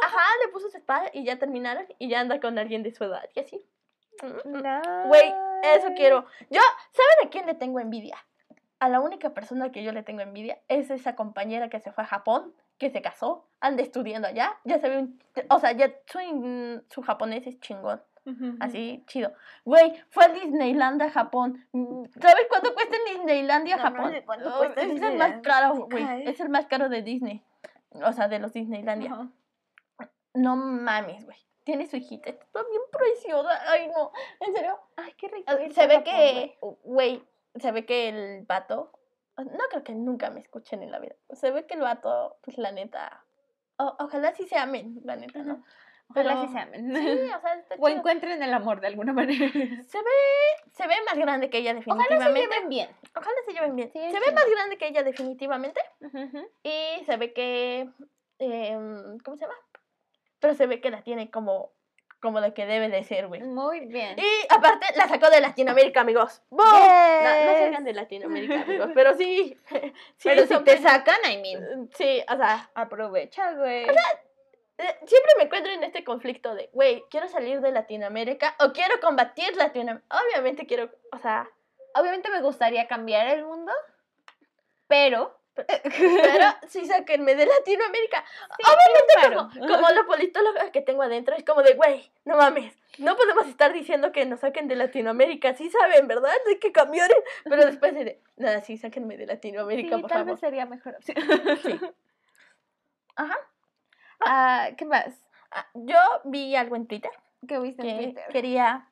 Ajá, 0.03 0.19
le 0.45 0.51
puso 0.51 0.69
su 0.69 0.77
spa 0.77 1.03
y 1.13 1.23
ya 1.23 1.37
terminaron 1.39 1.85
y 1.99 2.09
ya 2.09 2.19
anda 2.19 2.39
con 2.39 2.57
alguien 2.57 2.83
de 2.83 2.91
su 2.91 3.03
edad 3.03 3.27
y 3.35 3.39
así. 3.39 3.65
Mm, 4.23 5.07
Güey, 5.07 5.33
eso 5.75 5.87
quiero. 5.95 6.25
Yo, 6.49 6.61
¿saben 6.91 7.27
a 7.27 7.29
quién 7.29 7.45
le 7.47 7.53
tengo 7.55 7.79
envidia? 7.79 8.17
A 8.79 8.89
la 8.89 8.99
única 9.01 9.31
persona 9.33 9.71
que 9.71 9.83
yo 9.83 9.91
le 9.91 10.03
tengo 10.03 10.21
envidia 10.21 10.59
es 10.67 10.89
esa 10.89 11.15
compañera 11.15 11.69
que 11.69 11.79
se 11.79 11.91
fue 11.91 12.03
a 12.03 12.07
Japón, 12.07 12.53
que 12.77 12.89
se 12.89 13.01
casó, 13.01 13.47
anda 13.59 13.81
estudiando 13.83 14.27
allá, 14.27 14.57
ya 14.63 14.79
sabe 14.79 14.97
un... 14.99 15.19
O 15.49 15.59
sea, 15.59 15.71
ya 15.71 15.93
su, 16.07 16.83
su 16.89 17.01
japonés 17.01 17.47
es 17.47 17.59
chingón, 17.61 18.01
así, 18.59 19.03
chido. 19.07 19.31
Güey, 19.63 19.93
fue 20.09 20.25
a 20.25 20.29
Disneylandia, 20.29 21.09
Japón. 21.09 21.65
¿Sabes 22.19 22.47
cuánto 22.49 22.73
cuesta 22.73 22.95
en 22.97 23.15
Disneylandia, 23.17 23.77
No, 23.77 23.83
no 23.83 23.89
Japón? 23.95 24.11
sé 24.11 24.23
cuánto 24.25 24.49
Oh, 24.53 24.57
cuesta 24.57 24.81
es 24.81 25.01
el 25.01 25.17
más 25.17 25.41
caro, 25.41 25.75
güey. 25.89 26.27
Es 26.27 26.39
el 26.39 26.49
más 26.49 26.65
caro 26.67 26.89
de 26.89 27.01
Disney. 27.01 27.43
O 27.91 28.11
sea, 28.11 28.27
de 28.27 28.39
los 28.39 28.51
Disneylandia. 28.53 29.29
No 30.33 30.55
mames, 30.57 31.25
güey. 31.25 31.37
Tiene 31.63 31.87
su 31.87 31.95
hijita, 31.95 32.29
está 32.29 32.61
bien 32.69 32.81
preciosa. 32.91 33.49
Ay, 33.71 33.87
no, 33.87 34.11
en 34.39 34.53
serio. 34.53 34.79
Ay, 34.97 35.13
qué 35.17 35.29
rico. 35.29 35.45
Ah, 35.47 35.55
Se 35.73 35.87
ve 35.87 35.95
Japón, 35.95 36.03
que, 36.03 36.57
güey, 36.83 37.23
se 37.55 37.71
ve 37.71 37.85
que 37.85 38.09
el 38.09 38.45
vato, 38.45 38.91
no 39.43 39.63
creo 39.69 39.83
que 39.83 39.93
nunca 39.93 40.29
me 40.29 40.39
escuchen 40.39 40.81
en 40.83 40.91
la 40.91 40.99
vida. 40.99 41.15
Se 41.33 41.51
ve 41.51 41.65
que 41.65 41.73
el 41.75 41.81
vato, 41.81 42.37
pues 42.41 42.57
la 42.57 42.71
neta, 42.71 43.23
o- 43.77 43.95
ojalá 43.99 44.33
sí 44.33 44.47
se 44.47 44.57
amen, 44.57 45.01
la 45.03 45.15
neta, 45.15 45.39
¿no? 45.39 45.63
Ojalá 46.09 46.33
Pero- 46.35 46.45
sí 46.47 46.53
se 46.53 46.59
amen. 46.59 46.93
Sí, 46.95 47.31
o 47.35 47.41
sea, 47.41 47.53
está 47.55 47.75
o 47.79 47.87
chido. 47.87 47.87
encuentren 47.89 48.41
el 48.43 48.53
amor 48.53 48.79
de 48.79 48.87
alguna 48.87 49.11
manera. 49.11 49.49
Se 49.89 49.97
ve, 49.97 50.11
se 50.71 50.87
ve 50.87 50.93
más 51.05 51.17
grande 51.17 51.49
que 51.49 51.57
ella 51.57 51.73
definitivamente. 51.73 52.67
bien. 52.67 52.89
Ojalá 53.15 53.35
se 53.45 53.53
lleven 53.53 53.75
bien. 53.75 53.89
Sí, 53.91 53.99
se 53.99 54.07
es 54.07 54.13
ve 54.13 54.19
chido. 54.21 54.33
más 54.35 54.49
grande 54.49 54.77
que 54.77 54.87
ella 54.87 55.03
definitivamente 55.03 55.81
y 56.63 57.03
se 57.05 57.17
ve 57.17 57.33
que, 57.33 57.89
em, 58.39 59.17
¿cómo 59.19 59.37
se 59.37 59.45
llama? 59.45 59.55
Pero 60.39 60.53
se 60.53 60.67
ve 60.67 60.79
que 60.81 60.91
la 60.91 61.01
tiene 61.01 61.31
como, 61.31 61.71
como 62.25 62.41
lo 62.41 62.53
que 62.53 62.65
debe 62.65 62.89
de 62.89 63.03
ser, 63.03 63.27
güey. 63.27 63.41
Muy 63.41 63.81
bien. 63.85 64.17
Y 64.19 64.53
aparte 64.53 64.87
la 64.95 65.07
sacó 65.07 65.29
de 65.29 65.39
Latinoamérica, 65.39 66.01
amigos. 66.01 66.41
¡Boom! 66.49 66.65
No, 66.67 67.45
no 67.45 67.59
salgan 67.59 67.83
de 67.85 67.93
Latinoamérica, 67.93 68.61
amigos. 68.67 68.89
Pero 68.93 69.13
sí. 69.13 69.57
sí 69.69 69.91
Pero 70.23 70.45
si 70.45 70.59
te 70.63 70.77
sacan, 70.79 71.19
I 71.31 71.37
mean. 71.37 71.89
Sí, 71.93 72.21
o 72.29 72.35
sea, 72.35 72.69
Aprovecha, 72.75 73.53
güey. 73.53 73.85
eh, 73.85 74.97
siempre 75.05 75.31
me 75.37 75.43
encuentro 75.45 75.71
en 75.71 75.83
este 75.83 76.03
conflicto 76.03 76.53
de, 76.53 76.69
güey, 76.73 77.03
quiero 77.09 77.29
salir 77.29 77.61
de 77.61 77.71
Latinoamérica 77.71 78.55
o 78.59 78.73
quiero 78.73 78.99
combatir 78.99 79.55
Latinoamérica. 79.55 80.17
Obviamente 80.17 80.65
quiero, 80.65 80.89
o 81.13 81.17
sea, 81.17 81.47
Obviamente 81.95 82.29
me 82.29 82.41
gustaría 82.41 82.87
cambiar 82.87 83.27
el 83.27 83.45
mundo, 83.45 83.71
pero 84.87 85.39
Pero 85.55 86.47
sí 86.67 86.85
sáquenme 86.85 87.35
de 87.35 87.45
Latinoamérica. 87.45 88.23
Sí, 88.57 88.63
Obviamente 88.65 89.55
como, 89.59 89.73
como 89.75 89.89
la 89.89 90.03
politóloga 90.05 90.71
que 90.71 90.81
tengo 90.81 91.03
adentro, 91.03 91.35
es 91.35 91.43
como 91.45 91.63
de, 91.63 91.73
güey, 91.75 92.11
no 92.25 92.35
mames, 92.37 92.75
no 92.97 93.15
podemos 93.15 93.47
estar 93.47 93.71
diciendo 93.73 94.11
que 94.11 94.25
nos 94.25 94.41
saquen 94.41 94.67
de 94.67 94.75
Latinoamérica. 94.75 95.53
Sí 95.55 95.69
saben, 95.69 96.07
¿verdad? 96.07 96.31
Hay 96.47 96.59
que 96.59 96.71
cambiar. 96.71 97.09
el-". 97.11 97.23
Pero 97.45 97.65
después 97.65 97.93
de, 97.93 98.21
nada, 98.37 98.61
sí, 98.61 98.77
sáquenme 98.77 99.17
de 99.17 99.23
Sí, 99.25 99.27
Latinoamérica, 99.27 99.97
por 99.97 100.09
tal 100.09 100.19
favor. 100.19 100.33
vez 100.33 100.39
sería 100.39 100.65
mejor 100.65 100.95
opción. 100.95 101.17
Sí. 101.63 101.79
Ajá. 103.15 103.37
Ah, 104.19 104.69
¿Qué 104.77 104.85
más? 104.85 105.07
Ah, 105.51 105.67
Yo 105.73 105.97
vi 106.25 106.55
algo 106.55 106.75
en 106.75 106.87
Twitter 106.87 107.11
¿Qué 107.47 107.59
viste 107.59 107.81
en 107.87 107.97
que 107.97 108.03
Twitter? 108.05 108.23
quería, 108.31 108.89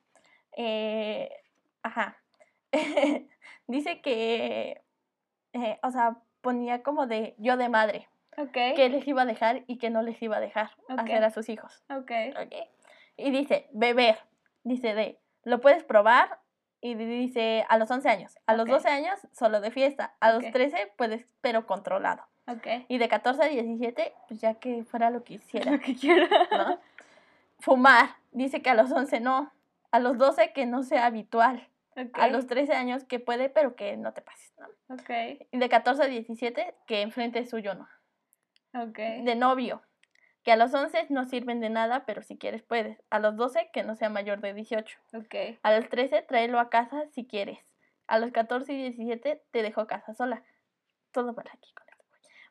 eh, 0.56 1.30
ajá, 1.82 2.16
dice 3.66 4.00
que, 4.00 4.80
eh, 5.52 5.78
o 5.82 5.90
sea, 5.90 6.16
ponía 6.44 6.82
como 6.84 7.08
de 7.08 7.34
yo 7.38 7.56
de 7.56 7.68
madre, 7.68 8.08
que 8.76 8.88
les 8.88 9.06
iba 9.08 9.22
a 9.22 9.26
dejar 9.26 9.64
y 9.66 9.78
que 9.78 9.90
no 9.90 10.02
les 10.02 10.20
iba 10.22 10.36
a 10.36 10.40
dejar 10.40 10.70
Ok. 10.88 11.00
hacer 11.00 11.24
a 11.24 11.30
sus 11.30 11.48
hijos. 11.48 11.82
Y 13.16 13.30
dice, 13.30 13.68
beber, 13.72 14.18
dice 14.62 14.94
de, 14.94 15.18
lo 15.44 15.60
puedes 15.60 15.82
probar 15.84 16.38
y 16.80 16.94
di- 16.94 17.06
dice 17.06 17.64
a 17.68 17.78
los 17.78 17.90
11 17.90 18.08
años, 18.08 18.38
a 18.46 18.54
los 18.54 18.64
Ok. 18.66 18.72
12 18.74 18.88
años 18.88 19.18
solo 19.32 19.60
de 19.60 19.70
fiesta, 19.70 20.14
a 20.20 20.32
los 20.32 20.44
13 20.52 20.92
puedes, 20.96 21.26
pero 21.40 21.66
controlado. 21.66 22.22
Y 22.88 22.98
de 22.98 23.08
14 23.08 23.42
a 23.42 23.46
17, 23.46 24.12
pues 24.28 24.40
ya 24.40 24.54
que 24.54 24.84
fuera 24.84 25.08
lo 25.10 25.24
que 25.24 25.34
hiciera. 25.34 25.70
Lo 25.72 25.80
que 25.80 25.94
quiera. 25.96 26.28
¿no? 26.52 26.78
Fumar, 27.60 28.16
dice 28.32 28.60
que 28.60 28.68
a 28.70 28.74
los 28.74 28.92
11 28.92 29.20
no, 29.20 29.50
a 29.92 29.98
los 29.98 30.18
12 30.18 30.52
que 30.52 30.66
no 30.66 30.82
sea 30.82 31.06
habitual, 31.06 31.68
Ok. 31.96 32.18
a 32.18 32.28
los 32.28 32.46
13 32.46 32.72
años 32.74 33.04
que 33.04 33.20
puede, 33.20 33.48
pero 33.48 33.76
que 33.76 33.96
no 33.96 34.12
te 34.12 34.22
pases, 34.22 34.52
¿no? 34.58 34.66
Ok. 34.94 35.10
Y 35.50 35.58
de 35.58 35.68
14 35.68 36.02
a 36.02 36.06
17 36.06 36.74
que 36.86 37.02
enfrente 37.02 37.44
suyo 37.46 37.74
no. 37.74 37.88
Ok. 38.74 38.98
De 38.98 39.34
novio, 39.36 39.82
que 40.42 40.52
a 40.52 40.56
los 40.56 40.74
11 40.74 41.06
no 41.10 41.24
sirven 41.24 41.60
de 41.60 41.70
nada, 41.70 42.04
pero 42.04 42.22
si 42.22 42.36
quieres 42.36 42.62
puedes. 42.62 43.02
A 43.10 43.18
los 43.18 43.36
12 43.36 43.70
que 43.72 43.82
no 43.82 43.96
sea 43.96 44.10
mayor 44.10 44.40
de 44.40 44.54
18. 44.54 44.98
Ok. 45.14 45.34
A 45.62 45.76
los 45.76 45.88
13 45.88 46.22
tráelo 46.22 46.58
a 46.58 46.70
casa 46.70 47.04
si 47.12 47.26
quieres. 47.26 47.58
A 48.06 48.18
los 48.18 48.32
14 48.32 48.72
y 48.72 48.76
17 48.76 49.42
te 49.50 49.62
dejo 49.62 49.80
a 49.80 49.86
casa 49.86 50.14
sola. 50.14 50.42
Todo 51.12 51.34
para 51.34 51.52
aquí 51.52 51.72
con 51.74 51.88
esto. 51.88 52.04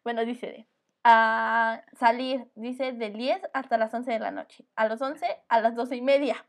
Bueno, 0.03 0.25
dice 0.25 0.47
de 0.47 0.67
a 1.03 1.83
salir, 1.99 2.47
dice 2.55 2.93
de 2.93 3.09
10 3.09 3.41
hasta 3.53 3.77
las 3.77 3.93
11 3.93 4.11
de 4.11 4.19
la 4.19 4.31
noche. 4.31 4.65
A 4.75 4.87
los 4.87 5.01
11 5.01 5.25
a 5.47 5.59
las 5.59 5.75
12 5.75 5.97
y 5.97 6.01
media. 6.01 6.45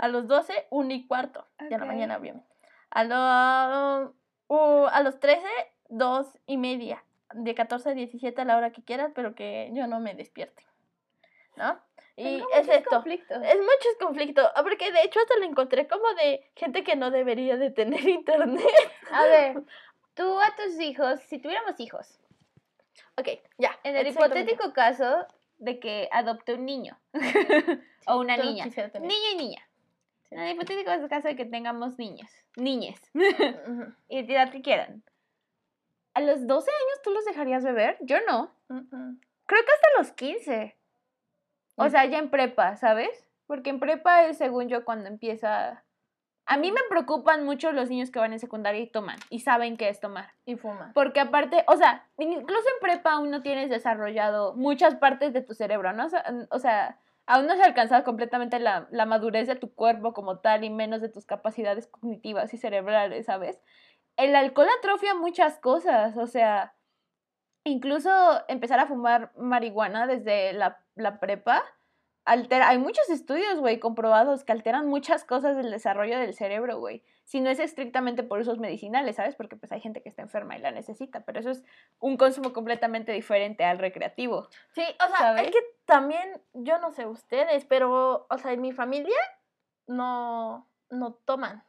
A 0.00 0.08
los 0.08 0.26
12, 0.26 0.66
1 0.70 0.94
y 0.94 1.06
cuarto. 1.06 1.46
De 1.58 1.76
la 1.76 1.84
mañana, 1.84 2.16
obviamente. 2.16 2.48
A, 2.88 3.04
lo, 3.04 4.14
uh, 4.48 4.86
a 4.86 5.02
los 5.02 5.20
13, 5.20 5.46
2 5.90 6.26
y 6.46 6.56
media. 6.56 7.04
De 7.34 7.54
14 7.54 7.90
a 7.90 7.92
17 7.92 8.40
a 8.40 8.44
la 8.46 8.56
hora 8.56 8.72
que 8.72 8.82
quieras, 8.82 9.12
pero 9.14 9.34
que 9.34 9.70
yo 9.74 9.86
no 9.86 10.00
me 10.00 10.14
despierte. 10.14 10.64
¿No? 11.56 11.78
Y 12.16 12.38
Tengo 12.38 12.48
es 12.54 12.68
esto. 12.68 12.90
conflictos. 12.90 13.42
Es 13.44 13.56
muchos 13.56 13.96
conflictos, 14.00 14.50
ah, 14.54 14.62
porque 14.62 14.90
de 14.90 15.02
hecho 15.02 15.20
hasta 15.20 15.36
lo 15.36 15.44
encontré 15.44 15.86
como 15.86 16.12
de 16.14 16.50
gente 16.56 16.82
que 16.82 16.96
no 16.96 17.10
debería 17.10 17.56
de 17.58 17.70
tener 17.70 18.00
internet. 18.08 18.64
A 19.12 19.24
ver, 19.24 19.62
tú 20.14 20.38
a 20.40 20.56
tus 20.56 20.80
hijos, 20.80 21.20
si 21.28 21.38
tuviéramos 21.38 21.78
hijos, 21.78 22.18
Ok, 23.18 23.28
ya. 23.58 23.78
en 23.84 23.96
el 23.96 24.06
hipotético 24.06 24.72
caso 24.72 25.26
de 25.58 25.78
que 25.78 26.08
adopte 26.10 26.54
un 26.54 26.64
niño 26.64 26.98
o 28.06 28.18
una 28.18 28.36
yo 28.36 28.44
niña, 28.44 28.64
niño 28.66 29.28
y 29.32 29.36
niña. 29.36 29.66
En 30.30 30.38
el 30.38 30.54
hipotético 30.54 30.90
caso 31.08 31.28
de 31.28 31.36
que 31.36 31.44
tengamos 31.44 31.98
niños, 31.98 32.30
niñes, 32.56 33.00
Ujú, 33.14 33.92
identidad 34.08 34.50
que 34.50 34.62
quieran. 34.62 35.02
¿A 36.14 36.20
los 36.20 36.46
12 36.46 36.70
años 36.70 37.02
tú 37.02 37.10
los 37.10 37.24
dejarías 37.24 37.64
beber? 37.64 37.96
Yo 38.00 38.18
no. 38.26 38.52
Creo 38.68 39.64
que 39.64 39.72
hasta 39.72 39.98
los 39.98 40.12
15. 40.12 40.76
O 41.76 41.88
sea, 41.88 42.04
ya 42.04 42.18
en 42.18 42.30
prepa, 42.30 42.76
¿sabes? 42.76 43.28
Porque 43.46 43.70
en 43.70 43.80
prepa 43.80 44.24
es, 44.24 44.38
según 44.38 44.68
yo, 44.68 44.84
cuando 44.84 45.08
empieza... 45.08 45.84
A 46.46 46.56
mí 46.56 46.72
me 46.72 46.80
preocupan 46.88 47.44
mucho 47.44 47.70
los 47.70 47.88
niños 47.88 48.10
que 48.10 48.18
van 48.18 48.32
en 48.32 48.40
secundaria 48.40 48.80
y 48.80 48.90
toman 48.90 49.18
y 49.28 49.40
saben 49.40 49.76
qué 49.76 49.88
es 49.88 50.00
tomar. 50.00 50.32
Y 50.44 50.56
fuma. 50.56 50.90
Porque 50.94 51.20
aparte, 51.20 51.64
o 51.68 51.76
sea, 51.76 52.08
incluso 52.18 52.68
en 52.74 52.80
prepa 52.80 53.12
aún 53.12 53.30
no 53.30 53.42
tienes 53.42 53.70
desarrollado 53.70 54.54
muchas 54.56 54.96
partes 54.96 55.32
de 55.32 55.42
tu 55.42 55.54
cerebro, 55.54 55.92
¿no? 55.92 56.06
O 56.06 56.08
sea, 56.08 56.24
o 56.50 56.58
sea, 56.58 56.98
aún 57.30 57.46
no 57.46 57.54
se 57.54 57.62
ha 57.62 57.66
alcanzado 57.66 58.02
completamente 58.02 58.58
la, 58.58 58.88
la 58.90 59.06
madurez 59.06 59.46
de 59.46 59.54
tu 59.54 59.72
cuerpo 59.72 60.12
como 60.12 60.40
tal 60.40 60.64
y 60.64 60.70
menos 60.70 61.00
de 61.00 61.08
tus 61.08 61.26
capacidades 61.26 61.86
cognitivas 61.86 62.52
y 62.52 62.56
cerebrales, 62.56 63.26
¿sabes? 63.26 63.62
El 64.16 64.34
alcohol 64.34 64.66
atrofia 64.78 65.14
muchas 65.14 65.56
cosas, 65.60 66.16
o 66.16 66.26
sea, 66.26 66.74
incluso 67.62 68.10
empezar 68.48 68.80
a 68.80 68.86
fumar 68.86 69.32
marihuana 69.36 70.08
desde 70.08 70.52
la, 70.54 70.84
la 70.96 71.20
prepa 71.20 71.62
altera, 72.24 72.68
hay 72.68 72.78
muchos 72.78 73.08
estudios, 73.10 73.58
güey, 73.60 73.78
comprobados 73.78 74.44
que 74.44 74.52
alteran 74.52 74.88
muchas 74.88 75.24
cosas 75.24 75.56
del 75.56 75.70
desarrollo 75.70 76.18
del 76.18 76.34
cerebro, 76.34 76.78
güey. 76.78 77.02
Si 77.24 77.40
no 77.40 77.48
es 77.48 77.60
estrictamente 77.60 78.22
por 78.22 78.40
usos 78.40 78.58
medicinales, 78.58 79.16
¿sabes? 79.16 79.36
Porque 79.36 79.56
pues 79.56 79.72
hay 79.72 79.80
gente 79.80 80.02
que 80.02 80.08
está 80.08 80.22
enferma 80.22 80.56
y 80.56 80.60
la 80.60 80.70
necesita, 80.70 81.24
pero 81.24 81.40
eso 81.40 81.50
es 81.50 81.62
un 81.98 82.16
consumo 82.16 82.52
completamente 82.52 83.12
diferente 83.12 83.64
al 83.64 83.78
recreativo. 83.78 84.48
Sí, 84.74 84.82
o 84.82 85.08
sea, 85.08 85.18
¿Sabes? 85.18 85.46
es 85.46 85.50
que 85.52 85.58
también, 85.90 86.40
yo 86.52 86.78
no 86.78 86.92
sé 86.92 87.04
ustedes, 87.04 87.64
pero, 87.64 88.28
o 88.30 88.38
sea, 88.38 88.52
en 88.52 88.60
mi 88.60 88.70
familia 88.70 89.18
no, 89.88 90.68
no 90.88 91.14
toman. 91.24 91.64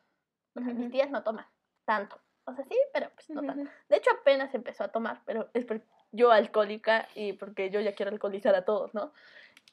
O 0.53 0.61
sea, 0.61 0.76
mis 0.76 0.91
tías 0.91 1.09
no 1.09 1.24
toman 1.24 1.47
tanto. 1.86 2.22
O 2.45 2.53
sea, 2.53 2.63
sí, 2.65 2.78
pero 2.93 3.09
pues 3.15 3.32
no 3.32 3.41
tanto. 3.41 3.72
De 3.89 3.97
hecho, 3.97 4.11
apenas 4.11 4.53
empezó 4.53 4.84
a 4.84 4.89
tomar, 4.89 5.24
pero 5.26 5.49
es 5.55 5.65
porque 5.65 5.88
yo 6.11 6.32
alcohólica 6.32 7.07
y 7.15 7.34
porque 7.34 7.72
yo 7.72 7.80
ya 7.80 7.95
quiero 7.95 8.11
alcoholizar 8.11 8.53
a 8.53 8.63
todos, 8.63 8.93
¿no? 8.93 9.11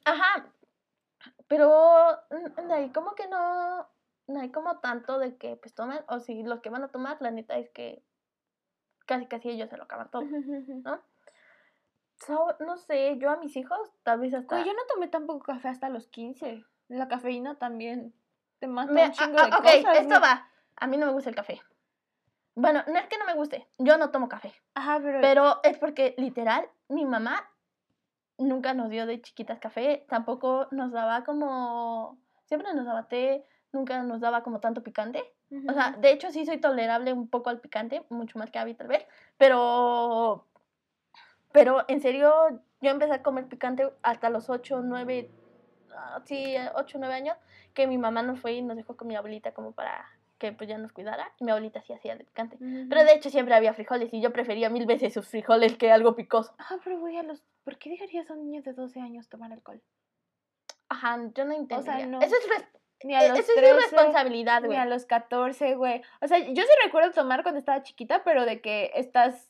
Ajá. 0.06 0.46
Pero 1.46 2.18
no 2.64 2.74
hay 2.74 2.90
como 2.90 3.14
que 3.14 3.28
no, 3.28 3.86
no 4.28 4.40
hay 4.40 4.50
como 4.50 4.78
tanto 4.78 5.18
de 5.18 5.36
que 5.36 5.56
pues 5.56 5.74
toman, 5.74 6.00
o 6.08 6.20
si 6.20 6.42
los 6.42 6.60
que 6.60 6.70
van 6.70 6.84
a 6.84 6.88
tomar, 6.88 7.18
la 7.20 7.30
neta 7.30 7.58
es 7.58 7.68
que 7.68 8.02
casi 9.04 9.26
casi 9.26 9.50
ellos 9.50 9.68
se 9.68 9.76
lo 9.76 9.82
acaban 9.82 10.10
todo. 10.10 10.22
So, 10.84 11.02
no 12.60 12.76
sé, 12.76 13.16
yo 13.18 13.30
a 13.30 13.36
mis 13.36 13.56
hijos 13.56 13.78
tal 14.02 14.20
vez 14.20 14.34
hasta... 14.34 14.56
Güey, 14.56 14.66
yo 14.66 14.72
no 14.72 14.82
tomé 14.88 15.08
tampoco 15.08 15.44
café 15.44 15.68
hasta 15.68 15.88
los 15.88 16.06
15. 16.08 16.64
La 16.88 17.08
cafeína 17.08 17.56
también 17.56 18.14
te 18.58 18.66
mata 18.66 18.92
Me- 18.92 19.06
un 19.06 19.12
chingo 19.12 19.38
ah, 19.38 19.46
de 19.46 19.50
ah, 19.52 19.58
ok, 19.58 19.64
cosas. 19.64 19.98
esto 19.98 20.20
va. 20.20 20.48
A 20.76 20.86
mí 20.86 20.96
no 20.96 21.06
me 21.06 21.12
gusta 21.12 21.30
el 21.30 21.36
café. 21.36 21.60
Bueno, 22.54 22.82
no 22.88 22.98
es 22.98 23.06
que 23.06 23.18
no 23.18 23.24
me 23.24 23.34
guste, 23.34 23.68
yo 23.78 23.98
no 23.98 24.10
tomo 24.10 24.28
café. 24.28 24.52
Ajá, 24.74 24.98
pero... 25.00 25.20
Pero 25.20 25.60
es 25.62 25.78
porque 25.78 26.14
literal, 26.18 26.68
mi 26.88 27.04
mamá 27.04 27.48
nunca 28.38 28.74
nos 28.74 28.90
dio 28.90 29.06
de 29.06 29.20
chiquitas 29.20 29.58
café, 29.60 30.04
tampoco 30.08 30.66
nos 30.70 30.92
daba 30.92 31.24
como, 31.24 32.18
siempre 32.46 32.72
nos 32.74 32.86
daba 32.86 33.08
té, 33.08 33.44
nunca 33.72 34.02
nos 34.02 34.20
daba 34.20 34.42
como 34.42 34.60
tanto 34.60 34.82
picante. 34.82 35.22
O 35.68 35.72
sea, 35.72 35.92
de 35.92 36.12
hecho 36.12 36.30
sí 36.30 36.44
soy 36.44 36.58
tolerable 36.58 37.12
un 37.12 37.28
poco 37.28 37.48
al 37.48 37.60
picante, 37.60 38.04
mucho 38.10 38.38
más 38.38 38.50
que 38.50 38.58
Abby 38.58 38.74
tal 38.74 38.88
vez, 38.88 39.06
pero, 39.38 40.46
pero 41.58 41.84
en 41.88 42.00
serio, 42.00 42.32
yo 42.80 42.90
empecé 42.90 43.12
a 43.12 43.22
comer 43.22 43.46
picante 43.46 43.90
hasta 44.02 44.30
los 44.30 44.48
8, 44.48 44.82
9, 44.84 45.30
ah, 45.94 46.22
sí, 46.24 46.56
8, 46.74 46.98
9 46.98 47.14
años, 47.14 47.36
que 47.74 47.86
mi 47.86 47.98
mamá 47.98 48.22
nos 48.22 48.40
fue 48.40 48.52
y 48.52 48.62
nos 48.62 48.76
dejó 48.76 48.96
con 48.96 49.08
mi 49.08 49.16
abuelita 49.16 49.52
como 49.52 49.72
para 49.72 50.06
que 50.38 50.52
pues 50.52 50.68
ya 50.68 50.78
nos 50.78 50.92
cuidara, 50.92 51.32
y 51.40 51.44
mi 51.44 51.50
abuelita 51.50 51.82
sí 51.82 51.92
hacía 51.92 52.16
de 52.16 52.24
picante. 52.24 52.56
Pero 52.60 53.04
de 53.04 53.12
hecho 53.12 53.28
siempre 53.28 53.54
había 53.54 53.74
frijoles 53.74 54.14
y 54.14 54.20
yo 54.20 54.32
prefería 54.32 54.70
mil 54.70 54.86
veces 54.86 55.12
sus 55.12 55.26
frijoles 55.26 55.76
que 55.76 55.90
algo 55.90 56.14
picoso. 56.14 56.54
Ah, 56.58 56.76
pero 56.84 56.98
güey, 57.00 57.16
a 57.16 57.24
los... 57.24 57.42
¿Por 57.64 57.76
qué 57.76 57.90
dejarías 57.90 58.30
a 58.30 58.34
un 58.34 58.44
niño 58.44 58.62
de 58.62 58.72
12 58.72 59.00
años 59.00 59.28
tomar 59.28 59.52
alcohol? 59.52 59.82
Ajá, 60.88 61.18
yo 61.34 61.44
no 61.44 61.52
entendería. 61.54 62.06
no. 62.06 62.20
Eso 62.20 62.36
es, 62.36 62.64
Ni 63.02 63.14
a 63.14 63.26
eh, 63.26 63.28
los 63.30 63.40
eso 63.40 63.52
es 63.52 63.58
13, 63.58 63.74
irresponsabilidad, 63.74 64.62
ni 64.62 64.68
güey. 64.68 64.78
a 64.78 64.86
los 64.86 65.06
14, 65.06 65.74
güey. 65.74 66.02
O 66.20 66.28
sea, 66.28 66.38
yo 66.38 66.62
sí 66.62 66.70
recuerdo 66.84 67.10
tomar 67.10 67.42
cuando 67.42 67.58
estaba 67.58 67.82
chiquita, 67.82 68.22
pero 68.22 68.46
de 68.46 68.60
que 68.60 68.92
estás, 68.94 69.47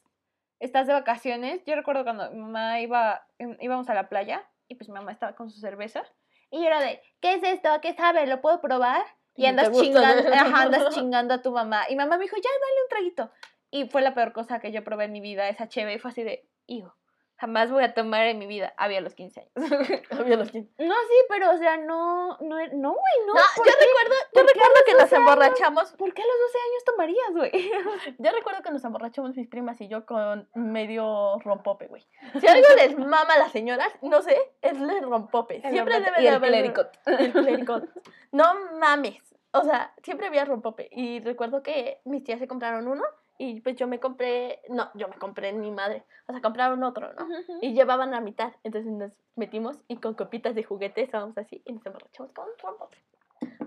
estás 0.61 0.87
de 0.87 0.93
vacaciones. 0.93 1.63
Yo 1.65 1.75
recuerdo 1.75 2.05
cuando 2.05 2.31
mi 2.31 2.39
mamá 2.41 2.81
iba, 2.81 3.27
im- 3.39 3.57
íbamos 3.61 3.89
a 3.89 3.95
la 3.95 4.09
playa 4.09 4.49
y 4.69 4.75
pues 4.75 4.89
mi 4.89 4.95
mamá 4.95 5.13
estaba 5.13 5.35
con 5.35 5.51
su 5.51 5.61
cerveza. 5.61 6.03
Y 6.51 6.61
yo 6.61 6.67
era 6.67 6.81
de, 6.81 7.03
¿qué 7.21 7.35
es 7.35 7.43
esto? 7.43 7.71
¿A 7.71 7.81
qué 7.81 7.95
sabe? 7.95 8.27
¿Lo 8.27 8.41
puedo 8.41 8.61
probar? 8.61 9.03
Y 9.35 9.43
andas 9.47 9.69
chingando, 9.85 10.23
ajá, 10.35 10.63
andas 10.63 10.81
chingando 10.95 11.35
a 11.35 11.43
tu 11.43 11.53
mamá. 11.53 11.85
Y 11.89 11.95
mamá 11.97 12.17
me 12.19 12.25
dijo, 12.25 12.37
ya, 12.37 12.43
dale 12.51 12.83
un 12.83 12.89
traguito. 12.89 13.31
Y 13.71 13.89
fue 13.89 14.03
la 14.03 14.15
peor 14.15 14.33
cosa 14.33 14.59
que 14.61 14.73
yo 14.73 14.83
probé 14.83 15.05
en 15.05 15.13
mi 15.13 15.21
vida, 15.21 15.49
esa 15.49 15.69
cheve. 15.69 15.95
Y 15.95 15.99
fue 15.99 16.11
así 16.11 16.23
de, 16.25 16.49
hijo, 16.67 16.97
jamás 17.39 17.71
voy 17.71 17.85
a 17.85 17.95
tomar 17.95 18.27
en 18.27 18.39
mi 18.39 18.47
vida. 18.47 18.75
Había 18.77 19.01
los 19.01 19.15
15 19.15 19.41
años. 19.41 19.53
Había 20.11 20.37
los 20.37 20.53
quin- 20.53 20.69
no, 20.79 20.95
sí, 20.95 21.15
pero, 21.29 21.51
o 21.53 21.57
sea, 21.57 21.77
no, 21.77 22.37
no, 22.41 22.57
no, 22.57 22.91
güey, 22.91 23.27
no. 23.27 23.35
No, 23.35 23.41
¿por 23.57 23.67
yo 23.67 23.73
qué? 23.79 23.85
recuerdo, 23.87 24.15
yo 24.35 24.43
recuerdo 24.43 24.75
que 24.87 24.93
nos 24.93 25.03
12 25.03 25.17
años? 25.17 25.29
emborrachamos. 25.31 25.93
¿Por 25.93 26.13
qué 26.15 26.23
a 26.23 26.27
los 26.27 26.35
12 26.53 26.59
años 26.59 26.85
tomarías, 26.85 27.31
güey? 27.33 27.71
Yo 28.19 28.31
recuerdo 28.33 28.63
que 28.63 28.71
nos 28.71 28.85
emborrachamos 28.85 29.37
mis 29.37 29.49
primas 29.49 29.81
y 29.81 29.89
yo 29.89 30.05
con 30.07 30.49
medio 30.55 31.39
rompope, 31.45 31.87
güey. 31.87 32.07
Si 32.41 32.47
algo 32.49 32.67
les 32.77 32.99
mama 32.99 33.35
a 33.35 33.39
las 33.39 33.53
señoras, 33.53 33.89
no 34.03 34.21
sé, 34.23 34.37
es 34.63 34.73
el 34.73 35.03
rompope. 35.03 35.61
Siempre 35.71 36.01
debe 36.01 36.21
de 36.21 36.29
el 36.29 36.35
haber 36.35 36.51
clericot. 36.51 36.91
el 37.07 37.33
clericot. 37.33 37.85
No 38.33 38.45
mames. 38.79 39.23
O 39.53 39.63
sea, 39.65 39.95
siempre 40.03 40.27
había 40.27 40.45
rompope. 40.45 40.89
Y 40.93 41.21
recuerdo 41.21 41.63
que 41.63 42.01
mis 42.05 42.23
tías 42.25 42.39
se 42.39 42.49
compraron 42.49 42.87
uno 42.89 43.05
Y 43.41 43.61
pues 43.61 43.77
yo 43.77 43.87
me 43.87 44.01
compré, 44.01 44.61
no, 44.69 44.91
yo 44.95 45.07
me 45.07 45.17
compré 45.17 45.51
en 45.51 45.61
mi 45.61 45.71
madre, 45.71 46.03
o 46.27 46.33
sea, 46.33 46.43
compraron 46.43 46.83
otro, 46.83 47.13
¿no? 47.13 47.27
Y 47.63 47.73
llevaban 47.73 48.11
la 48.11 48.21
mitad, 48.21 48.53
entonces 48.65 48.91
nos 48.91 49.13
metimos 49.37 49.79
y 49.87 49.97
con 49.99 50.15
copitas 50.15 50.57
de 50.57 50.65
juguete 50.65 51.03
estábamos 51.03 51.39
así 51.39 51.63
y 51.65 51.73
nos 51.73 51.87
emborrachamos 51.87 52.33
con 52.33 52.47
un 52.47 52.59
rompope. 52.61 52.99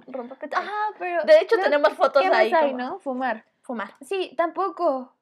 Rompope. 0.07 0.49
Ajá, 0.51 0.72
pero... 0.99 1.24
De 1.24 1.39
hecho, 1.39 1.55
¿no? 1.55 1.63
tenemos 1.63 1.93
fotos 1.93 2.22
¿Qué 2.22 2.30
más 2.30 2.39
ahí. 2.39 2.53
hay, 2.53 2.72
como- 2.72 2.84
no? 2.84 2.99
Fumar. 2.99 3.45
Fumar. 3.61 3.95
Sí, 4.01 4.34
tampoco. 4.36 5.15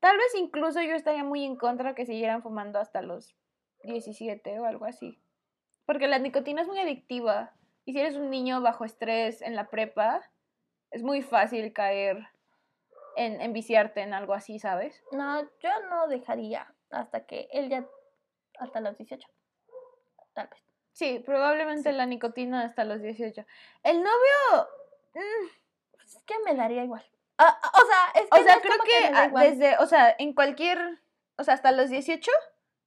Tal 0.00 0.16
vez 0.16 0.34
incluso 0.34 0.80
yo 0.80 0.94
estaría 0.94 1.22
muy 1.24 1.44
en 1.44 1.56
contra 1.56 1.94
que 1.94 2.06
siguieran 2.06 2.42
fumando 2.42 2.78
hasta 2.78 3.02
los 3.02 3.36
17 3.82 4.58
o 4.60 4.64
algo 4.64 4.86
así. 4.86 5.20
Porque 5.84 6.08
la 6.08 6.18
nicotina 6.18 6.62
es 6.62 6.68
muy 6.68 6.78
adictiva. 6.78 7.52
Y 7.84 7.92
si 7.92 8.00
eres 8.00 8.16
un 8.16 8.30
niño 8.30 8.62
bajo 8.62 8.86
estrés 8.86 9.42
en 9.42 9.56
la 9.56 9.68
prepa, 9.68 10.22
es 10.90 11.02
muy 11.02 11.20
fácil 11.20 11.72
caer 11.74 12.26
en, 13.20 13.40
en 13.42 13.52
viciarte 13.52 14.00
en 14.00 14.14
algo 14.14 14.32
así, 14.32 14.58
¿sabes? 14.58 15.02
No, 15.12 15.42
yo 15.60 15.70
no 15.90 16.08
dejaría 16.08 16.74
hasta 16.90 17.26
que 17.26 17.48
él 17.52 17.68
ya, 17.68 17.86
hasta 18.58 18.80
los 18.80 18.96
18. 18.96 19.28
Tal 20.32 20.48
vez. 20.48 20.60
Sí, 20.92 21.18
probablemente 21.18 21.92
la 21.92 22.06
nicotina 22.06 22.64
hasta 22.64 22.84
los 22.84 23.02
18. 23.02 23.44
El 23.82 23.98
novio... 23.98 24.68
mm, 25.14 25.48
Pues 25.92 26.16
es 26.16 26.22
que 26.22 26.34
me 26.46 26.54
daría 26.54 26.82
igual. 26.82 27.04
Ah, 27.36 27.58
ah, 27.62 27.72
o 27.74 27.86
sea, 27.86 28.22
es 28.22 28.30
que 28.30 28.40
O 28.40 28.42
sea, 28.42 28.56
no 28.56 28.60
creo 28.62 28.78
que, 28.84 29.26
igual 29.28 29.50
desde, 29.50 29.76
o 29.78 29.86
sea, 29.86 30.14
en 30.18 30.34
cualquier, 30.34 30.78
o 31.36 31.44
sea, 31.44 31.54
hasta 31.54 31.72
los 31.72 31.90
18, 31.90 32.30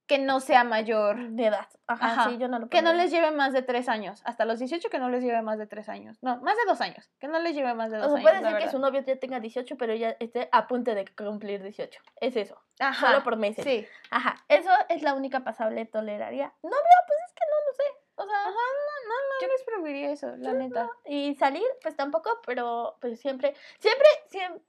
que 0.08 0.18
no 0.20 0.40
sea 0.40 0.64
mayor. 0.64 1.30
de 1.30 1.46
edad. 1.48 1.68
Ajá, 1.88 2.06
Ajá, 2.06 2.30
sí, 2.30 2.38
yo 2.38 2.48
no 2.48 2.60
lo 2.60 2.70
Que 2.70 2.82
no 2.82 2.94
les 2.94 3.12
lleve 3.12 3.32
más 3.32 3.54
de 3.54 3.62
tres 3.62 3.88
años. 3.90 4.22
Hasta 4.26 4.46
los 4.46 4.60
18 4.60 4.90
que 4.90 5.00
no 5.00 5.10
les 5.10 5.24
lleve 5.24 5.42
más 5.42 5.58
de 5.58 5.66
tres 5.68 5.88
años. 5.90 6.18
No, 6.22 6.38
más 6.42 6.56
de 6.58 6.64
dos 6.68 6.82
años. 6.82 7.10
Que 7.20 7.28
no 7.28 7.40
les 7.40 7.56
lleve 7.56 7.74
más 7.74 7.90
de 7.92 7.98
O 7.98 8.02
dos 8.02 8.08
sea, 8.12 8.18
años. 8.18 8.30
puede 8.30 8.42
la 8.42 8.50
ser 8.52 8.60
que 8.64 8.70
su 8.70 8.80
novio 8.80 9.02
ya 9.02 9.16
tenga 9.18 9.40
18, 9.40 9.78
pero 9.78 9.94
ya 9.96 10.10
esté 10.20 10.50
a 10.52 10.68
punto 10.68 10.94
de 10.94 11.06
cumplir 11.16 11.62
18. 11.64 12.02
Es 12.22 12.36
eso. 12.36 12.62
Ajá, 12.80 13.08
Solo 13.12 13.24
por 13.24 13.38
meses. 13.38 13.64
Sí. 13.64 13.88
Ajá. 14.12 14.36
Eso 14.50 14.70
es 14.90 15.02
la 15.04 15.14
única 15.14 15.44
pasable 15.44 15.86
toleraría. 15.86 16.54
Novio, 16.64 16.78
pues 17.08 17.20
es 17.28 17.34
que 17.34 17.44
no 17.50 17.56
lo 17.66 17.74
sé. 17.74 18.00
O 18.16 18.26
sea, 18.26 18.42
Ajá, 18.42 18.52
no, 18.52 19.08
no, 19.10 19.48
no 19.48 19.48
les 19.54 19.64
prohibiría 19.64 20.12
eso, 20.12 20.36
la 20.38 20.54
neta. 20.54 20.90
y 21.06 21.34
salir, 21.36 21.64
pues 21.82 21.96
tampoco, 21.96 22.30
pero 22.46 22.96
pues 23.02 23.20
siempre, 23.20 23.56
siempre, 23.80 24.08
siempre, 24.28 24.62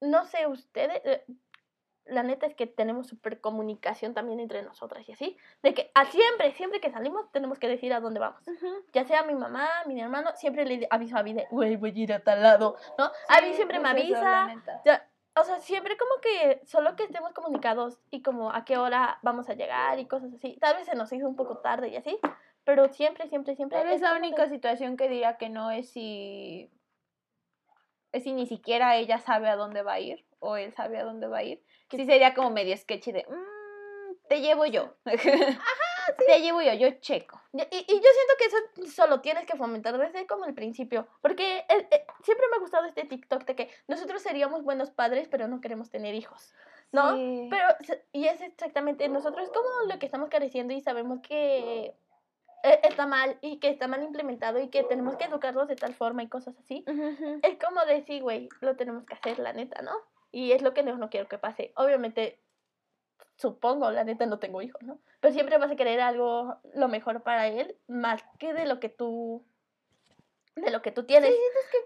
no 0.00 0.24
sé 0.24 0.46
ustedes, 0.46 1.00
eh, 1.04 1.24
la 2.04 2.22
neta 2.22 2.46
es 2.46 2.54
que 2.54 2.66
tenemos 2.66 3.06
super 3.06 3.40
comunicación 3.40 4.12
también 4.14 4.40
entre 4.40 4.62
nosotras 4.62 5.08
y 5.08 5.12
así, 5.12 5.36
de 5.62 5.72
que 5.74 5.90
a 5.94 6.04
siempre, 6.06 6.50
siempre 6.52 6.80
que 6.80 6.90
salimos 6.90 7.30
tenemos 7.30 7.58
que 7.58 7.68
decir 7.68 7.92
a 7.92 8.00
dónde 8.00 8.18
vamos. 8.20 8.42
Ya 8.92 9.04
sea 9.04 9.22
mi 9.22 9.34
mamá, 9.34 9.68
mi 9.86 10.00
hermano, 10.00 10.30
siempre 10.34 10.64
le 10.64 10.86
aviso 10.90 11.16
a 11.16 11.22
Vide, 11.22 11.46
güey, 11.50 11.76
voy 11.76 11.90
a 11.90 11.98
ir 12.02 12.12
a 12.12 12.20
tal 12.24 12.42
lado, 12.42 12.76
¿no? 12.98 13.04
a 13.28 13.40
mí 13.40 13.48
Sí, 13.50 13.54
siempre 13.54 13.78
me 13.78 13.88
eso, 13.90 14.16
avisa, 14.16 14.80
ya, 14.84 15.08
o 15.34 15.44
sea, 15.44 15.60
siempre 15.60 15.96
como 15.96 16.20
que 16.20 16.60
solo 16.66 16.94
que 16.96 17.04
estemos 17.04 17.32
comunicados 17.32 17.98
y 18.10 18.20
como 18.22 18.50
a 18.50 18.64
qué 18.64 18.76
hora 18.78 19.18
vamos 19.22 19.48
a 19.48 19.54
llegar 19.54 19.98
y 19.98 20.06
cosas 20.06 20.34
así. 20.34 20.58
Tal 20.60 20.76
vez 20.76 20.86
se 20.86 20.94
nos 20.94 21.10
hizo 21.12 21.26
un 21.28 21.36
poco 21.36 21.58
tarde 21.58 21.88
y 21.88 21.96
así, 21.96 22.18
pero 22.64 22.88
siempre, 22.88 23.28
siempre, 23.28 23.56
siempre. 23.56 23.78
Tal 23.78 23.86
vez 23.86 23.96
es 23.96 24.02
la 24.02 24.12
de- 24.12 24.18
única 24.18 24.48
situación 24.48 24.96
que 24.96 25.08
diría 25.08 25.38
que 25.38 25.48
no 25.48 25.70
es 25.70 25.88
si. 25.90 26.68
Es 28.12 28.24
si 28.24 28.32
ni 28.32 28.46
siquiera 28.46 28.96
ella 28.96 29.18
sabe 29.20 29.48
a 29.48 29.56
dónde 29.56 29.82
va 29.82 29.94
a 29.94 30.00
ir. 30.00 30.22
O 30.44 30.56
él 30.56 30.74
sabe 30.74 30.98
a 30.98 31.04
dónde 31.04 31.28
va 31.28 31.38
a 31.38 31.42
ir. 31.44 31.62
Sí 31.90 32.04
sería 32.04 32.34
como 32.34 32.50
medio 32.50 32.76
sketchy 32.76 33.12
de. 33.12 33.24
"Mm, 33.28 34.16
te 34.28 34.40
llevo 34.40 34.66
yo. 34.66 34.94
Te 36.26 36.40
llevo 36.40 36.60
yo, 36.62 36.72
yo 36.74 36.90
checo. 37.00 37.40
Y, 37.52 37.58
yo 37.60 37.86
siento 37.86 38.34
que 38.36 38.44
eso 38.46 38.90
solo 38.92 39.20
tienes 39.20 39.46
que 39.46 39.56
fomentar 39.56 39.96
desde 39.98 40.26
como 40.26 40.46
el 40.46 40.52
principio. 40.54 41.06
Porque 41.20 41.64
el- 41.68 41.86
eh, 41.92 42.04
siempre 42.24 42.46
me 42.50 42.56
ha 42.56 42.60
gustado 42.60 42.86
este 42.86 43.04
TikTok 43.04 43.44
de 43.44 43.54
que 43.54 43.70
nosotros 43.86 44.20
seríamos 44.20 44.64
buenos 44.64 44.90
padres, 44.90 45.28
pero 45.28 45.46
no 45.46 45.60
queremos 45.60 45.90
tener 45.90 46.16
hijos. 46.16 46.52
¿No? 46.90 47.16
Sí. 47.16 47.46
Pero, 47.50 47.68
y 48.12 48.26
es 48.26 48.40
exactamente, 48.40 49.08
nosotros 49.08 49.48
como 49.50 49.68
lo 49.92 49.98
que 50.00 50.06
estamos 50.06 50.28
careciendo 50.28 50.74
y 50.74 50.80
sabemos 50.80 51.20
que 51.20 51.94
eh, 52.64 52.80
está 52.82 53.06
mal 53.06 53.38
y 53.40 53.58
que 53.60 53.68
está 53.68 53.86
mal 53.86 54.02
implementado 54.02 54.58
y 54.60 54.68
que 54.70 54.82
tenemos 54.82 55.14
que 55.16 55.24
educarlos 55.26 55.68
de 55.68 55.76
tal 55.76 55.94
forma 55.94 56.24
y 56.24 56.28
cosas 56.28 56.56
así. 56.58 56.84
Es 57.42 57.58
como 57.64 57.84
decir, 57.86 58.22
güey, 58.22 58.48
lo 58.60 58.74
tenemos 58.76 59.04
que 59.04 59.14
hacer, 59.14 59.38
la 59.38 59.52
neta, 59.52 59.82
¿no? 59.82 59.92
Y 60.32 60.52
es 60.52 60.62
lo 60.62 60.72
que 60.74 60.82
no, 60.82 60.96
no 60.96 61.10
quiero 61.10 61.28
que 61.28 61.38
pase. 61.38 61.72
Obviamente, 61.76 62.40
supongo, 63.36 63.90
la 63.90 64.04
neta 64.04 64.26
no 64.26 64.38
tengo 64.38 64.62
hijos, 64.62 64.82
¿no? 64.82 64.98
Pero 65.20 65.32
siempre 65.34 65.58
vas 65.58 65.70
a 65.70 65.76
querer 65.76 66.00
algo, 66.00 66.56
lo 66.74 66.88
mejor 66.88 67.22
para 67.22 67.48
él, 67.48 67.76
más 67.86 68.24
que 68.38 68.54
de 68.54 68.64
lo 68.66 68.80
que 68.80 68.88
tú, 68.88 69.44
de 70.56 70.70
lo 70.70 70.82
que 70.82 70.90
tú 70.90 71.04
tienes. 71.04 71.34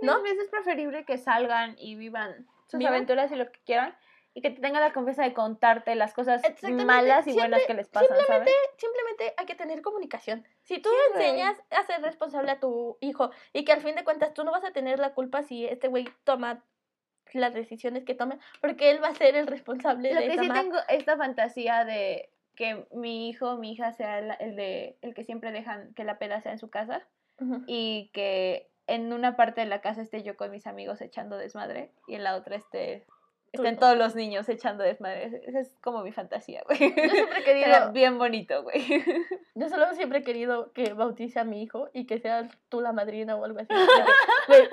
¿No? 0.00 0.12
¿no? 0.12 0.18
A 0.18 0.22
veces 0.22 0.44
es 0.44 0.48
preferible 0.50 1.04
que 1.04 1.18
salgan 1.18 1.74
y 1.78 1.96
vivan 1.96 2.46
sus 2.66 2.78
Vivan. 2.78 2.94
aventuras 2.94 3.30
y 3.32 3.36
lo 3.36 3.50
que 3.50 3.60
quieran. 3.64 3.96
Y 4.34 4.42
que 4.42 4.50
te 4.50 4.60
tenga 4.60 4.80
la 4.80 4.92
confianza 4.92 5.22
de 5.22 5.32
contarte 5.32 5.94
las 5.94 6.12
cosas 6.12 6.42
malas 6.84 7.26
y 7.26 7.32
buenas 7.32 7.62
que 7.66 7.72
les 7.72 7.88
pasan, 7.88 8.18
¿sabes? 8.26 8.50
Simplemente 8.76 9.32
hay 9.38 9.46
que 9.46 9.54
tener 9.54 9.80
comunicación. 9.80 10.46
Si 10.62 10.78
tú 10.78 10.90
Sí, 10.90 10.96
enseñas 11.14 11.56
a 11.70 11.82
ser 11.84 12.02
responsable 12.02 12.50
a 12.50 12.60
tu 12.60 12.98
hijo 13.00 13.30
y 13.54 13.64
que 13.64 13.72
al 13.72 13.80
fin 13.80 13.94
de 13.94 14.04
cuentas 14.04 14.34
tú 14.34 14.44
no 14.44 14.52
vas 14.52 14.62
a 14.64 14.72
tener 14.72 14.98
la 14.98 15.14
culpa 15.14 15.42
si 15.42 15.64
este 15.64 15.88
güey 15.88 16.06
toma 16.24 16.62
las 17.32 17.54
decisiones 17.54 18.04
que 18.04 18.14
tome, 18.14 18.38
porque 18.60 18.90
él 18.90 19.02
va 19.02 19.08
a 19.08 19.14
ser 19.14 19.36
el 19.36 19.46
responsable 19.46 20.14
Lo 20.14 20.20
de 20.20 20.28
que 20.28 20.38
sí 20.38 20.48
tengo 20.48 20.78
esta 20.88 21.16
fantasía 21.16 21.84
de 21.84 22.30
que 22.54 22.86
mi 22.92 23.28
hijo 23.28 23.50
o 23.50 23.58
mi 23.58 23.72
hija 23.72 23.92
sea 23.92 24.18
el, 24.18 24.32
el 24.40 24.56
de 24.56 24.96
el 25.02 25.14
que 25.14 25.24
siempre 25.24 25.52
dejan 25.52 25.92
que 25.94 26.04
la 26.04 26.18
peda 26.18 26.40
sea 26.40 26.52
en 26.52 26.58
su 26.58 26.70
casa 26.70 27.06
y 27.66 28.10
que 28.14 28.70
en 28.86 29.12
una 29.12 29.36
parte 29.36 29.60
de 29.60 29.66
la 29.66 29.82
casa 29.82 30.00
esté 30.00 30.22
yo 30.22 30.36
con 30.36 30.50
mis 30.50 30.66
amigos 30.66 31.02
echando 31.02 31.36
desmadre 31.36 31.92
y 32.08 32.14
en 32.14 32.24
la 32.24 32.34
otra 32.34 32.56
esté 32.56 33.04
estén 33.52 33.78
todos 33.78 33.96
los 33.96 34.14
niños 34.14 34.48
echando 34.48 34.84
desmadre. 34.84 35.42
Esa 35.46 35.60
es 35.60 35.70
como 35.80 36.02
mi 36.02 36.12
fantasía, 36.12 36.62
güey. 36.66 36.78
Yo 36.78 37.08
siempre 37.10 37.38
he 37.40 37.44
querido, 37.44 37.66
Era 37.66 37.88
bien 37.88 38.18
bonito, 38.18 38.62
güey. 38.62 38.84
yo 39.54 39.68
solo 39.68 39.92
siempre 39.94 40.18
he 40.18 40.22
querido 40.22 40.72
que 40.72 40.92
bautice 40.92 41.38
a 41.40 41.44
mi 41.44 41.62
hijo 41.62 41.88
y 41.94 42.06
que 42.06 42.18
seas 42.18 42.50
tú 42.68 42.80
la 42.80 42.92
madrina 42.92 43.36
o 43.36 43.44
algo 43.44 43.60
así. 43.60 43.68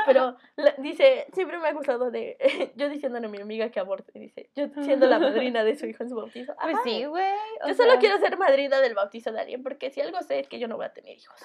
pero 0.05 0.35
la- 0.55 0.75
dice, 0.79 1.27
siempre 1.33 1.59
me 1.59 1.67
ha 1.69 1.73
gustado 1.73 2.11
de, 2.11 2.37
yo 2.75 2.89
diciéndole 2.89 3.27
a 3.27 3.29
mi 3.29 3.39
amiga 3.39 3.69
que 3.69 3.79
aborte, 3.79 4.11
dice, 4.19 4.49
yo 4.55 4.67
siendo 4.83 5.07
la 5.07 5.19
madrina 5.19 5.63
de 5.63 5.75
su 5.77 5.85
hijo 5.85 6.03
en 6.03 6.09
su 6.09 6.15
bautizo. 6.15 6.53
Pues 6.61 6.77
sí, 6.83 7.05
güey. 7.05 7.33
Yo 7.67 7.73
solo 7.73 7.91
sea, 7.91 7.99
quiero 7.99 8.17
ser 8.19 8.37
madrina 8.37 8.79
del 8.81 8.95
bautizo 8.95 9.31
de 9.31 9.39
alguien, 9.39 9.63
porque 9.63 9.91
si 9.91 10.01
algo 10.01 10.21
sé 10.21 10.39
es 10.39 10.47
que 10.47 10.59
yo 10.59 10.67
no 10.67 10.75
voy 10.75 10.85
a 10.85 10.93
tener 10.93 11.17
hijos. 11.17 11.39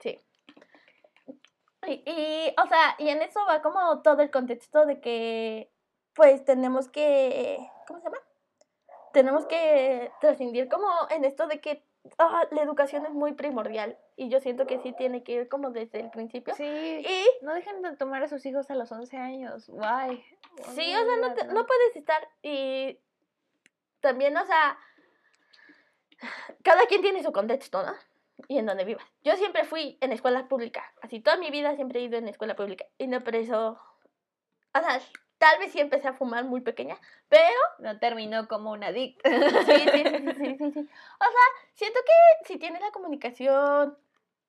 Sí. 0.00 0.18
Y, 1.86 1.92
y, 2.06 2.54
o 2.62 2.66
sea, 2.68 2.94
y 2.98 3.08
en 3.08 3.22
eso 3.22 3.40
va 3.48 3.60
como 3.60 4.02
todo 4.02 4.22
el 4.22 4.30
contexto 4.30 4.86
de 4.86 5.00
que, 5.00 5.71
pues, 6.14 6.44
tenemos 6.44 6.88
que, 6.88 7.58
¿cómo 7.86 8.00
se 8.00 8.04
llama? 8.04 8.18
Tenemos 9.12 9.46
que 9.46 10.10
trascendir 10.20 10.68
como 10.68 10.88
en 11.10 11.24
esto 11.24 11.46
de 11.46 11.60
que 11.60 11.84
ah, 12.18 12.46
la 12.50 12.62
educación 12.62 13.04
es 13.04 13.12
muy 13.12 13.32
primordial 13.34 13.98
y 14.16 14.28
yo 14.30 14.40
siento 14.40 14.66
que 14.66 14.78
sí 14.80 14.92
tiene 14.96 15.22
que 15.22 15.32
ir 15.32 15.48
como 15.48 15.70
desde 15.70 16.00
el 16.00 16.10
principio. 16.10 16.54
Sí. 16.54 16.64
Y 16.64 17.26
No 17.44 17.52
dejen 17.54 17.82
de 17.82 17.94
tomar 17.96 18.22
a 18.22 18.28
sus 18.28 18.44
hijos 18.46 18.70
a 18.70 18.74
los 18.74 18.90
11 18.90 19.16
años. 19.18 19.68
Guay. 19.68 20.24
Sí, 20.74 20.94
o 20.94 21.04
sea, 21.04 21.16
no, 21.16 21.34
te- 21.34 21.44
no 21.44 21.66
puedes 21.66 21.96
estar 21.96 22.26
y 22.42 22.98
también, 24.00 24.36
o 24.36 24.44
sea, 24.46 24.78
cada 26.62 26.86
quien 26.86 27.02
tiene 27.02 27.22
su 27.22 27.32
contexto, 27.32 27.82
¿no? 27.84 27.92
Y 28.48 28.58
en 28.58 28.66
donde 28.66 28.84
vivas. 28.84 29.04
Yo 29.22 29.36
siempre 29.36 29.64
fui 29.64 29.98
en 30.00 30.12
escuela 30.12 30.48
pública, 30.48 30.82
así 31.02 31.20
toda 31.20 31.36
mi 31.36 31.50
vida 31.50 31.74
siempre 31.76 32.00
he 32.00 32.04
ido 32.04 32.18
en 32.18 32.28
escuela 32.28 32.56
pública 32.56 32.86
y 32.98 33.06
no 33.06 33.20
por 33.20 33.36
eso, 33.36 33.78
o 34.74 34.78
sea, 34.80 35.00
tal 35.42 35.58
vez 35.58 35.72
sí 35.72 35.80
empecé 35.80 36.06
a 36.06 36.12
fumar 36.12 36.44
muy 36.44 36.60
pequeña, 36.60 36.96
pero 37.28 37.58
No 37.80 37.98
terminó 37.98 38.46
como 38.46 38.70
una 38.70 38.86
adicta. 38.88 39.28
sí, 39.28 39.74
sí, 39.92 40.02
sí, 40.04 40.56
sí, 40.56 40.70
sí. 40.72 40.80
O 40.80 41.30
sea, 41.34 41.46
siento 41.74 41.98
que 42.06 42.46
si 42.46 42.58
tienes 42.60 42.80
la 42.80 42.92
comunicación 42.92 43.98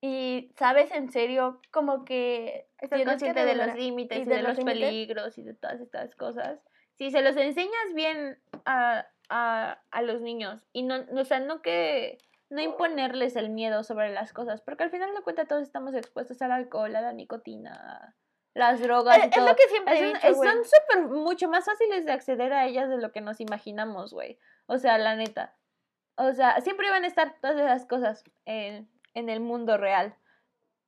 y 0.01 0.51
sabes 0.55 0.91
en 0.91 1.11
serio 1.11 1.59
como 1.71 2.05
que 2.05 2.67
Estás 2.77 3.03
consciente 3.05 3.43
de 3.43 3.55
los 3.55 3.73
límites 3.73 4.19
y 4.19 4.25
de 4.25 4.43
los 4.43 4.59
peligros 4.59 5.35
y 5.39 5.41
de 5.41 5.55
todas 5.55 5.81
estas 5.81 6.13
cosas. 6.15 6.59
Si 6.99 7.09
se 7.09 7.23
los 7.23 7.35
enseñas 7.37 7.93
bien 7.95 8.37
a, 8.65 9.07
a, 9.29 9.81
a 9.89 10.01
los 10.03 10.21
niños 10.21 10.61
y 10.73 10.83
no, 10.83 11.03
o 11.19 11.25
sea, 11.25 11.39
no 11.39 11.63
que 11.63 12.19
no 12.51 12.61
imponerles 12.61 13.35
el 13.35 13.49
miedo 13.49 13.83
sobre 13.83 14.11
las 14.11 14.31
cosas, 14.31 14.61
porque 14.61 14.83
al 14.83 14.91
final 14.91 15.11
de 15.15 15.23
cuentas 15.23 15.47
todos 15.47 15.63
estamos 15.63 15.95
expuestos 15.95 16.39
al 16.43 16.51
alcohol, 16.51 16.95
a 16.95 17.01
la 17.01 17.13
nicotina, 17.13 18.15
las 18.53 18.79
drogas 18.81 19.17
Eh, 19.17 19.21
y 19.23 19.23
es 19.25 19.31
todo. 19.31 19.47
lo 19.47 19.55
que 19.55 19.67
siempre 19.69 19.93
Es 19.99 20.13
dicho, 20.13 20.27
es- 20.27 20.37
son 20.37 20.63
súper 20.63 21.03
mucho 21.09 21.49
más 21.49 21.65
fáciles 21.65 22.05
de 22.05 22.11
acceder 22.11 22.53
a 22.53 22.65
ellas 22.65 22.89
de 22.89 22.97
lo 22.97 23.11
que 23.11 23.21
nos 23.21 23.39
imaginamos, 23.39 24.13
güey. 24.13 24.37
O 24.67 24.77
sea, 24.77 24.97
la 24.97 25.15
neta. 25.15 25.55
O 26.15 26.31
sea, 26.33 26.61
siempre 26.61 26.89
van 26.91 27.03
a 27.03 27.07
estar 27.07 27.35
todas 27.41 27.57
esas 27.57 27.85
cosas 27.85 28.23
en, 28.45 28.87
en 29.15 29.29
el 29.29 29.39
mundo 29.39 29.77
real. 29.77 30.15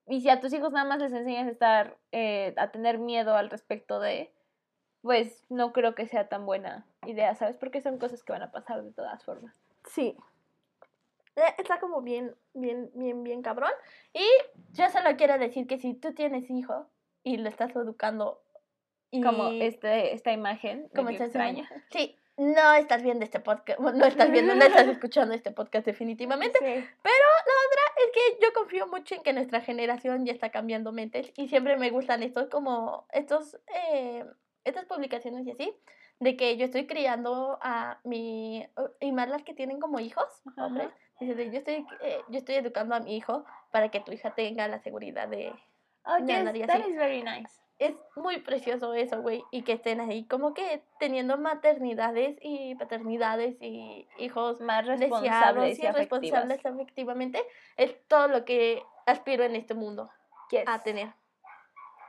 Y 0.07 0.21
si 0.21 0.29
a 0.29 0.39
tus 0.39 0.53
hijos 0.53 0.71
nada 0.71 0.85
más 0.87 0.99
les 0.99 1.11
enseñas 1.13 1.47
a 1.47 1.51
estar, 1.51 1.97
eh, 2.11 2.53
a 2.57 2.69
tener 2.71 2.99
miedo 2.99 3.35
al 3.35 3.49
respecto 3.49 3.99
de, 3.99 4.31
pues 5.01 5.43
no 5.49 5.73
creo 5.73 5.95
que 5.95 6.07
sea 6.07 6.27
tan 6.29 6.45
buena 6.45 6.85
idea, 7.07 7.33
¿sabes? 7.33 7.57
Porque 7.57 7.81
son 7.81 7.97
cosas 7.97 8.23
que 8.23 8.31
van 8.33 8.43
a 8.43 8.51
pasar 8.51 8.83
de 8.83 8.91
todas 8.91 9.23
formas. 9.23 9.55
Sí. 9.85 10.15
Eh, 11.35 11.41
Está 11.57 11.79
como 11.79 12.01
bien, 12.01 12.35
bien, 12.53 12.91
bien, 12.93 13.23
bien 13.23 13.41
cabrón. 13.41 13.71
Y 14.13 14.25
yo 14.73 14.87
solo 14.91 15.17
quiero 15.17 15.39
decir 15.39 15.65
que 15.67 15.79
si 15.79 15.95
tú 15.95 16.13
tienes 16.13 16.49
hijo 16.51 16.87
y 17.25 17.37
lo 17.37 17.49
estás 17.49 17.75
educando 17.75 18.41
Como 19.11 19.49
este, 19.49 20.13
esta 20.13 20.31
imagen. 20.31 20.87
como 20.95 21.09
estás 21.09 21.27
extraña. 21.27 21.67
Sí, 21.89 22.17
no 22.37 22.73
estás 22.73 23.01
viendo 23.01 23.25
este 23.25 23.39
podcast, 23.39 23.79
no 23.79 24.05
estás 24.05 24.29
viendo, 24.29 24.55
no 24.55 24.63
estás 24.63 24.87
escuchando 24.87 25.33
este 25.33 25.51
podcast 25.51 25.85
definitivamente. 25.85 26.59
Sí. 26.59 26.65
Es 26.65 28.11
que 28.13 28.45
yo 28.45 28.53
confío 28.53 28.87
mucho 28.87 29.15
en 29.15 29.23
que 29.23 29.33
nuestra 29.33 29.61
generación 29.61 30.25
ya 30.25 30.33
está 30.33 30.51
cambiando 30.51 30.91
mentes 30.91 31.31
y 31.35 31.47
siempre 31.47 31.77
me 31.77 31.89
gustan 31.89 32.21
estos 32.23 32.47
como, 32.49 33.07
estos, 33.11 33.57
eh, 33.91 34.23
estas 34.63 34.85
publicaciones 34.85 35.47
y 35.47 35.51
así, 35.51 35.73
de 36.19 36.37
que 36.37 36.57
yo 36.57 36.65
estoy 36.65 36.85
criando 36.85 37.57
a 37.61 37.99
mi, 38.03 38.67
y 38.99 39.11
más 39.13 39.29
las 39.29 39.43
que 39.43 39.53
tienen 39.53 39.79
como 39.79 39.99
hijos, 39.99 40.27
hombres, 40.57 40.89
dice 41.19 41.49
yo 41.51 41.57
estoy, 41.57 41.85
eh, 42.01 42.19
yo 42.27 42.37
estoy 42.37 42.55
educando 42.55 42.95
a 42.95 42.99
mi 42.99 43.15
hijo 43.17 43.45
para 43.71 43.89
que 43.89 44.01
tu 44.01 44.11
hija 44.11 44.35
tenga 44.35 44.67
la 44.67 44.79
seguridad 44.79 45.27
de, 45.27 45.53
Oh, 46.05 46.17
yes, 46.25 46.43
that 46.67 46.81
así. 46.81 46.89
is 46.91 46.95
very 46.97 47.23
nice. 47.23 47.49
es 47.79 47.93
muy 48.15 48.39
precioso 48.39 48.93
eso, 48.93 49.21
güey, 49.21 49.43
y 49.51 49.63
que 49.63 49.73
estén 49.73 49.99
ahí 49.99 50.25
como 50.25 50.53
que 50.53 50.83
teniendo 50.99 51.37
maternidades 51.37 52.37
y 52.41 52.75
paternidades 52.75 53.57
y 53.61 54.07
hijos 54.17 54.61
Más 54.61 54.85
responsables 54.85 55.77
y 55.79 55.87
responsables 55.87 56.59
efectivamente, 56.63 57.43
es 57.75 57.95
todo 58.07 58.27
lo 58.29 58.45
que 58.45 58.83
aspiro 59.05 59.43
en 59.43 59.55
este 59.55 59.73
mundo 59.73 60.09
Yes. 60.51 60.63
a 60.67 60.79
tener. 60.79 61.09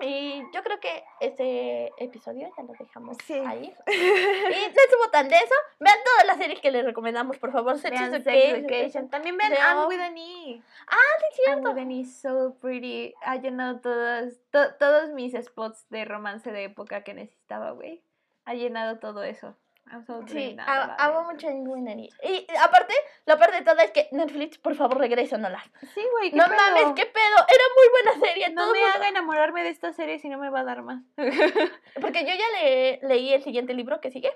Y 0.00 0.42
yo 0.52 0.62
creo 0.62 0.78
que 0.80 1.04
este 1.20 1.92
episodio 1.98 2.48
ya 2.56 2.62
lo 2.62 2.72
dejamos 2.78 3.16
Sí. 3.24 3.34
ahí. 3.34 3.74
Y 3.86 4.74
no 4.74 4.82
estuvo 4.82 5.10
tan 5.10 5.28
denso. 5.28 5.54
Vean 5.80 5.96
todas 6.04 6.26
las 6.26 6.36
series 6.38 6.60
que 6.60 6.70
les 6.70 6.84
recomendamos, 6.84 7.38
por 7.38 7.52
favor. 7.52 7.78
Sex 7.78 7.90
Vean 7.98 8.10
Sex 8.12 8.26
Education. 8.26 8.64
Education. 8.64 9.08
También 9.10 9.36
vean 9.36 9.52
Anne 9.54 9.86
with 9.86 10.00
an 10.00 10.16
E. 10.18 10.62
Ah, 10.88 10.96
sí, 11.32 11.42
cierto. 11.44 11.70
with 11.70 11.78
an 11.78 11.90
E, 11.92 12.04
so 12.04 12.54
pretty. 12.60 13.14
Ha 13.22 13.36
llenado 13.36 13.80
todos, 13.80 14.34
to- 14.50 14.74
todos 14.78 15.10
mis 15.10 15.32
spots 15.34 15.88
de 15.90 16.04
romance 16.04 16.50
de 16.52 16.64
época 16.64 17.02
que 17.02 17.14
necesitaba, 17.14 17.70
güey. 17.70 18.02
Ha 18.44 18.54
llenado 18.54 18.98
todo 18.98 19.22
eso. 19.24 19.56
I'm 19.90 20.04
so 20.04 20.26
Sí, 20.26 20.56
amo 20.98 21.24
mucho 21.24 21.46
Winnie. 21.48 22.08
Y 22.24 22.46
aparte, 22.60 22.92
lo 23.24 23.38
peor 23.38 23.52
de 23.52 23.62
todo 23.62 23.78
es 23.80 23.92
que 23.92 24.08
Netflix, 24.10 24.58
por 24.58 24.74
favor, 24.74 24.98
regrésanosla. 24.98 25.62
Sí, 25.94 26.02
güey. 26.12 26.30
¿qué 26.30 26.36
No 26.36 26.44
pedo? 26.44 26.56
mames, 26.56 26.92
qué 26.96 27.06
pedo. 27.06 27.36
Era 27.48 27.64
muy 27.76 27.88
buena 28.14 28.26
serie. 28.26 28.50
No 28.50 28.72
me 28.72 28.80
mundo- 28.80 28.94
haga 28.96 29.08
enamorarme 29.08 29.62
de 29.62 29.68
esta 29.70 29.92
serie 29.92 30.18
si 30.18 30.28
no 30.28 30.38
me 30.38 30.50
va 30.50 30.60
a 30.60 30.64
dar 30.64 30.82
más. 30.82 31.02
Porque 32.00 32.22
yo 32.24 32.30
ya 32.34 32.60
le, 32.62 33.00
leí 33.02 33.32
el 33.32 33.42
siguiente 33.42 33.74
libro 33.74 34.00
que 34.00 34.10
sigue. 34.10 34.32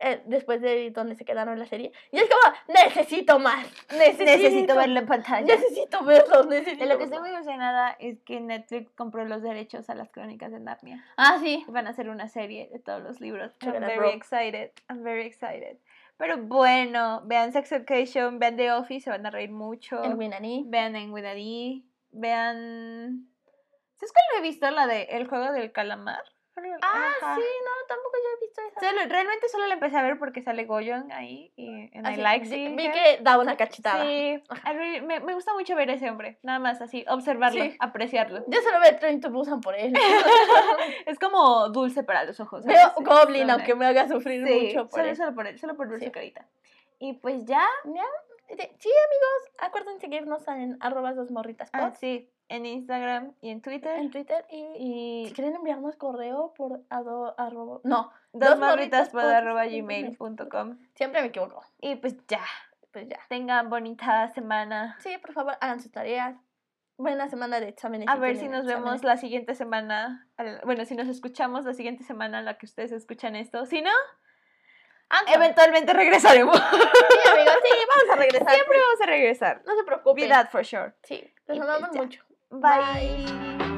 eh, 0.00 0.22
después 0.26 0.60
de 0.60 0.90
donde 0.90 1.14
se 1.14 1.24
quedaron 1.24 1.58
la 1.58 1.66
serie. 1.66 1.92
Y 2.10 2.18
es 2.18 2.24
como, 2.28 2.54
necesito 2.68 3.38
más. 3.38 3.66
Necesito, 3.92 4.24
Necesito 4.24 4.76
verlo 4.76 5.00
en 5.00 5.06
pantalla. 5.06 5.46
Necesito 5.46 6.04
verlo. 6.04 6.44
Necesito 6.44 6.84
De 6.84 6.90
lo 6.90 6.98
que 6.98 7.04
estoy 7.04 7.20
muy 7.20 7.30
emocionada 7.30 7.96
es 7.98 8.18
que 8.22 8.40
Netflix 8.40 8.90
compró 8.92 9.24
los 9.24 9.42
derechos 9.42 9.88
a 9.90 9.94
las 9.94 10.10
crónicas 10.10 10.50
de 10.50 10.60
Narnia. 10.60 11.04
Ah, 11.16 11.38
sí. 11.40 11.64
Y 11.66 11.70
Van 11.70 11.86
a 11.86 11.90
hacer 11.90 12.08
una 12.08 12.28
serie 12.28 12.68
de 12.72 12.78
todos 12.78 13.02
los 13.02 13.20
libros. 13.20 13.52
I'm 13.62 13.72
very 13.80 13.96
bro. 13.98 14.10
Excited. 14.54 14.70
I'm 14.88 15.02
very 15.02 15.26
excited. 15.26 15.78
Pero 16.16 16.38
bueno, 16.38 17.22
vean 17.26 17.52
Sex 17.52 17.72
Education, 17.72 18.38
vean 18.38 18.56
The 18.56 18.72
Office, 18.72 19.04
se 19.04 19.10
van 19.10 19.26
a 19.26 19.30
reír 19.30 19.50
mucho. 19.50 20.02
El 20.02 20.14
Winani. 20.14 20.64
Vean 20.66 20.94
en 20.96 21.12
D, 21.12 21.82
vean... 22.12 23.28
¿Sabes 23.96 24.12
cuál 24.12 24.38
he 24.38 24.42
visto? 24.42 24.70
La 24.70 24.86
de 24.86 25.04
El 25.04 25.26
Juego 25.26 25.52
del 25.52 25.72
Calamar. 25.72 26.22
Ah, 26.82 27.12
Ajá. 27.20 27.34
sí, 27.34 27.40
no, 27.42 27.86
tampoco 27.88 28.16
yo 28.16 28.28
he 28.36 28.40
visto 28.46 28.60
esa. 28.62 28.80
Solo- 28.80 29.08
realmente 29.08 29.48
solo 29.48 29.66
la 29.66 29.74
empecé 29.74 29.96
a 29.96 30.02
ver 30.02 30.18
porque 30.18 30.40
sale 30.40 30.64
Goyon 30.66 31.10
ahí 31.10 31.52
y 31.56 31.90
en 31.92 32.06
Ah, 32.06 32.12
I 32.12 32.14
sí, 32.14 32.20
like 32.20 32.46
seeing 32.46 32.76
Vi 32.76 32.90
que 32.92 33.18
da 33.22 33.38
una 33.40 33.56
cachetada. 33.56 34.04
Sí, 34.04 34.40
really- 34.64 35.00
me, 35.04 35.18
me 35.20 35.34
gusta 35.34 35.52
mucho 35.52 35.74
ver 35.74 35.90
ese 35.90 36.08
hombre, 36.08 36.38
nada 36.42 36.60
más 36.60 36.80
así, 36.80 37.04
observarlo, 37.08 37.64
Sí. 37.64 37.76
apreciarlo. 37.80 38.44
Yo 38.46 38.60
solo 38.62 38.78
veo 38.80 38.96
Train 38.98 39.20
to 39.20 39.30
Busan 39.30 39.60
por 39.60 39.74
él. 39.74 39.92
Es 41.06 41.18
como 41.18 41.68
dulce 41.70 42.04
para 42.04 42.24
los 42.24 42.38
ojos. 42.40 42.64
Veo 42.64 42.76
¿sabes? 42.76 42.94
Goblin, 43.04 43.38
Suena. 43.42 43.54
aunque 43.54 43.74
me 43.74 43.86
haga 43.86 44.08
sufrir 44.08 44.46
Sí, 44.46 44.60
mucho 44.66 44.88
por 44.88 45.00
solo, 45.00 45.10
él. 45.10 45.16
solo 45.16 45.34
por 45.34 45.46
él, 45.46 45.58
solo 45.58 45.76
por 45.76 45.88
ver 45.88 45.98
Sí. 45.98 46.06
su 46.06 46.12
carita. 46.12 46.46
Y 46.98 47.14
pues 47.14 47.44
ya, 47.44 47.66
Sí, 48.46 48.52
amigos, 48.60 49.52
acuerden 49.58 49.98
seguirnos 50.00 50.46
en 50.48 50.76
arroba 50.80 51.14
dos 51.14 51.30
morritas 51.30 51.70
ah, 51.72 51.92
sí, 51.98 52.30
en 52.54 52.66
Instagram 52.66 53.32
y 53.40 53.50
en 53.50 53.60
Twitter. 53.62 53.96
en 53.98 54.10
Twitter 54.10 54.44
y, 54.50 54.64
Y 54.78 55.28
si 55.28 55.34
quieren 55.34 55.56
enviarnos 55.56 55.96
correo 55.96 56.54
por 56.56 56.80
ado, 56.90 57.34
arroba, 57.38 57.80
no, 57.84 58.12
dos 58.32 58.58
morritas 58.58 58.60
morritas 58.60 59.08
pod 59.10 59.20
arroba 59.30 59.66
gmail.com. 59.66 60.78
siempre 60.94 61.20
me 61.20 61.28
equivoco. 61.28 61.64
Y 61.80 61.96
pues 61.96 62.16
ya, 62.28 62.44
Pues 62.92 63.08
ya. 63.08 63.18
tengan 63.28 63.68
bonita 63.70 64.28
semana. 64.34 64.96
Sí, 65.00 65.16
por 65.18 65.32
favor, 65.32 65.56
hagan 65.60 65.80
sus 65.80 65.90
tareas. 65.92 66.36
Buena 66.96 67.28
semana 67.28 67.58
de 67.58 67.68
exámenes. 67.68 68.06
A 68.08 68.14
ver 68.14 68.36
si 68.36 68.48
nos 68.48 68.66
vemos 68.66 69.02
la 69.02 69.16
siguiente 69.16 69.56
semana. 69.56 70.28
Bueno, 70.64 70.84
si 70.84 70.94
nos 70.94 71.08
escuchamos 71.08 71.64
la 71.64 71.74
siguiente 71.74 72.04
semana 72.04 72.38
en 72.38 72.44
la 72.44 72.56
que 72.56 72.66
ustedes 72.66 72.92
escuchan 72.92 73.34
esto. 73.34 73.66
Si 73.66 73.82
no, 73.82 73.90
eventualmente 75.34 75.92
regresaremos. 75.92 76.56
Sí, 76.56 77.30
amigos, 77.32 77.54
sí, 77.64 77.76
vamos 77.96 78.10
a 78.12 78.16
regresar. 78.16 78.54
Siempre 78.54 78.78
vamos 78.78 79.00
a 79.00 79.06
regresar. 79.06 79.62
No 79.66 79.74
se 79.76 79.84
preocupen. 79.84 80.22
Be 80.24 80.28
that 80.28 80.50
for 80.50 80.64
sure. 80.64 80.92
Sí, 81.02 81.34
los 81.46 81.58
amamos 81.60 81.90
pues 81.92 82.20
ya. 82.62 82.78
mucho. 82.78 83.34
Bye. 83.58 83.73